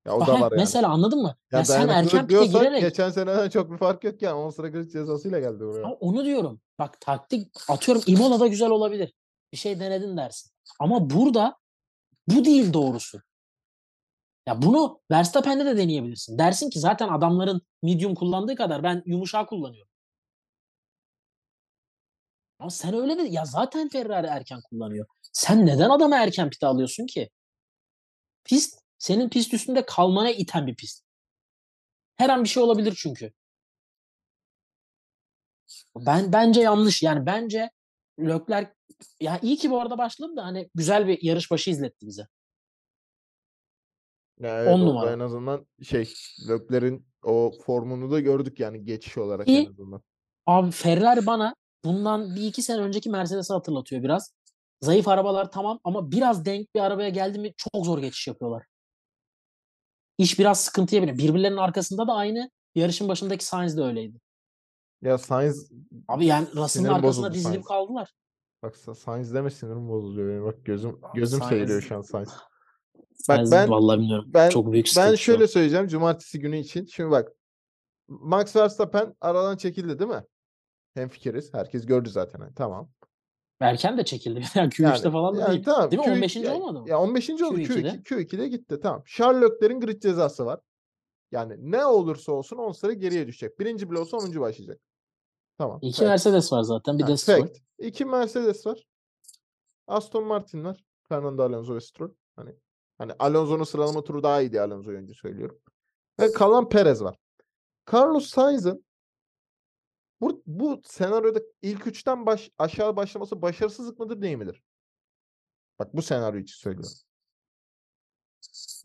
Ya 0.06 0.16
o 0.16 0.20
Bak, 0.20 0.28
da 0.28 0.32
var 0.32 0.40
yani. 0.40 0.56
Mesela 0.56 0.88
anladın 0.88 1.22
mı? 1.22 1.36
Ya 1.52 1.58
Ya, 1.58 1.64
sen 1.64 1.88
erken 1.88 2.26
pite 2.26 2.46
girerek 2.46 2.80
geçen 2.80 3.10
seneden 3.10 3.48
çok 3.48 3.72
bir 3.72 3.76
fark 3.76 4.04
yok 4.04 4.22
yani. 4.22 4.34
10 4.34 4.50
sıra 4.50 4.68
grid 4.68 4.90
cezasıyla 4.90 5.38
geldi 5.38 5.60
buraya. 5.60 5.84
Ama 5.84 5.94
onu 5.94 6.24
diyorum. 6.24 6.60
Bak 6.78 7.00
taktik 7.00 7.52
atıyorum 7.68 8.02
Imola'da 8.06 8.46
güzel 8.46 8.70
olabilir. 8.70 9.12
Bir 9.52 9.56
şey 9.56 9.80
denedin 9.80 10.16
dersin. 10.16 10.50
Ama 10.80 11.10
burada 11.10 11.56
bu 12.28 12.44
değil 12.44 12.72
doğrusu. 12.72 13.20
Ya 14.48 14.62
bunu 14.62 15.00
Verstappen'de 15.10 15.64
de 15.64 15.76
deneyebilirsin. 15.76 16.38
Dersin 16.38 16.70
ki 16.70 16.80
zaten 16.80 17.08
adamların 17.08 17.62
medium 17.82 18.14
kullandığı 18.14 18.56
kadar 18.56 18.82
ben 18.82 19.02
yumuşağı 19.06 19.46
kullanıyorum. 19.46 19.93
Ama 22.58 22.70
sen 22.70 22.94
öyle 22.94 23.18
de 23.18 23.22
ya 23.22 23.44
zaten 23.44 23.88
Ferrari 23.88 24.26
erken 24.26 24.60
kullanıyor. 24.60 25.06
Sen 25.32 25.66
neden 25.66 25.90
adamı 25.90 26.14
erken 26.14 26.50
pite 26.50 26.66
alıyorsun 26.66 27.06
ki? 27.06 27.30
Pist 28.44 28.80
senin 28.98 29.28
pist 29.28 29.54
üstünde 29.54 29.86
kalmana 29.86 30.30
iten 30.30 30.66
bir 30.66 30.74
pist. 30.76 31.04
Her 32.16 32.28
an 32.28 32.44
bir 32.44 32.48
şey 32.48 32.62
olabilir 32.62 32.94
çünkü. 32.98 33.32
Ben 35.96 36.32
bence 36.32 36.60
yanlış. 36.60 37.02
Yani 37.02 37.26
bence 37.26 37.70
Leclerc 38.20 38.70
ya 39.20 39.38
iyi 39.42 39.56
ki 39.56 39.70
bu 39.70 39.80
arada 39.80 39.98
başladı 39.98 40.36
da 40.36 40.44
hani 40.44 40.70
güzel 40.74 41.06
bir 41.08 41.22
yarış 41.22 41.50
başı 41.50 41.70
izletti 41.70 42.06
bize. 42.06 42.26
Ya 44.40 44.58
evet, 44.62 44.68
On 44.74 44.80
orada 44.80 44.84
numara. 44.84 45.12
en 45.12 45.18
azından 45.18 45.66
şey 45.82 46.12
Leclerc'in 46.48 47.06
o 47.22 47.52
formunu 47.66 48.10
da 48.10 48.20
gördük 48.20 48.60
yani 48.60 48.84
geçiş 48.84 49.18
olarak 49.18 49.48
İyi. 49.48 49.66
en 49.66 49.70
azından. 49.70 50.02
Abi 50.46 50.70
Ferrari 50.70 51.26
bana 51.26 51.54
bundan 51.84 52.36
bir 52.36 52.42
iki 52.42 52.62
sene 52.62 52.80
önceki 52.82 53.10
Mercedes'i 53.10 53.52
hatırlatıyor 53.52 54.02
biraz. 54.02 54.32
Zayıf 54.80 55.08
arabalar 55.08 55.50
tamam 55.50 55.80
ama 55.84 56.10
biraz 56.10 56.44
denk 56.44 56.74
bir 56.74 56.80
arabaya 56.80 57.08
geldi 57.08 57.38
mi 57.38 57.52
çok 57.56 57.86
zor 57.86 57.98
geçiş 57.98 58.26
yapıyorlar. 58.28 58.66
İş 60.18 60.38
biraz 60.38 60.60
sıkıntıya 60.60 61.02
biniyor. 61.02 61.18
Birbirlerinin 61.18 61.56
arkasında 61.58 62.06
da 62.08 62.12
aynı. 62.12 62.50
Yarışın 62.74 63.08
başındaki 63.08 63.44
Sainz 63.44 63.76
de 63.76 63.82
öyleydi. 63.82 64.18
Ya 65.02 65.18
Sainz 65.18 65.70
Abi 66.08 66.26
yani 66.26 66.46
Russell'ın 66.56 66.88
arkasında 66.88 67.34
dizilip 67.34 67.54
Sainz. 67.54 67.66
kaldılar. 67.66 68.14
bak 68.62 68.74
Sa- 68.76 68.94
Sainz 68.94 69.34
deme 69.34 69.50
sinirim 69.50 69.88
bozuluyor 69.88 70.28
benim. 70.28 70.44
Bak 70.44 70.64
gözüm 70.64 71.00
gözüm 71.14 71.38
Sainz- 71.40 71.48
seyiriyor 71.48 71.82
şu 71.82 71.96
an 71.96 72.00
Sainz. 72.00 72.28
Bak 73.28 73.36
Sainz 73.36 73.52
ben- 73.52 73.70
vallahi 73.70 73.98
bilmiyorum. 74.00 74.24
ben- 74.34 74.50
çok 74.50 74.72
büyük 74.72 74.86
Ben 74.96 75.14
şöyle 75.14 75.46
söyleyeceğim 75.48 75.88
cumartesi 75.88 76.40
günü 76.40 76.58
için. 76.58 76.86
Şimdi 76.86 77.10
bak 77.10 77.32
Max 78.08 78.56
Verstappen 78.56 79.14
aradan 79.20 79.56
çekildi 79.56 79.98
değil 79.98 80.10
mi? 80.10 80.22
Hemfikiriz. 80.94 81.54
Herkes 81.54 81.86
gördü 81.86 82.08
zaten. 82.08 82.40
hani, 82.40 82.54
Tamam. 82.54 82.90
Erken 83.60 83.98
de 83.98 84.04
çekildi. 84.04 84.40
Yani 84.54 84.68
Q3'te 84.68 84.82
Yani, 84.82 85.12
falan 85.12 85.36
da 85.36 85.40
yani 85.40 85.50
değil. 85.52 85.64
tamam. 85.64 85.90
Değil 85.90 86.02
mi? 86.02 86.06
Q2 86.08 86.12
15. 86.16 86.36
ya- 86.36 86.54
olmadı 86.54 86.80
mı? 86.80 86.88
Ya 86.90 87.00
15. 87.00 87.30
oldu. 87.30 87.58
Q2'de. 87.58 87.88
Q2, 87.88 88.02
Q2'de 88.02 88.48
gitti. 88.48 88.80
Tamam. 88.82 89.02
Charles 89.06 89.42
Leclerc'in 89.50 89.80
grid 89.80 90.02
cezası 90.02 90.46
var. 90.46 90.60
Yani 91.32 91.56
ne 91.58 91.86
olursa 91.86 92.32
olsun 92.32 92.56
10 92.56 92.72
sıra 92.72 92.92
geriye 92.92 93.26
düşecek. 93.26 93.58
Birinci 93.60 93.90
bile 93.90 93.98
olsa 93.98 94.16
10. 94.16 94.40
başlayacak. 94.40 94.80
Tamam. 95.58 95.78
İki 95.82 95.96
fact. 95.98 96.08
Mercedes 96.08 96.52
var 96.52 96.62
zaten. 96.62 96.98
Bir 96.98 97.02
Ha, 97.02 97.08
de 97.08 97.16
Stroll. 97.16 97.48
İki 97.78 98.04
Mercedes 98.04 98.66
var. 98.66 98.84
Aston 99.86 100.24
Martin 100.24 100.64
var. 100.64 100.84
Fernando 101.08 101.42
Alonso 101.42 101.74
ve 101.74 101.80
Stroll. 101.80 102.10
Hani 102.36 102.54
hani 102.98 103.12
Alonso'nun 103.18 103.64
sıralama 103.64 104.04
turu 104.04 104.22
daha 104.22 104.40
iyiydi 104.40 104.60
Alonso'yu 104.60 104.98
önce 104.98 105.14
söylüyorum. 105.14 105.58
Ve 106.20 106.32
kalan 106.32 106.68
Perez 106.68 107.02
var. 107.04 107.16
Carlos 107.92 108.26
Sainz'ın 108.26 108.84
bu, 110.24 110.42
bu 110.46 110.82
senaryoda 110.84 111.40
ilk 111.62 111.86
üçten 111.86 112.26
baş, 112.26 112.50
aşağı 112.58 112.96
başlaması 112.96 113.42
başarısızlık 113.42 113.98
mıdır 113.98 114.22
değil 114.22 114.36
midir? 114.36 114.62
Bak 115.78 115.94
bu 115.96 116.02
senaryo 116.02 116.40
için 116.40 116.54
söylüyorum. 116.56 116.92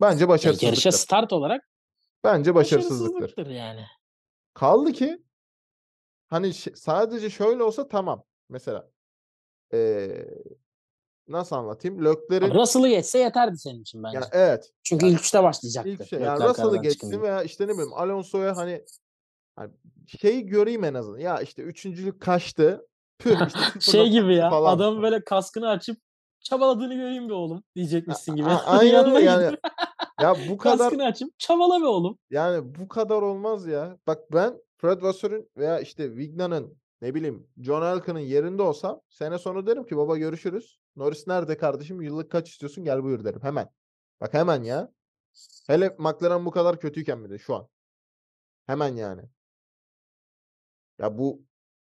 Bence 0.02 0.22
Yani 0.24 0.30
başarısızlıktır. 0.30 0.68
yarışa 0.68 0.92
start 0.92 1.34
olarak 1.34 1.70
Bence 2.24 2.56
başarısızlıktır. 2.56 3.14
başarısızlıktır 3.16 3.48
yani. 3.56 3.86
Kaldı 4.54 4.92
ki 4.92 5.24
hani 6.28 6.54
sadece 6.54 7.30
şöyle 7.30 7.64
olsa 7.64 7.88
tamam. 7.88 8.24
Mesela 8.50 8.90
eee, 9.74 10.28
nasıl 11.28 11.56
anlatayım? 11.56 12.06
Leclerc'in 12.06 12.54
Russell'ı 12.54 12.90
geçse 12.90 13.20
yeterdi 13.20 13.58
senin 13.58 13.82
için 13.82 14.04
bence. 14.04 14.16
yani 14.16 14.26
evet 14.32 14.72
Çünkü 14.84 15.06
yani 15.06 15.14
ilk 15.14 15.20
üçte 15.22 15.44
başlayacaktı. 15.44 15.90
ilk 15.90 16.08
şey 16.08 16.20
yani 16.20 16.44
Russell'ı 16.44 16.78
geçsin 16.82 17.22
veya 17.22 17.44
işte 17.44 17.68
ne 17.68 17.74
bileyim 17.74 17.94
Alonso'ya 17.94 18.58
hani 18.58 18.86
Hani 19.60 19.72
şeyi 20.22 20.46
göreyim 20.46 20.84
en 20.84 20.94
azından. 20.94 21.20
Ya 21.20 21.42
işte 21.42 21.62
üçüncülük 21.62 22.22
kaçtı. 22.22 22.88
Püh 23.20 23.38
işte 23.48 23.92
Şey 23.92 24.10
gibi 24.10 24.34
0.2 24.34 24.34
ya, 24.34 24.50
falan. 24.50 24.76
adamın 24.76 25.04
böyle 25.04 25.24
kaskını 25.24 25.70
açıp 25.70 25.98
çabaladığını 26.40 26.94
göreyim 26.94 27.30
be 27.30 27.34
oğlum 27.34 27.64
diyecekmişsin 27.76 28.36
gibi. 28.36 28.50
A- 28.50 28.64
aynen 28.66 29.06
öyle 29.16 29.26
yani. 29.26 29.58
Ya 30.22 30.36
bu 30.50 30.58
kadar 30.58 30.78
kaskını 30.78 31.06
açıp 31.06 31.40
çabala 31.40 31.82
be 31.82 31.86
oğlum. 31.86 32.18
yani 32.30 32.76
bu 32.80 32.88
kadar 32.88 33.22
olmaz 33.22 33.68
ya. 33.68 33.98
Bak 34.08 34.20
ben 34.34 34.62
Fred 34.78 35.02
Vassar'ın 35.02 35.50
veya 35.58 35.80
işte 35.80 36.16
Vigna'nın 36.16 36.78
ne 37.02 37.16
bileyim 37.16 37.48
John 37.58 37.82
Elkan'ın 37.82 38.20
yerinde 38.20 38.62
olsam 38.62 39.02
sene 39.10 39.38
sonu 39.38 39.68
derim 39.68 39.86
ki 39.86 39.98
baba 39.98 40.18
görüşürüz. 40.18 40.80
Norris 40.96 41.28
nerede 41.28 41.58
kardeşim? 41.58 42.02
Yıllık 42.02 42.32
kaç 42.32 42.50
istiyorsun? 42.50 42.84
Gel 42.84 43.04
buyur 43.04 43.24
derim 43.24 43.42
hemen. 43.44 43.70
Bak 44.22 44.34
hemen 44.34 44.64
ya. 44.64 44.92
Hele 45.68 45.96
McLaren 46.00 46.46
bu 46.46 46.52
kadar 46.52 46.80
kötüyken 46.80 47.24
bir 47.26 47.30
de 47.30 47.38
şu 47.38 47.56
an. 47.56 47.68
Hemen 48.68 48.96
yani. 48.96 49.22
Ya 51.00 51.18
bu 51.18 51.42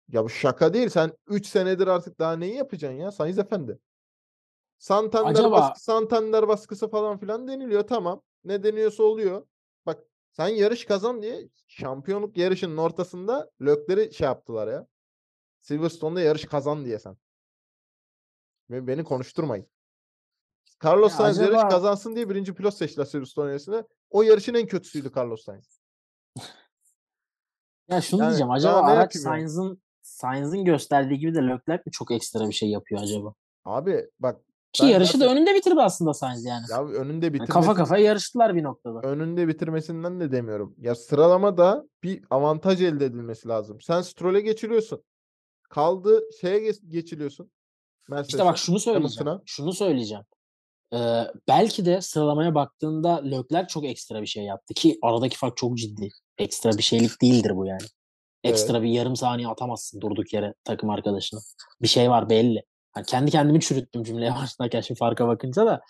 ya 0.09 0.25
bu 0.25 0.29
şaka 0.29 0.75
değil. 0.75 0.89
Sen 0.89 1.13
3 1.27 1.47
senedir 1.47 1.87
artık 1.87 2.19
daha 2.19 2.37
neyi 2.37 2.55
yapacaksın 2.55 2.99
ya 2.99 3.13
Sainz 3.13 3.39
Efendi? 3.39 3.79
Santander 4.79 5.31
Acaba 5.31 5.51
baskısı, 5.51 5.85
Santander 5.85 6.49
baskısı 6.49 6.89
falan 6.89 7.19
filan 7.19 7.49
deniliyor. 7.49 7.83
Tamam. 7.83 8.23
Ne 8.45 8.63
deniyorsa 8.63 9.03
oluyor. 9.03 9.47
Bak 9.87 10.05
sen 10.33 10.49
yarış 10.49 10.85
kazan 10.85 11.23
diye 11.23 11.49
şampiyonluk 11.67 12.37
yarışının 12.37 12.77
ortasında 12.77 13.51
Lökler'i 13.61 14.15
şey 14.15 14.25
yaptılar 14.25 14.69
ya. 14.69 14.87
Silverstone'da 15.61 16.21
yarış 16.21 16.45
kazan 16.45 16.85
diye 16.85 16.99
sen. 16.99 17.17
Beni 18.71 19.05
konuşturmayın. 19.05 19.67
Carlos 20.85 21.13
ya 21.13 21.17
Sainz 21.17 21.39
yarış 21.39 21.55
acaba 21.55 21.69
kazansın 21.69 22.17
diye 22.17 22.29
birinci 22.29 22.55
pilot 22.55 22.75
seçtiler 22.75 23.05
Silverstone 23.05 23.51
yarışında. 23.51 23.89
O 24.11 24.23
yarışın 24.23 24.55
en 24.55 24.67
kötüsüydü 24.67 25.11
Carlos 25.17 25.45
Sainz. 25.45 25.84
Ya 27.91 28.01
şunu 28.01 28.21
Yani 28.21 28.29
diyeceğim. 28.29 28.51
Acaba 28.51 28.81
araç? 28.83 29.17
Sainz'ın 29.17 29.83
Sainz'ın 30.03 30.65
gösterdiği 30.65 31.19
gibi 31.19 31.35
de 31.35 31.39
Leclerc 31.39 31.83
mi 31.87 31.93
çok 31.93 32.11
ekstra 32.11 32.49
bir 32.49 32.53
şey 32.55 32.71
yapıyor 32.71 33.03
acaba? 33.03 33.35
Abi 33.65 34.07
bak 34.21 34.41
Ki 34.73 34.87
yarışı 34.87 35.21
da 35.21 35.29
önünde 35.33 35.55
bitirdi 35.55 35.81
aslında 35.83 36.15
Sainz 36.15 36.45
yani. 36.45 36.63
ya 36.71 36.85
önünde 36.85 37.27
Yani 37.27 37.39
kafa 37.39 37.61
bitirmesi 37.61 37.77
kafaya 37.77 38.05
yarıştılar 38.05 38.55
bir 38.55 38.63
noktada. 38.63 39.01
önünde 39.09 39.49
bitirmesinden 39.49 40.21
de 40.21 40.33
demiyorum. 40.33 40.75
Ya 40.79 40.95
sıralamada 40.95 41.85
bir 42.03 42.25
avantaj 42.31 42.83
elde 42.83 43.05
edilmesi 43.05 43.49
lazım. 43.49 43.81
Sen 43.81 44.01
Stroll'e 44.03 44.41
geçiliyorsun. 44.41 45.05
Kaldı 45.71 46.23
şeye 46.41 46.59
geç- 46.59 46.81
geçiliyorsun. 46.89 47.45
İşte 47.45 48.15
Mercedes'e, 48.15 48.45
bak 48.45 48.59
şunu 48.59 48.81
söyleyeceğim. 48.81 49.27
Hamilton'a. 49.27 49.43
Şunu 49.47 49.73
söyleyeceğim. 49.73 50.25
Ee, 50.95 51.23
belki 51.49 51.87
de 51.87 52.01
sıralamaya 52.01 52.55
baktığında 52.55 53.23
Leclerc 53.23 53.69
çok 53.69 53.85
ekstra 53.85 54.23
bir 54.23 54.27
şey 54.27 54.45
yaptı 54.45 54.75
ki 54.75 54.99
aradaki 55.03 55.37
fark 55.39 55.57
çok 55.57 55.79
ciddi. 55.79 56.09
Ekstra 56.39 56.71
bir 56.79 56.83
şeylik 56.83 57.23
değildir 57.23 57.57
bu 57.57 57.67
yani. 57.67 57.83
Evet. 58.45 58.55
Ekstra 58.55 58.83
bir 58.83 58.89
yarım 58.89 59.17
saniye 59.17 59.49
atamazsın 59.49 60.01
durduk 60.01 60.33
yere 60.33 60.55
takım 60.65 60.91
arkadaşına. 60.91 61.41
Bir 61.83 61.89
şey 61.89 62.11
var 62.11 62.31
belli. 62.31 62.63
Hani 62.93 63.07
kendi 63.07 63.31
kendimi 63.31 63.61
çürüttüm 63.61 64.03
cümleye 64.03 64.35
başlarken 64.43 64.81
şimdi 64.81 64.99
farka 64.99 65.29
bakınca 65.29 65.67
da. 65.67 65.81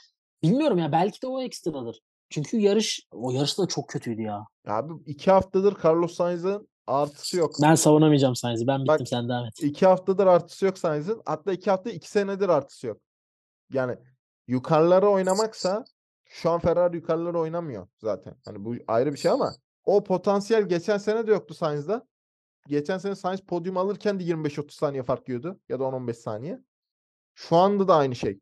Bilmiyorum 0.43 0.79
ya 0.79 0.93
belki 0.93 1.23
de 1.23 1.27
o 1.27 1.43
ekstradır. 1.43 2.01
Çünkü 2.31 2.57
yarış 2.57 3.01
o 3.13 3.31
yarış 3.31 3.59
da 3.59 3.67
çok 3.67 3.89
kötüydü 3.89 4.23
ya. 4.23 4.47
Abi 4.67 4.93
iki 5.07 5.31
haftadır 5.31 5.77
Carlos 5.85 6.15
Sainz'ın 6.15 6.69
artısı 6.87 7.37
yok. 7.37 7.55
Ben 7.63 7.75
savunamayacağım 7.75 8.37
Sainz'i. 8.37 8.67
Ben 8.67 8.87
Bak 8.87 8.95
bittim 8.95 9.07
sen 9.07 9.29
devam 9.29 9.47
et. 9.47 9.63
iki 9.63 9.87
haftadır 9.87 10.27
artısı 10.27 10.65
yok 10.65 10.79
Sainz'ın. 10.79 11.23
Hatta 11.27 11.53
iki 11.53 11.71
hafta 11.71 11.91
iki 11.91 12.11
senedir 12.11 12.49
artısı 12.49 12.87
yok. 12.87 13.01
Yani 13.73 13.97
yukarılara 14.49 15.09
oynamaksa 15.09 15.85
şu 16.25 16.51
an 16.51 16.61
Ferrari 16.61 16.97
yukarılara 16.97 17.39
oynamıyor 17.39 17.89
zaten. 17.99 18.35
Hani 18.45 18.65
bu 18.65 18.75
ayrı 18.89 19.13
bir 19.13 19.19
şey 19.19 19.31
ama 19.31 19.55
o 19.85 20.05
potansiyel 20.05 20.69
geçen 20.69 20.99
sene 20.99 21.27
de 21.27 21.31
yoktu 21.31 21.55
Sainz'da. 21.55 22.07
Geçen 22.67 22.99
sene 22.99 23.15
Sainz 23.15 23.41
podyum 23.41 23.77
alırken 23.77 24.21
de 24.21 24.25
25-30 24.25 24.71
saniye 24.71 25.03
fark 25.03 25.29
yiyordu 25.29 25.61
ya 25.69 25.81
da 25.81 25.85
10-15 25.85 26.13
saniye. 26.15 26.61
Şu 27.35 27.57
anda 27.57 27.89
da 27.89 27.97
aynı 27.97 28.15
şey. 28.15 28.41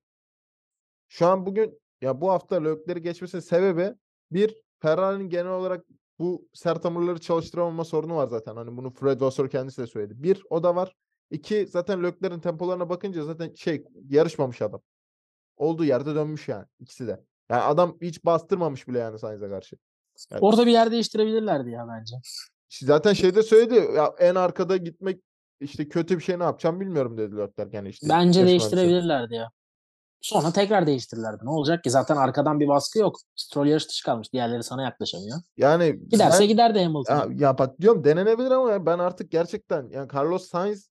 Şu 1.08 1.26
an 1.26 1.46
bugün 1.46 1.80
ya 2.00 2.20
bu 2.20 2.30
hafta 2.30 2.62
Leclerc'i 2.62 3.02
geçmesinin 3.02 3.42
sebebi 3.42 3.94
bir 4.30 4.56
Ferrari'nin 4.78 5.28
genel 5.28 5.52
olarak 5.52 5.84
bu 6.18 6.48
sert 6.52 6.84
hamurları 6.84 7.20
çalıştıramama 7.20 7.84
sorunu 7.84 8.16
var 8.16 8.26
zaten. 8.26 8.56
Hani 8.56 8.76
bunu 8.76 8.90
Fred 8.90 9.20
Vasseur 9.20 9.50
kendisi 9.50 9.82
de 9.82 9.86
söyledi. 9.86 10.22
Bir 10.22 10.42
o 10.50 10.62
da 10.62 10.76
var. 10.76 10.96
İki 11.30 11.66
zaten 11.66 12.02
Leclerc'in 12.02 12.40
tempolarına 12.40 12.88
bakınca 12.88 13.24
zaten 13.24 13.54
şey 13.54 13.84
yarışmamış 14.08 14.62
adam. 14.62 14.80
Olduğu 15.56 15.84
yerde 15.84 16.14
dönmüş 16.14 16.48
yani 16.48 16.66
ikisi 16.80 17.06
de. 17.06 17.24
Yani 17.50 17.62
adam 17.62 17.98
hiç 18.02 18.24
bastırmamış 18.24 18.88
bile 18.88 18.98
yani 18.98 19.18
Sainz'e 19.18 19.48
karşı. 19.48 19.76
Yani 20.30 20.40
Orada 20.40 20.66
bir 20.66 20.72
yer 20.72 20.90
değiştirebilirlerdi 20.90 21.70
ya 21.70 21.86
bence. 21.88 22.16
zaten 22.82 23.12
şeyde 23.12 23.42
söyledi 23.42 23.74
ya 23.96 24.14
en 24.18 24.34
arkada 24.34 24.76
gitmek 24.76 25.20
işte 25.60 25.88
kötü 25.88 26.18
bir 26.18 26.22
şey 26.22 26.38
ne 26.38 26.42
yapacağım 26.44 26.80
bilmiyorum 26.80 27.18
dedi 27.18 27.36
Leclerc 27.36 27.76
yani 27.76 27.88
işte 27.88 28.06
Bence 28.08 28.42
mühendisi. 28.42 28.46
değiştirebilirlerdi 28.46 29.34
ya. 29.34 29.50
Sonra 30.20 30.52
tekrar 30.52 30.86
değiştirirlerdi. 30.86 31.44
Ne 31.44 31.50
olacak 31.50 31.84
ki? 31.84 31.90
Zaten 31.90 32.16
arkadan 32.16 32.60
bir 32.60 32.68
baskı 32.68 32.98
yok. 32.98 33.16
Stroll 33.36 33.66
yarış 33.66 33.88
dışı 33.88 34.04
kalmış. 34.04 34.32
Diğerleri 34.32 34.62
sana 34.62 34.82
yaklaşamıyor. 34.82 35.38
Yani 35.56 36.00
Giderse 36.08 36.40
ben 36.40 36.48
giderdi 36.48 36.78
Hamilton. 36.84 37.14
ya, 37.16 37.26
ya 37.48 37.58
bak 37.58 37.80
diyorum 37.80 38.04
denenebilir 38.04 38.50
ama 38.50 38.86
ben 38.86 38.98
artık 38.98 39.30
gerçekten 39.30 39.88
yani 39.90 40.08
Carlos 40.14 40.48
Sainz 40.48 40.88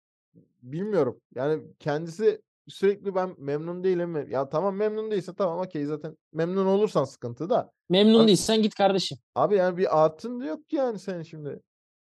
bilmiyorum. 0.62 1.22
Yani 1.36 1.64
kendisi 1.80 2.42
sürekli 2.72 3.16
ben 3.16 3.36
memnun 3.38 3.84
değilim. 3.84 4.30
Ya 4.32 4.50
tamam 4.50 4.76
memnun 4.76 5.12
değilse 5.12 5.34
tamam 5.36 5.60
okey 5.60 5.86
zaten 5.86 6.18
memnun 6.34 6.66
olursan 6.66 7.04
sıkıntı 7.04 7.50
da. 7.50 7.72
Memnun 7.90 8.20
Abi, 8.20 8.28
değilsen 8.28 8.62
git 8.62 8.76
kardeşim. 8.76 9.18
abi 9.36 9.56
yani 9.56 9.78
bir 9.78 10.04
artın 10.04 10.40
da 10.40 10.46
yok 10.46 10.70
ki 10.70 10.76
yani 10.76 11.00
senin 11.00 11.24
şimdi. 11.24 11.50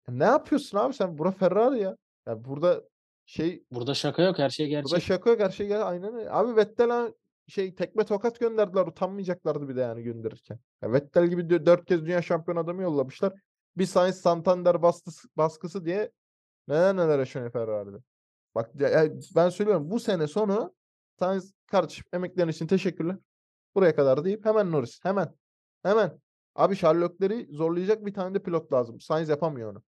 Ya 0.09 0.15
ne 0.15 0.25
yapıyorsun 0.25 0.79
abi 0.79 0.95
sen? 0.95 1.19
Bura 1.19 1.31
Ferrari 1.31 1.81
ya. 1.81 1.97
Ya 2.27 2.45
burada 2.45 2.83
şey 3.27 3.65
Burada 3.71 3.95
şaka 3.95 4.23
yok. 4.23 4.39
Her 4.39 4.51
şey 4.51 4.67
burada 4.67 4.81
gerçek. 4.81 5.03
şaka 5.03 5.31
yok 5.31 5.41
her 5.41 5.51
şey 5.51 5.67
gel 5.67 5.89
aynen 5.89 6.15
öyle. 6.15 6.31
Abi 6.31 6.57
Vettel 6.57 6.91
ha- 6.91 7.09
şey 7.49 7.75
tekme 7.75 8.05
tokat 8.05 8.41
gönderdiler 8.41 8.87
utanmayacaklardı 8.87 9.69
bir 9.69 9.77
de 9.77 9.81
yani 9.81 10.03
gönderirken. 10.03 10.59
Ya 10.83 10.93
Vettel 10.93 11.27
gibi 11.27 11.43
dö- 11.43 11.67
dört 11.67 11.85
kez 11.85 12.07
dünya 12.07 12.23
şampiyon 12.23 12.57
adamı 12.57 12.83
yollamışlar. 12.83 13.33
Bir 13.77 13.87
Sainz 13.87 14.17
Santander 14.21 14.83
baskısı, 14.83 15.29
baskısı 15.37 15.85
diye 15.85 16.11
neler 16.69 16.97
neler 16.97 17.19
yaşanıyor 17.19 17.53
Ferrari'de. 17.53 17.97
Bak 18.55 18.71
ben 19.37 19.49
söylüyorum 19.49 19.91
bu 19.91 20.01
sene 20.01 20.27
sonu 20.27 20.75
Sainz 21.19 21.53
kardeşim 21.67 22.05
emeklerin 22.13 22.49
için 22.49 22.67
teşekkürler. 22.67 23.17
Buraya 23.75 23.97
kadar 23.97 24.25
deyip 24.25 24.45
hemen 24.45 24.73
Norris 24.73 25.01
hemen 25.03 25.35
hemen. 25.83 26.21
Abi 26.55 26.77
Sherlock'ları 26.77 27.47
zorlayacak 27.51 28.07
bir 28.07 28.15
tane 28.15 28.35
de 28.35 28.43
pilot 28.43 28.73
lazım. 28.73 29.01
Sainz 29.01 29.29
yapamıyor 29.29 29.73
onu. 29.73 29.83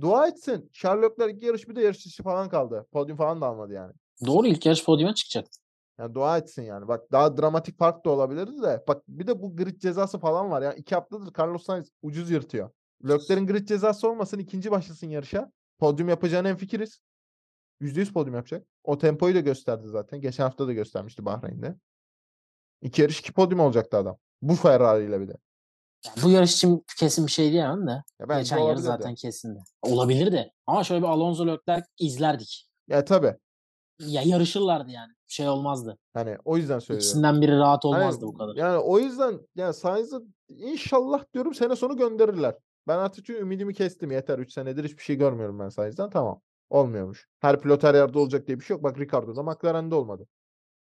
Dua 0.00 0.28
etsin. 0.28 0.70
Sherlock'lar 0.72 1.28
iki 1.28 1.46
yarış 1.46 1.68
bir 1.68 1.76
de 1.76 1.82
yarış 1.82 2.06
dışı 2.06 2.22
falan 2.22 2.48
kaldı. 2.48 2.86
Podyum 2.92 3.16
falan 3.16 3.40
da 3.40 3.46
almadı 3.46 3.72
yani. 3.72 3.92
Doğru 4.26 4.46
ilk 4.46 4.66
yarış 4.66 4.84
podyuma 4.84 5.14
çıkacaktı. 5.14 5.58
Yani 5.98 6.14
dua 6.14 6.38
etsin 6.38 6.62
yani. 6.62 6.88
Bak 6.88 7.12
daha 7.12 7.36
dramatik 7.36 7.78
fark 7.78 8.04
da 8.04 8.10
olabilirdi 8.10 8.62
de. 8.62 8.84
Bak 8.88 9.02
bir 9.08 9.26
de 9.26 9.42
bu 9.42 9.56
grid 9.56 9.80
cezası 9.80 10.18
falan 10.18 10.50
var. 10.50 10.62
Yani 10.62 10.78
iki 10.78 10.94
haftadır 10.94 11.32
Carlos 11.38 11.64
Sainz 11.64 11.90
ucuz 12.02 12.30
yırtıyor. 12.30 12.70
Leclerc'in 13.04 13.46
grid 13.46 13.68
cezası 13.68 14.08
olmasın 14.08 14.38
ikinci 14.38 14.70
başlasın 14.70 15.06
yarışa. 15.06 15.52
Podyum 15.78 16.08
yapacağına 16.08 16.48
en 16.48 16.56
fikiriz. 16.56 17.00
%100 17.84 18.12
podyum 18.12 18.34
yapacak. 18.34 18.66
O 18.84 18.98
tempoyu 18.98 19.34
da 19.34 19.40
gösterdi 19.40 19.86
zaten. 19.88 20.20
Geçen 20.20 20.44
hafta 20.44 20.66
da 20.66 20.72
göstermişti 20.72 21.24
Bahreyn'de. 21.24 21.76
İki 22.82 23.02
yarış 23.02 23.20
iki 23.20 23.32
podyum 23.32 23.60
olacaktı 23.60 23.96
adam. 23.96 24.16
Bu 24.42 24.54
Ferrari 24.54 25.04
ile 25.04 25.20
bir 25.20 25.28
de. 25.28 25.34
Yani 26.06 26.16
bu 26.22 26.30
yarış 26.30 26.54
için 26.54 26.84
kesin 26.98 27.26
bir 27.26 27.30
şey 27.32 27.52
diyemem 27.52 27.86
de. 27.86 27.90
Ya 27.90 28.28
bence 28.28 28.40
Geçen 28.40 28.58
olabilirdi. 28.58 28.82
zaten 28.82 29.14
kesindi. 29.14 29.58
Olabilir 29.82 30.32
de. 30.32 30.50
Ama 30.66 30.84
şöyle 30.84 31.02
bir 31.02 31.08
Alonso 31.08 31.46
Leclerc 31.46 31.86
izlerdik. 31.98 32.68
Ya 32.88 33.04
tabii. 33.04 33.34
Ya 33.98 34.22
yarışırlardı 34.24 34.90
yani. 34.90 35.12
Şey 35.26 35.48
olmazdı. 35.48 35.98
Hani 36.14 36.36
o 36.44 36.56
yüzden 36.56 36.78
söylüyorum. 36.78 37.04
İkisinden 37.06 37.40
biri 37.40 37.56
rahat 37.58 37.84
Hani 37.84 37.94
olmazdı 37.96 38.26
bu 38.26 38.34
kadar. 38.34 38.54
yani 38.56 38.78
o 38.78 38.98
yüzden 38.98 39.40
yani 39.54 39.74
Sainz'ı 39.74 40.22
inşallah 40.48 41.24
diyorum 41.34 41.54
sene 41.54 41.76
sonu 41.76 41.96
gönderirler. 41.96 42.54
Ben 42.88 42.98
artık 42.98 43.24
çünkü 43.24 43.40
ümidimi 43.40 43.74
kestim. 43.74 44.10
Yeter 44.10 44.38
3 44.38 44.52
senedir 44.52 44.84
hiçbir 44.84 45.02
şey 45.02 45.16
görmüyorum 45.16 45.58
ben 45.58 45.68
Sainz'den. 45.68 46.10
Tamam. 46.10 46.40
Olmuyormuş. 46.70 47.28
Her 47.40 47.60
pilot 47.60 47.82
her 47.82 47.94
yerde 47.94 48.18
olacak 48.18 48.46
diye 48.46 48.60
bir 48.60 48.64
şey 48.64 48.74
yok. 48.74 48.84
Bak 48.84 48.98
Ricardo'da 48.98 49.42
McLaren'de 49.42 49.94
olmadı. 49.94 50.26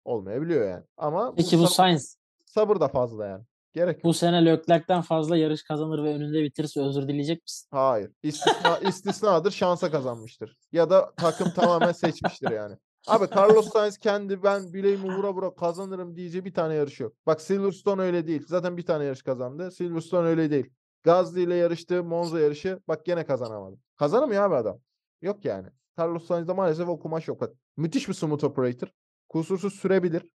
Olmayabiliyor 0.04 0.68
yani. 0.68 0.84
Ama 0.96 1.34
Peki 1.34 1.58
bu 1.58 1.62
sab- 1.62 1.74
Sainz 1.74 2.16
sabır 2.46 2.80
da 2.80 2.88
fazla 2.88 3.26
yani. 3.26 3.44
Gerek 3.72 4.04
bu 4.04 4.14
sene 4.14 4.44
Leclerc'ten 4.44 5.00
fazla 5.00 5.36
yarış 5.36 5.62
kazanır 5.62 6.04
ve 6.04 6.14
önünde 6.14 6.42
bitirirse 6.42 6.80
özür 6.80 7.02
dileyecek 7.08 7.42
misin? 7.42 7.68
Hayır. 7.70 8.10
İstisna, 8.22 8.78
istisnadır 8.88 9.50
şansa 9.50 9.90
kazanmıştır. 9.90 10.56
Ya 10.72 10.90
da 10.90 11.12
takım 11.16 11.50
tamamen 11.50 11.92
seçmiştir 11.92 12.50
yani. 12.50 12.76
Abi 13.06 13.26
Carlos 13.36 13.68
Sainz 13.72 13.98
kendi 13.98 14.42
ben 14.42 14.72
bileğimi 14.72 15.16
vura 15.16 15.34
vura 15.34 15.54
kazanırım 15.54 16.16
diyeceği 16.16 16.44
bir 16.44 16.54
tane 16.54 16.74
yarış 16.74 17.00
yok. 17.00 17.12
Bak 17.26 17.40
Silverstone 17.40 18.02
öyle 18.02 18.26
değil. 18.26 18.44
Zaten 18.48 18.76
bir 18.76 18.86
tane 18.86 19.04
yarış 19.04 19.22
kazandı. 19.22 19.70
Silverstone 19.70 20.28
öyle 20.28 20.50
değil. 20.50 20.70
Gazli 21.02 21.42
ile 21.42 21.54
yarıştı. 21.54 22.04
Monza 22.04 22.40
yarışı. 22.40 22.80
Bak 22.88 23.04
gene 23.04 23.26
kazanamadı. 23.26 23.76
Kazanamıyor 23.96 24.42
abi 24.42 24.54
adam. 24.54 24.78
Yok 25.22 25.44
yani. 25.44 25.68
Carlos 25.98 26.26
Sainz'de 26.26 26.52
maalesef 26.52 26.88
o 26.88 26.98
kumaş 26.98 27.28
yok. 27.28 27.42
Müthiş 27.76 28.08
bir 28.08 28.14
smooth 28.14 28.44
operator. 28.44 28.88
Kusursuz 29.28 29.74
sürebilir. 29.74 30.34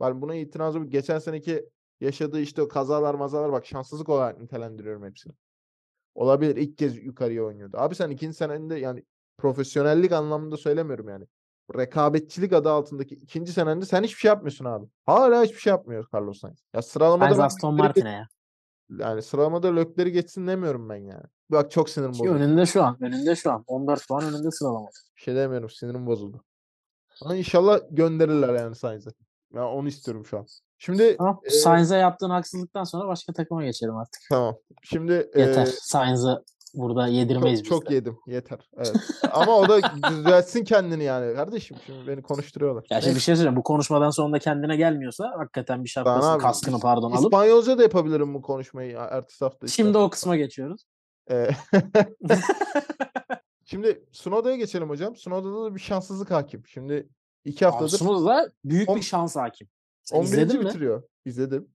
Ben 0.00 0.22
buna 0.22 0.34
itirazım 0.34 0.90
geçen 0.90 1.18
seneki 1.18 1.68
yaşadığı 2.00 2.40
işte 2.40 2.62
o 2.62 2.68
kazalar 2.68 3.14
mazalar 3.14 3.52
bak 3.52 3.66
şanssızlık 3.66 4.08
olarak 4.08 4.40
nitelendiriyorum 4.40 5.04
hepsini. 5.04 5.32
Olabilir. 6.14 6.56
İlk 6.56 6.78
kez 6.78 6.96
yukarıya 7.04 7.44
oynuyordu. 7.44 7.76
Abi 7.78 7.94
sen 7.94 8.10
ikinci 8.10 8.36
senende 8.36 8.78
yani 8.78 9.04
profesyonellik 9.38 10.12
anlamında 10.12 10.56
söylemiyorum 10.56 11.08
yani. 11.08 11.24
Rekabetçilik 11.76 12.52
adı 12.52 12.70
altındaki 12.70 13.14
ikinci 13.14 13.52
senende 13.52 13.84
sen 13.84 14.02
hiçbir 14.02 14.18
şey 14.18 14.28
yapmıyorsun 14.28 14.64
abi. 14.64 14.86
Hala 15.06 15.44
hiçbir 15.44 15.58
şey 15.58 15.70
yapmıyor 15.70 16.06
Carlos 16.14 16.40
Sainz. 16.40 16.64
Ya 16.74 16.82
sıralamada 16.82 17.34
Sainz 17.34 17.40
Aston 17.40 17.74
Martin'e 17.74 18.10
ya. 18.10 18.28
yani 18.90 19.22
sıralamada 19.22 19.74
Lökler'i 19.74 20.12
geçsin 20.12 20.46
demiyorum 20.46 20.88
ben 20.88 20.96
yani. 20.96 21.24
Bak 21.50 21.70
çok 21.70 21.90
sinirim 21.90 22.10
bozuldu. 22.12 22.28
önünde 22.28 22.66
şu 22.66 22.82
an. 22.82 22.96
Önünde 23.00 23.36
şu 23.36 23.52
an. 23.52 23.64
14 23.66 24.08
puan 24.08 24.24
önünde 24.24 24.50
sıralamada. 24.50 24.90
Bir 25.16 25.20
şey 25.20 25.34
demiyorum. 25.34 25.70
Sinirim 25.70 26.06
bozuldu. 26.06 26.44
Ama 27.22 27.36
inşallah 27.36 27.80
gönderirler 27.90 28.54
yani 28.54 28.74
Sainz'i. 28.74 29.10
Ben 29.54 29.60
onu 29.60 29.88
istiyorum 29.88 30.26
şu 30.26 30.38
an. 30.38 30.46
Şimdi 30.78 31.16
Tamam. 31.16 31.40
e, 31.44 31.50
Sainz'e 31.50 31.96
yaptığın 31.96 32.30
haksızlıktan 32.30 32.84
sonra 32.84 33.08
başka 33.08 33.32
takıma 33.32 33.64
geçelim 33.64 33.96
artık. 33.96 34.22
tamam. 34.30 34.56
Şimdi 34.82 35.12
Yeter. 35.12 35.62
e, 35.62 35.66
Sainz'ı 35.66 36.44
burada 36.74 37.06
yedirmeyiz 37.06 37.62
çok, 37.62 37.64
biz 37.64 37.70
çok 37.70 37.90
de. 37.90 37.94
yedim. 37.94 38.18
Yeter. 38.26 38.58
Evet. 38.76 38.94
Ama 39.32 39.56
o 39.56 39.68
da 39.68 39.80
düzeltsin 40.10 40.64
kendini 40.64 41.04
yani. 41.04 41.34
Kardeşim 41.34 41.76
şimdi 41.86 42.06
beni 42.06 42.22
konuşturuyorlar. 42.22 42.84
Ya 42.90 43.00
şimdi 43.00 43.14
bir 43.14 43.20
şey 43.20 43.34
söyleyeceğim. 43.34 43.56
Bu 43.56 43.62
konuşmadan 43.62 44.10
sonra 44.10 44.32
da 44.32 44.38
kendine 44.38 44.76
gelmiyorsa 44.76 45.32
hakikaten 45.38 45.84
bir 45.84 45.88
şapkasını, 45.88 46.38
kaskını 46.38 46.80
pardon 46.80 47.12
alıp 47.12 47.24
İspanyolca 47.24 47.78
da 47.78 47.82
yapabilirim 47.82 48.34
bu 48.34 48.42
konuşmayı 48.42 48.96
ertesi 49.10 49.44
hafta. 49.44 49.66
şimdi 49.66 49.98
o 49.98 50.10
kısma 50.10 50.36
geçiyoruz. 50.36 50.84
Şimdi 53.64 54.04
Sunoda'ya 54.12 54.56
geçelim 54.56 54.88
hocam. 54.88 55.16
Sunoda'da 55.16 55.64
da 55.64 55.74
bir 55.74 55.80
şanssızlık 55.80 56.30
hakim. 56.30 56.66
Şimdi 56.66 57.08
iki 57.44 57.64
haftadır 57.64 58.00
da 58.00 58.52
büyük 58.64 58.90
On- 58.90 58.96
bir 58.96 59.02
şans 59.02 59.36
hakim. 59.36 59.68
Sen 60.02 60.16
11. 60.16 60.28
izledin 60.28 60.58
mi? 60.58 60.66
bitiriyor. 60.66 61.02
İzledim. 61.24 61.68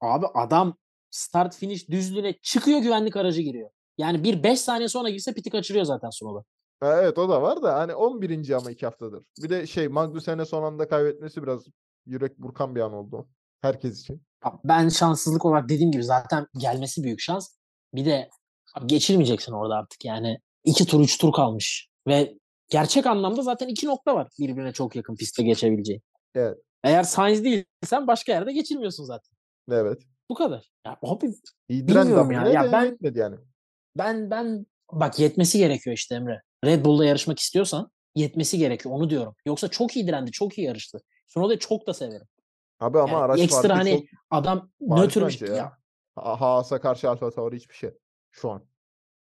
Abi 0.00 0.26
adam 0.26 0.76
start 1.10 1.56
finish 1.56 1.88
düzlüğüne 1.88 2.34
çıkıyor 2.42 2.80
güvenlik 2.80 3.16
aracı 3.16 3.42
giriyor. 3.42 3.70
Yani 3.98 4.24
bir 4.24 4.42
5 4.42 4.60
saniye 4.60 4.88
sonra 4.88 5.08
girse 5.10 5.34
piti 5.34 5.50
kaçırıyor 5.50 5.84
zaten 5.84 6.10
Sunoda. 6.10 6.44
Ha, 6.80 7.02
Evet 7.02 7.18
o 7.18 7.28
da 7.28 7.42
var 7.42 7.62
da 7.62 7.74
hani 7.74 7.94
11. 7.94 8.50
ama 8.50 8.70
iki 8.70 8.86
haftadır. 8.86 9.24
Bir 9.42 9.50
de 9.50 9.66
şey 9.66 9.88
Magnussen'e 9.88 10.44
son 10.44 10.62
anda 10.62 10.88
kaybetmesi 10.88 11.42
biraz 11.42 11.66
yürek 12.06 12.38
burkan 12.38 12.74
bir 12.74 12.80
an 12.80 12.92
oldu. 12.92 13.28
Herkes 13.60 14.00
için. 14.00 14.22
Ben 14.64 14.88
şanssızlık 14.88 15.44
olarak 15.44 15.68
dediğim 15.68 15.92
gibi 15.92 16.04
zaten 16.04 16.46
gelmesi 16.58 17.02
büyük 17.02 17.20
şans. 17.20 17.48
Bir 17.94 18.04
de 18.04 18.28
abi 18.74 18.86
geçirmeyeceksin 18.86 19.52
orada 19.52 19.74
artık 19.74 20.04
yani. 20.04 20.38
2 20.64 20.86
tur 20.86 21.00
3 21.00 21.18
tur 21.18 21.32
kalmış. 21.32 21.88
Ve 22.06 22.34
gerçek 22.68 23.06
anlamda 23.06 23.42
zaten 23.42 23.68
iki 23.68 23.86
nokta 23.86 24.14
var 24.14 24.28
birbirine 24.38 24.72
çok 24.72 24.96
yakın 24.96 25.16
pistte 25.16 25.42
geçebileceğin. 25.42 26.02
Evet. 26.34 26.58
Eğer 26.84 27.02
Sainz 27.02 27.44
değilsen 27.44 28.06
başka 28.06 28.32
yerde 28.32 28.52
geçirmiyorsun 28.52 29.04
zaten. 29.04 29.36
Evet. 29.70 30.02
Bu 30.30 30.34
kadar. 30.34 30.70
Ya 30.86 30.96
abi 31.02 31.34
İyi 31.68 31.88
direndi 31.88 32.06
Bilmiyorum 32.08 32.30
ya. 32.32 32.46
Ya 32.46 32.72
ben- 32.72 32.84
yetmedi 32.84 33.18
yani. 33.18 33.36
ben 33.96 34.30
ben 34.30 34.66
bak 34.92 35.18
yetmesi 35.18 35.58
gerekiyor 35.58 35.96
işte 35.96 36.14
Emre. 36.14 36.42
Red 36.64 36.84
Bull'da 36.84 37.04
yarışmak 37.04 37.38
istiyorsan 37.38 37.90
yetmesi 38.14 38.58
gerekiyor 38.58 38.94
onu 38.94 39.10
diyorum. 39.10 39.34
Yoksa 39.46 39.68
çok 39.68 39.96
iyi 39.96 40.06
direndi, 40.06 40.30
çok 40.30 40.58
iyi 40.58 40.66
yarıştı. 40.66 40.98
Sonoda'yı 41.26 41.58
çok 41.58 41.86
da 41.86 41.94
severim. 41.94 42.26
Abi 42.80 42.98
ama 42.98 43.12
Yani 43.12 43.22
araç 43.24 43.40
ekstra 43.40 43.60
farkı 43.62 43.74
hani 43.74 43.90
çok 43.90 44.04
Adam 44.30 44.70
nötrmüş. 44.80 45.42
bence 45.42 45.52
Ya. 45.52 45.58
ya. 45.58 45.72
Ha- 46.14 46.40
Haas'a 46.40 46.80
karşı 46.80 47.10
Alfa 47.10 47.30
Tauri 47.30 47.56
hiçbir 47.56 47.74
şey. 47.74 47.90
Şu 48.30 48.50
an. 48.50 48.68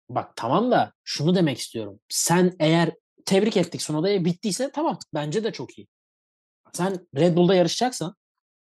bak 0.10 0.36
tamam 0.36 0.72
da 0.72 0.94
şunu 1.04 1.36
demek 1.36 1.58
istiyorum. 1.58 2.00
Sen 2.10 2.56
eğer 2.60 2.92
tebrik 3.26 3.58
ettik 3.58 3.82
Sonoda'ya 3.82 4.26
bittiyse 4.26 4.72
tamam 4.72 5.00
bence 5.14 5.44
de 5.44 5.52
çok 5.52 5.78
iyi. 5.78 5.88
Sen 6.74 7.08
Red 7.16 7.36
Bull'da 7.36 7.56
yarışacaksan 7.56 8.16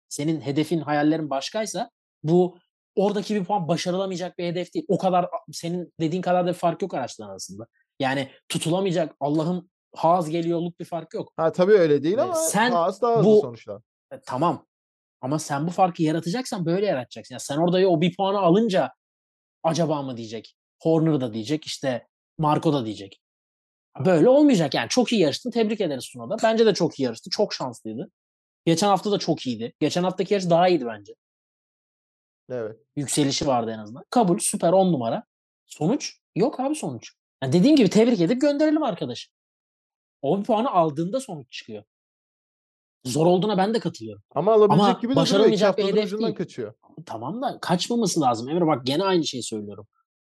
senin 0.09 0.41
hedefin, 0.41 0.79
hayallerin 0.79 1.29
başkaysa 1.29 1.89
bu 2.23 2.57
oradaki 2.95 3.35
bir 3.35 3.43
puan 3.45 3.67
başarılamayacak 3.67 4.37
bir 4.37 4.45
hedef 4.45 4.73
değil. 4.73 4.85
O 4.89 4.97
kadar 4.97 5.25
senin 5.51 5.93
dediğin 5.99 6.21
kadar 6.21 6.45
da 6.45 6.49
bir 6.49 6.53
fark 6.53 6.81
yok 6.81 6.93
araçların 6.93 7.31
arasında. 7.31 7.67
Yani 7.99 8.31
tutulamayacak 8.49 9.15
Allah'ın 9.19 9.71
Haas 9.95 10.29
geliyorluk 10.29 10.79
bir 10.79 10.85
fark 10.85 11.13
yok. 11.13 11.33
Ha 11.37 11.51
tabii 11.51 11.71
öyle 11.73 12.03
değil 12.03 12.17
Ee, 12.17 12.21
ama 12.21 12.35
sen 12.35 12.71
Haas 12.71 13.01
daha 13.01 13.17
hızlı 13.19 13.29
bu- 13.31 13.41
sonuçta. 13.41 13.79
E, 14.13 14.21
tamam. 14.25 14.65
Ama 15.21 15.39
sen 15.39 15.67
bu 15.67 15.71
farkı 15.71 16.03
yaratacaksan 16.03 16.65
böyle 16.65 16.85
yaratacaksın. 16.85 17.33
Yani 17.35 17.39
sen 17.41 17.57
orada 17.57 17.79
ya 17.79 17.87
o 17.87 18.01
bir 18.01 18.15
puanı 18.15 18.39
alınca 18.39 18.91
acaba 19.63 20.01
mı 20.01 20.17
diyecek. 20.17 20.55
Horner 20.81 21.21
da 21.21 21.33
diyecek. 21.33 21.65
işte 21.65 22.07
Marco 22.37 22.73
da 22.73 22.85
diyecek. 22.85 23.19
Böyle 24.05 24.29
olmayacak 24.29 24.73
yani. 24.73 24.89
Çok 24.89 25.11
iyi 25.11 25.21
yarıştın. 25.21 25.51
Tebrik 25.51 25.81
ederiz 25.81 26.05
Suna'da. 26.05 26.37
Bence 26.43 26.65
de 26.65 26.73
çok 26.73 26.99
iyi 26.99 27.03
yarıştı. 27.03 27.29
Çok 27.29 27.53
şanslıydı. 27.53 28.11
Geçen 28.65 28.87
hafta 28.87 29.11
da 29.11 29.19
çok 29.19 29.47
iyiydi. 29.47 29.73
Geçen 29.79 30.03
haftaki 30.03 30.33
yarış 30.33 30.49
daha 30.49 30.67
iyiydi 30.67 30.85
bence. 30.85 31.13
Evet. 32.49 32.79
Yükselişi 32.95 33.47
vardı 33.47 33.71
en 33.71 33.79
azından. 33.79 34.03
Kabul. 34.09 34.39
Süper 34.39 34.73
10 34.73 34.93
numara. 34.93 35.23
Sonuç? 35.65 36.17
Yok 36.35 36.59
abi 36.59 36.75
sonuç. 36.75 37.11
Yani 37.43 37.53
dediğim 37.53 37.75
gibi 37.75 37.89
tebrik 37.89 38.21
edip 38.21 38.41
gönderelim 38.41 38.83
arkadaş. 38.83 39.29
O 40.21 40.39
bir 40.39 40.43
puanı 40.43 40.71
aldığında 40.71 41.19
sonuç 41.19 41.51
çıkıyor. 41.51 41.83
Zor 43.05 43.25
olduğuna 43.25 43.57
ben 43.57 43.73
de 43.73 43.79
katılıyorum. 43.79 44.23
Ama 44.35 44.53
alabilecek 44.53 44.83
Ama 44.89 44.99
gibi 45.01 45.11
de 45.11 45.15
başaramayacak 45.15 45.77
bir 45.77 45.83
hedef 45.83 46.19
değil. 46.19 46.35
kaçıyor. 46.35 46.73
Tamam 47.05 47.41
da 47.41 47.57
kaçmaması 47.61 48.21
lazım. 48.21 48.49
Emre 48.49 48.67
bak 48.67 48.85
gene 48.85 49.03
aynı 49.03 49.23
şeyi 49.25 49.43
söylüyorum. 49.43 49.87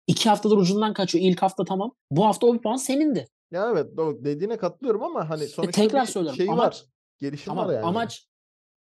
İki 0.06 0.28
haftadır 0.28 0.56
ucundan 0.56 0.94
kaçıyor. 0.94 1.24
İlk 1.24 1.42
hafta 1.42 1.64
tamam. 1.64 1.92
Bu 2.10 2.24
hafta 2.26 2.46
o 2.46 2.54
bir 2.54 2.62
puan 2.62 2.76
senindi. 2.76 3.28
Ya 3.50 3.70
evet 3.72 3.86
dediğine 4.24 4.56
katılıyorum 4.56 5.02
ama 5.02 5.28
hani 5.30 5.46
sonuçta 5.48 5.82
tekrar 5.82 6.02
bir 6.06 6.12
söylüyorum, 6.12 6.36
şey 6.36 6.46
amaç- 6.50 6.58
var. 6.82 6.84
Gelişim 7.18 7.44
Tamam 7.50 7.68
var 7.68 7.74
yani. 7.74 7.84
amaç 7.86 8.26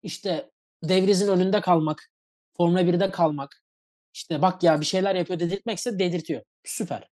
işte 0.02 0.50
devrizin 0.84 1.28
önünde 1.28 1.60
kalmak. 1.60 2.10
Formula 2.56 2.80
1'de 2.86 3.10
kalmak. 3.10 3.62
İşte 4.14 4.42
bak 4.42 4.62
ya 4.62 4.80
bir 4.80 4.86
şeyler 4.86 5.14
yapıyor 5.14 5.40
dedirtmekse 5.40 5.98
dedirtiyor. 5.98 6.42
Süper. 6.64 7.08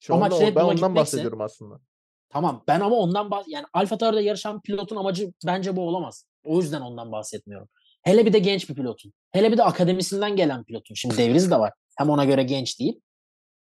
Şu 0.00 0.14
amaç 0.14 0.32
anda 0.32 0.54
ben 0.56 0.60
ondan 0.60 0.76
gitmekse- 0.76 0.94
bahsediyorum 0.94 1.40
aslında. 1.40 1.80
Tamam 2.30 2.64
ben 2.68 2.80
ama 2.80 2.96
ondan 2.96 3.30
bah 3.30 3.42
yani 3.46 3.66
Alfa 3.72 3.98
Tauri'de 3.98 4.20
yarışan 4.20 4.60
pilotun 4.60 4.96
amacı 4.96 5.32
bence 5.46 5.76
bu 5.76 5.80
olamaz. 5.88 6.24
O 6.44 6.60
yüzden 6.60 6.80
ondan 6.80 7.12
bahsetmiyorum. 7.12 7.68
Hele 8.02 8.26
bir 8.26 8.32
de 8.32 8.38
genç 8.38 8.68
bir 8.70 8.74
pilotun. 8.74 9.12
Hele 9.30 9.52
bir 9.52 9.58
de 9.58 9.64
akademisinden 9.64 10.36
gelen 10.36 10.64
pilotun. 10.64 10.94
Şimdi 10.94 11.16
devriz 11.16 11.50
de 11.50 11.58
var. 11.58 11.72
Hem 11.98 12.10
ona 12.10 12.24
göre 12.24 12.42
genç 12.42 12.80
değil. 12.80 13.00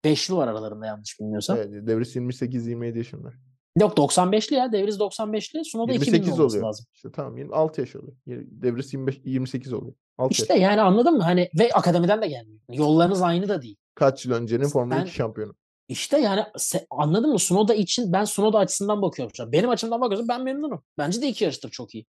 5 0.04 0.28
yıl 0.28 0.36
var 0.36 0.48
aralarında 0.48 0.86
yanlış 0.86 1.20
bilmiyorsam. 1.20 1.56
Evet, 1.56 1.86
devris 1.86 2.16
28-27 2.16 2.98
yaşında. 2.98 3.32
Yok 3.80 3.98
95'li 3.98 4.56
ya. 4.56 4.72
Devriz 4.72 4.98
95'li. 4.98 5.64
Sunoda 5.64 5.92
2000 5.92 6.12
28 6.12 6.28
olması 6.40 6.56
oluyor. 6.56 6.68
lazım. 6.68 6.86
İşte 6.94 7.12
tamam 7.12 7.36
26 7.36 7.80
yaş 7.80 7.96
oluyor. 7.96 8.16
Devris 8.26 8.92
25 8.92 9.20
28 9.24 9.72
oluyor. 9.72 9.94
6 10.18 10.32
yaş. 10.32 10.40
İşte 10.40 10.58
yani 10.58 10.80
anladın 10.80 11.16
mı? 11.16 11.22
Hani 11.22 11.50
ve 11.58 11.72
akademiden 11.72 12.22
de 12.22 12.28
gelmiyor. 12.28 12.60
Yollarınız 12.68 13.22
aynı 13.22 13.48
da 13.48 13.62
değil. 13.62 13.76
Kaç 13.94 14.26
yıl 14.26 14.32
öncenin 14.32 14.68
Formula 14.68 14.94
Sen- 14.96 15.04
2 15.04 15.14
şampiyonu. 15.14 15.54
İşte 15.88 16.18
yani 16.18 16.44
anladın 16.90 17.30
mı? 17.30 17.38
Sunoda 17.38 17.74
için 17.74 18.12
ben 18.12 18.24
Sunoda 18.24 18.58
açısından 18.58 19.02
bakıyorum. 19.02 19.34
şu 19.36 19.42
an. 19.42 19.52
Benim 19.52 19.70
açımdan 19.70 20.00
bakıyorsam 20.00 20.28
ben 20.28 20.42
memnunum. 20.42 20.82
Bence 20.98 21.22
de 21.22 21.28
iki 21.28 21.44
yarıştır 21.44 21.70
çok 21.70 21.94
iyi. 21.94 22.06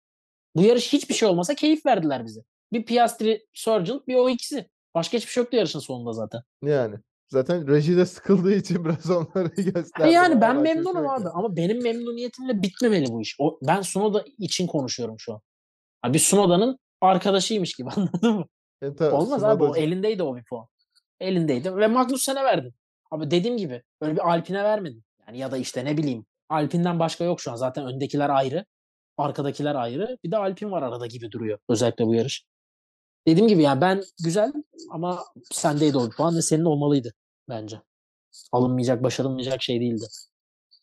Bu 0.55 0.61
yarış 0.61 0.93
hiçbir 0.93 1.13
şey 1.13 1.29
olmasa 1.29 1.55
keyif 1.55 1.85
verdiler 1.85 2.25
bize. 2.25 2.41
Bir 2.73 2.85
Piastri, 2.85 3.45
Sargent, 3.53 4.07
bir 4.07 4.15
o 4.15 4.29
ikisi. 4.29 4.69
Başka 4.95 5.17
hiçbir 5.17 5.31
şey 5.31 5.41
yoktu 5.41 5.57
yarışın 5.57 5.79
sonunda 5.79 6.13
zaten. 6.13 6.41
Yani. 6.63 6.95
Zaten 7.27 7.67
rejide 7.67 8.05
sıkıldığı 8.05 8.53
için 8.53 8.85
biraz 8.85 9.09
onları 9.09 9.47
gösterdi. 9.47 10.13
Yani 10.13 10.41
ben 10.41 10.53
şey 10.53 10.61
memnunum 10.61 11.09
abi 11.09 11.29
ama 11.29 11.55
benim 11.55 11.83
memnuniyetimle 11.83 12.61
bitmemeli 12.61 13.07
bu 13.07 13.21
iş. 13.21 13.35
O, 13.39 13.59
ben 13.61 13.81
Sunoda 13.81 14.25
için 14.37 14.67
konuşuyorum 14.67 15.15
şu 15.19 15.33
an. 15.33 15.41
Abi 16.03 16.13
bir 16.13 16.19
Sunoda'nın 16.19 16.79
arkadaşıymış 17.01 17.73
gibi 17.73 17.89
anladın 17.95 18.33
mı? 18.33 18.45
E, 18.81 18.95
tabii, 18.95 19.15
Olmaz 19.15 19.43
abi 19.43 19.63
o 19.63 19.75
elindeydi 19.75 20.23
o 20.23 20.35
bir 20.35 20.43
puan. 20.43 20.67
Elindeydi 21.19 21.75
ve 21.75 21.87
Magnussen'e 21.87 22.43
verdin. 22.43 22.73
Abi 23.15 23.31
dediğim 23.31 23.57
gibi 23.57 23.83
böyle 24.01 24.13
bir 24.13 24.29
Alpine 24.29 24.63
vermedin. 24.63 25.03
Yani 25.27 25.37
ya 25.37 25.51
da 25.51 25.57
işte 25.57 25.85
ne 25.85 25.97
bileyim 25.97 26.25
Alpine'den 26.49 26.99
başka 26.99 27.23
yok 27.23 27.41
şu 27.41 27.51
an. 27.51 27.55
Zaten 27.55 27.85
öndekiler 27.85 28.29
ayrı. 28.29 28.65
Arkadakiler 29.17 29.75
ayrı. 29.75 30.17
Bir 30.23 30.31
de 30.31 30.37
Alpine 30.37 30.71
var 30.71 30.83
arada 30.83 31.07
gibi 31.07 31.31
duruyor. 31.31 31.59
Özellikle 31.69 32.05
bu 32.05 32.15
yarış. 32.15 32.45
Dediğim 33.27 33.47
gibi 33.47 33.61
yani 33.61 33.81
ben 33.81 34.03
güzel 34.23 34.53
ama 34.91 35.23
sendeydi 35.51 35.97
o 35.97 36.09
puan 36.09 36.35
ve 36.35 36.41
senin 36.41 36.65
olmalıydı 36.65 37.13
bence. 37.49 37.81
Alınmayacak, 38.51 39.03
başarılmayacak 39.03 39.61
şey 39.61 39.81
değildi. 39.81 40.05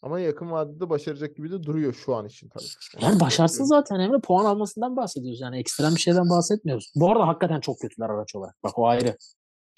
Ama 0.03 0.21
yakın 0.21 0.51
vadede 0.51 0.91
başaracak 0.91 1.37
gibi 1.37 1.51
de 1.51 1.63
duruyor 1.63 1.95
şu 1.95 2.15
an 2.15 2.27
için 2.27 2.49
tabii. 2.49 3.05
Yani 3.05 3.21
başarsın 3.21 3.65
zaten 3.65 4.01
Emre. 4.01 4.19
Puan 4.21 4.45
almasından 4.45 4.97
bahsediyoruz. 4.97 5.41
Yani 5.41 5.59
ekstrem 5.59 5.95
bir 5.95 6.01
şeyden 6.01 6.31
bahsetmiyoruz. 6.31 6.93
Bu 6.95 7.11
arada 7.11 7.29
hakikaten 7.29 7.61
çok 7.61 7.81
kötüler 7.81 8.11
araç 8.11 8.35
olarak. 8.35 8.57
Bak 8.65 8.79
o 8.79 8.87
ayrı. 8.87 9.17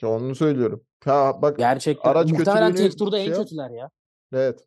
Ya 0.05 0.11
onu 0.11 0.34
söylüyorum. 0.34 0.84
Ha 1.05 1.42
bak 1.42 1.59
Gerçekten. 1.59 2.11
Araç 2.11 2.30
muhtemelen 2.32 2.74
tek 2.74 2.98
turda 2.98 3.18
en 3.18 3.24
şey 3.24 3.32
yap- 3.32 3.42
kötüler 3.42 3.70
ya. 3.70 3.90
evet 4.32 4.66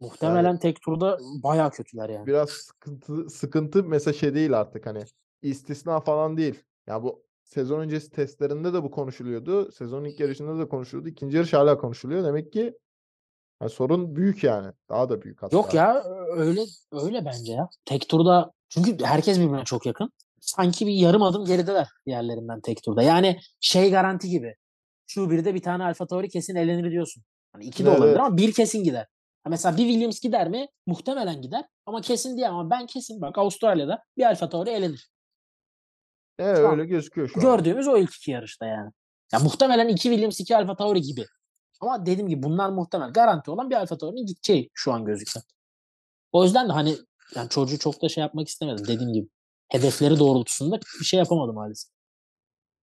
Muhtemelen 0.00 0.58
tek 0.58 0.82
turda 0.82 1.18
bayağı 1.42 1.70
kötüler 1.70 2.08
yani. 2.08 2.26
biraz 2.26 2.50
sıkıntı 2.50 3.30
sıkıntı 3.30 3.84
mesela 3.84 4.14
şey 4.14 4.34
değil 4.34 4.60
artık 4.60 4.86
hani 4.86 5.04
istisna 5.42 6.00
falan 6.00 6.36
değil. 6.36 6.62
Ya 6.86 7.02
bu 7.02 7.24
sezon 7.44 7.80
öncesi 7.80 8.10
testlerinde 8.10 8.72
de 8.72 8.82
bu 8.82 8.90
konuşuluyordu. 8.90 9.72
Sezon 9.72 10.04
ilk 10.04 10.20
yarışında 10.20 10.58
da 10.58 10.68
konuşuluyordu. 10.68 11.08
İkinci 11.08 11.36
yarış 11.36 11.52
hala 11.52 11.78
konuşuluyor. 11.78 12.24
Demek 12.24 12.52
ki 12.52 12.78
yani 13.60 13.70
sorun 13.70 14.16
büyük 14.16 14.44
yani. 14.44 14.72
Daha 14.88 15.08
da 15.08 15.22
büyük 15.22 15.42
hatta. 15.42 15.56
Yok 15.56 15.74
ya 15.74 16.04
öyle 16.36 16.60
öyle 16.92 17.24
bence 17.24 17.52
ya. 17.52 17.68
Tek 17.84 18.08
turda 18.08 18.52
çünkü 18.68 19.04
herkes 19.04 19.38
birbirine 19.38 19.64
çok 19.64 19.86
yakın. 19.86 20.12
Sanki 20.42 20.86
bir 20.86 20.92
yarım 20.92 21.22
adım 21.22 21.44
gerideler 21.44 21.88
diğerlerinden 22.06 22.60
tek 22.60 22.82
turda. 22.82 23.02
Yani 23.02 23.40
şey 23.60 23.90
garanti 23.90 24.28
gibi. 24.28 24.54
Q1'de 25.08 25.54
bir 25.54 25.62
tane 25.62 25.84
Alfa 25.84 26.06
Tauri 26.06 26.28
kesin 26.28 26.56
elenir 26.56 26.90
diyorsun. 26.90 27.22
Hani 27.52 27.64
2 27.64 27.84
de 27.84 27.88
Evet, 27.88 28.00
olabilir 28.00 28.16
ama 28.16 28.36
bir 28.36 28.52
kesin 28.52 28.84
gider. 28.84 29.06
Ha 29.44 29.50
mesela 29.50 29.76
bir 29.76 29.82
Williams 29.82 30.20
gider 30.20 30.48
mi? 30.48 30.66
Muhtemelen 30.86 31.42
gider. 31.42 31.64
Ama 31.86 32.00
kesin 32.00 32.36
diyemem. 32.36 32.56
Ama 32.58 32.70
ben 32.70 32.86
kesin 32.86 33.20
bak 33.20 33.38
Avustralya'da 33.38 34.02
bir 34.16 34.24
Alfa 34.24 34.48
Tauri 34.48 34.70
elenir. 34.70 35.10
Evet 36.38 36.58
Şu 36.58 36.68
an 36.68 36.72
öyle 36.72 36.84
gözüküyor 36.84 37.28
şu 37.28 37.40
an. 37.40 37.42
Gördüğümüz 37.42 37.88
o 37.88 37.96
ilk 37.96 38.14
iki 38.14 38.30
yarışta 38.30 38.66
yani. 38.66 38.90
Ya 39.32 39.38
muhtemelen 39.38 39.88
iki 39.88 40.02
Williams, 40.02 40.40
iki 40.40 40.56
Alfa 40.56 40.76
Tauri 40.76 41.00
gibi. 41.00 41.26
Ama 41.80 42.06
dediğim 42.06 42.28
gibi 42.28 42.42
bunlar 42.42 42.70
muhtemel. 42.70 43.12
Garanti 43.12 43.50
olan 43.50 43.70
bir 43.70 43.74
Alfa 43.74 43.98
Tauri'nin 43.98 44.26
gideceği 44.26 44.70
şu 44.74 44.92
an 44.92 45.04
gözüküyor. 45.04 45.44
O 46.32 46.44
yüzden 46.44 46.68
de 46.68 46.72
hani 46.72 46.96
yani 47.34 47.48
çocuğu 47.48 47.78
çok 47.78 48.02
da 48.02 48.08
şey 48.08 48.22
yapmak 48.22 48.48
istemedim 48.48 48.86
dediğim 48.88 49.12
gibi. 49.12 49.28
Hedefleri 49.72 50.18
doğrultusunda 50.18 50.80
bir 51.00 51.04
şey 51.04 51.18
yapamadım 51.18 51.54
maalesef. 51.54 51.90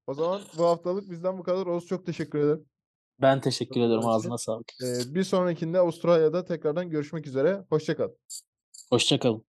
O 0.08 0.14
zaman 0.14 0.42
bu 0.58 0.64
haftalık 0.66 1.10
bizden 1.10 1.38
bu 1.38 1.44
kadar. 1.44 1.66
Oğuz 1.66 1.86
çok 1.86 2.06
teşekkür 2.06 2.40
ederim. 2.40 2.66
Ben 3.22 3.42
teşekkür 3.42 3.82
ederim. 3.82 4.08
Ağzına 4.08 4.38
sağlık. 4.38 4.68
Ee, 4.84 5.16
bir 5.16 5.24
sonrakinde 5.24 5.80
Avustralya'da 5.80 6.46
tekrardan 6.46 6.90
görüşmek 6.90 7.28
üzere. 7.28 7.66
Hoşça 7.70 7.98
kal. 7.98 8.10
Hoşçakalın. 8.90 9.46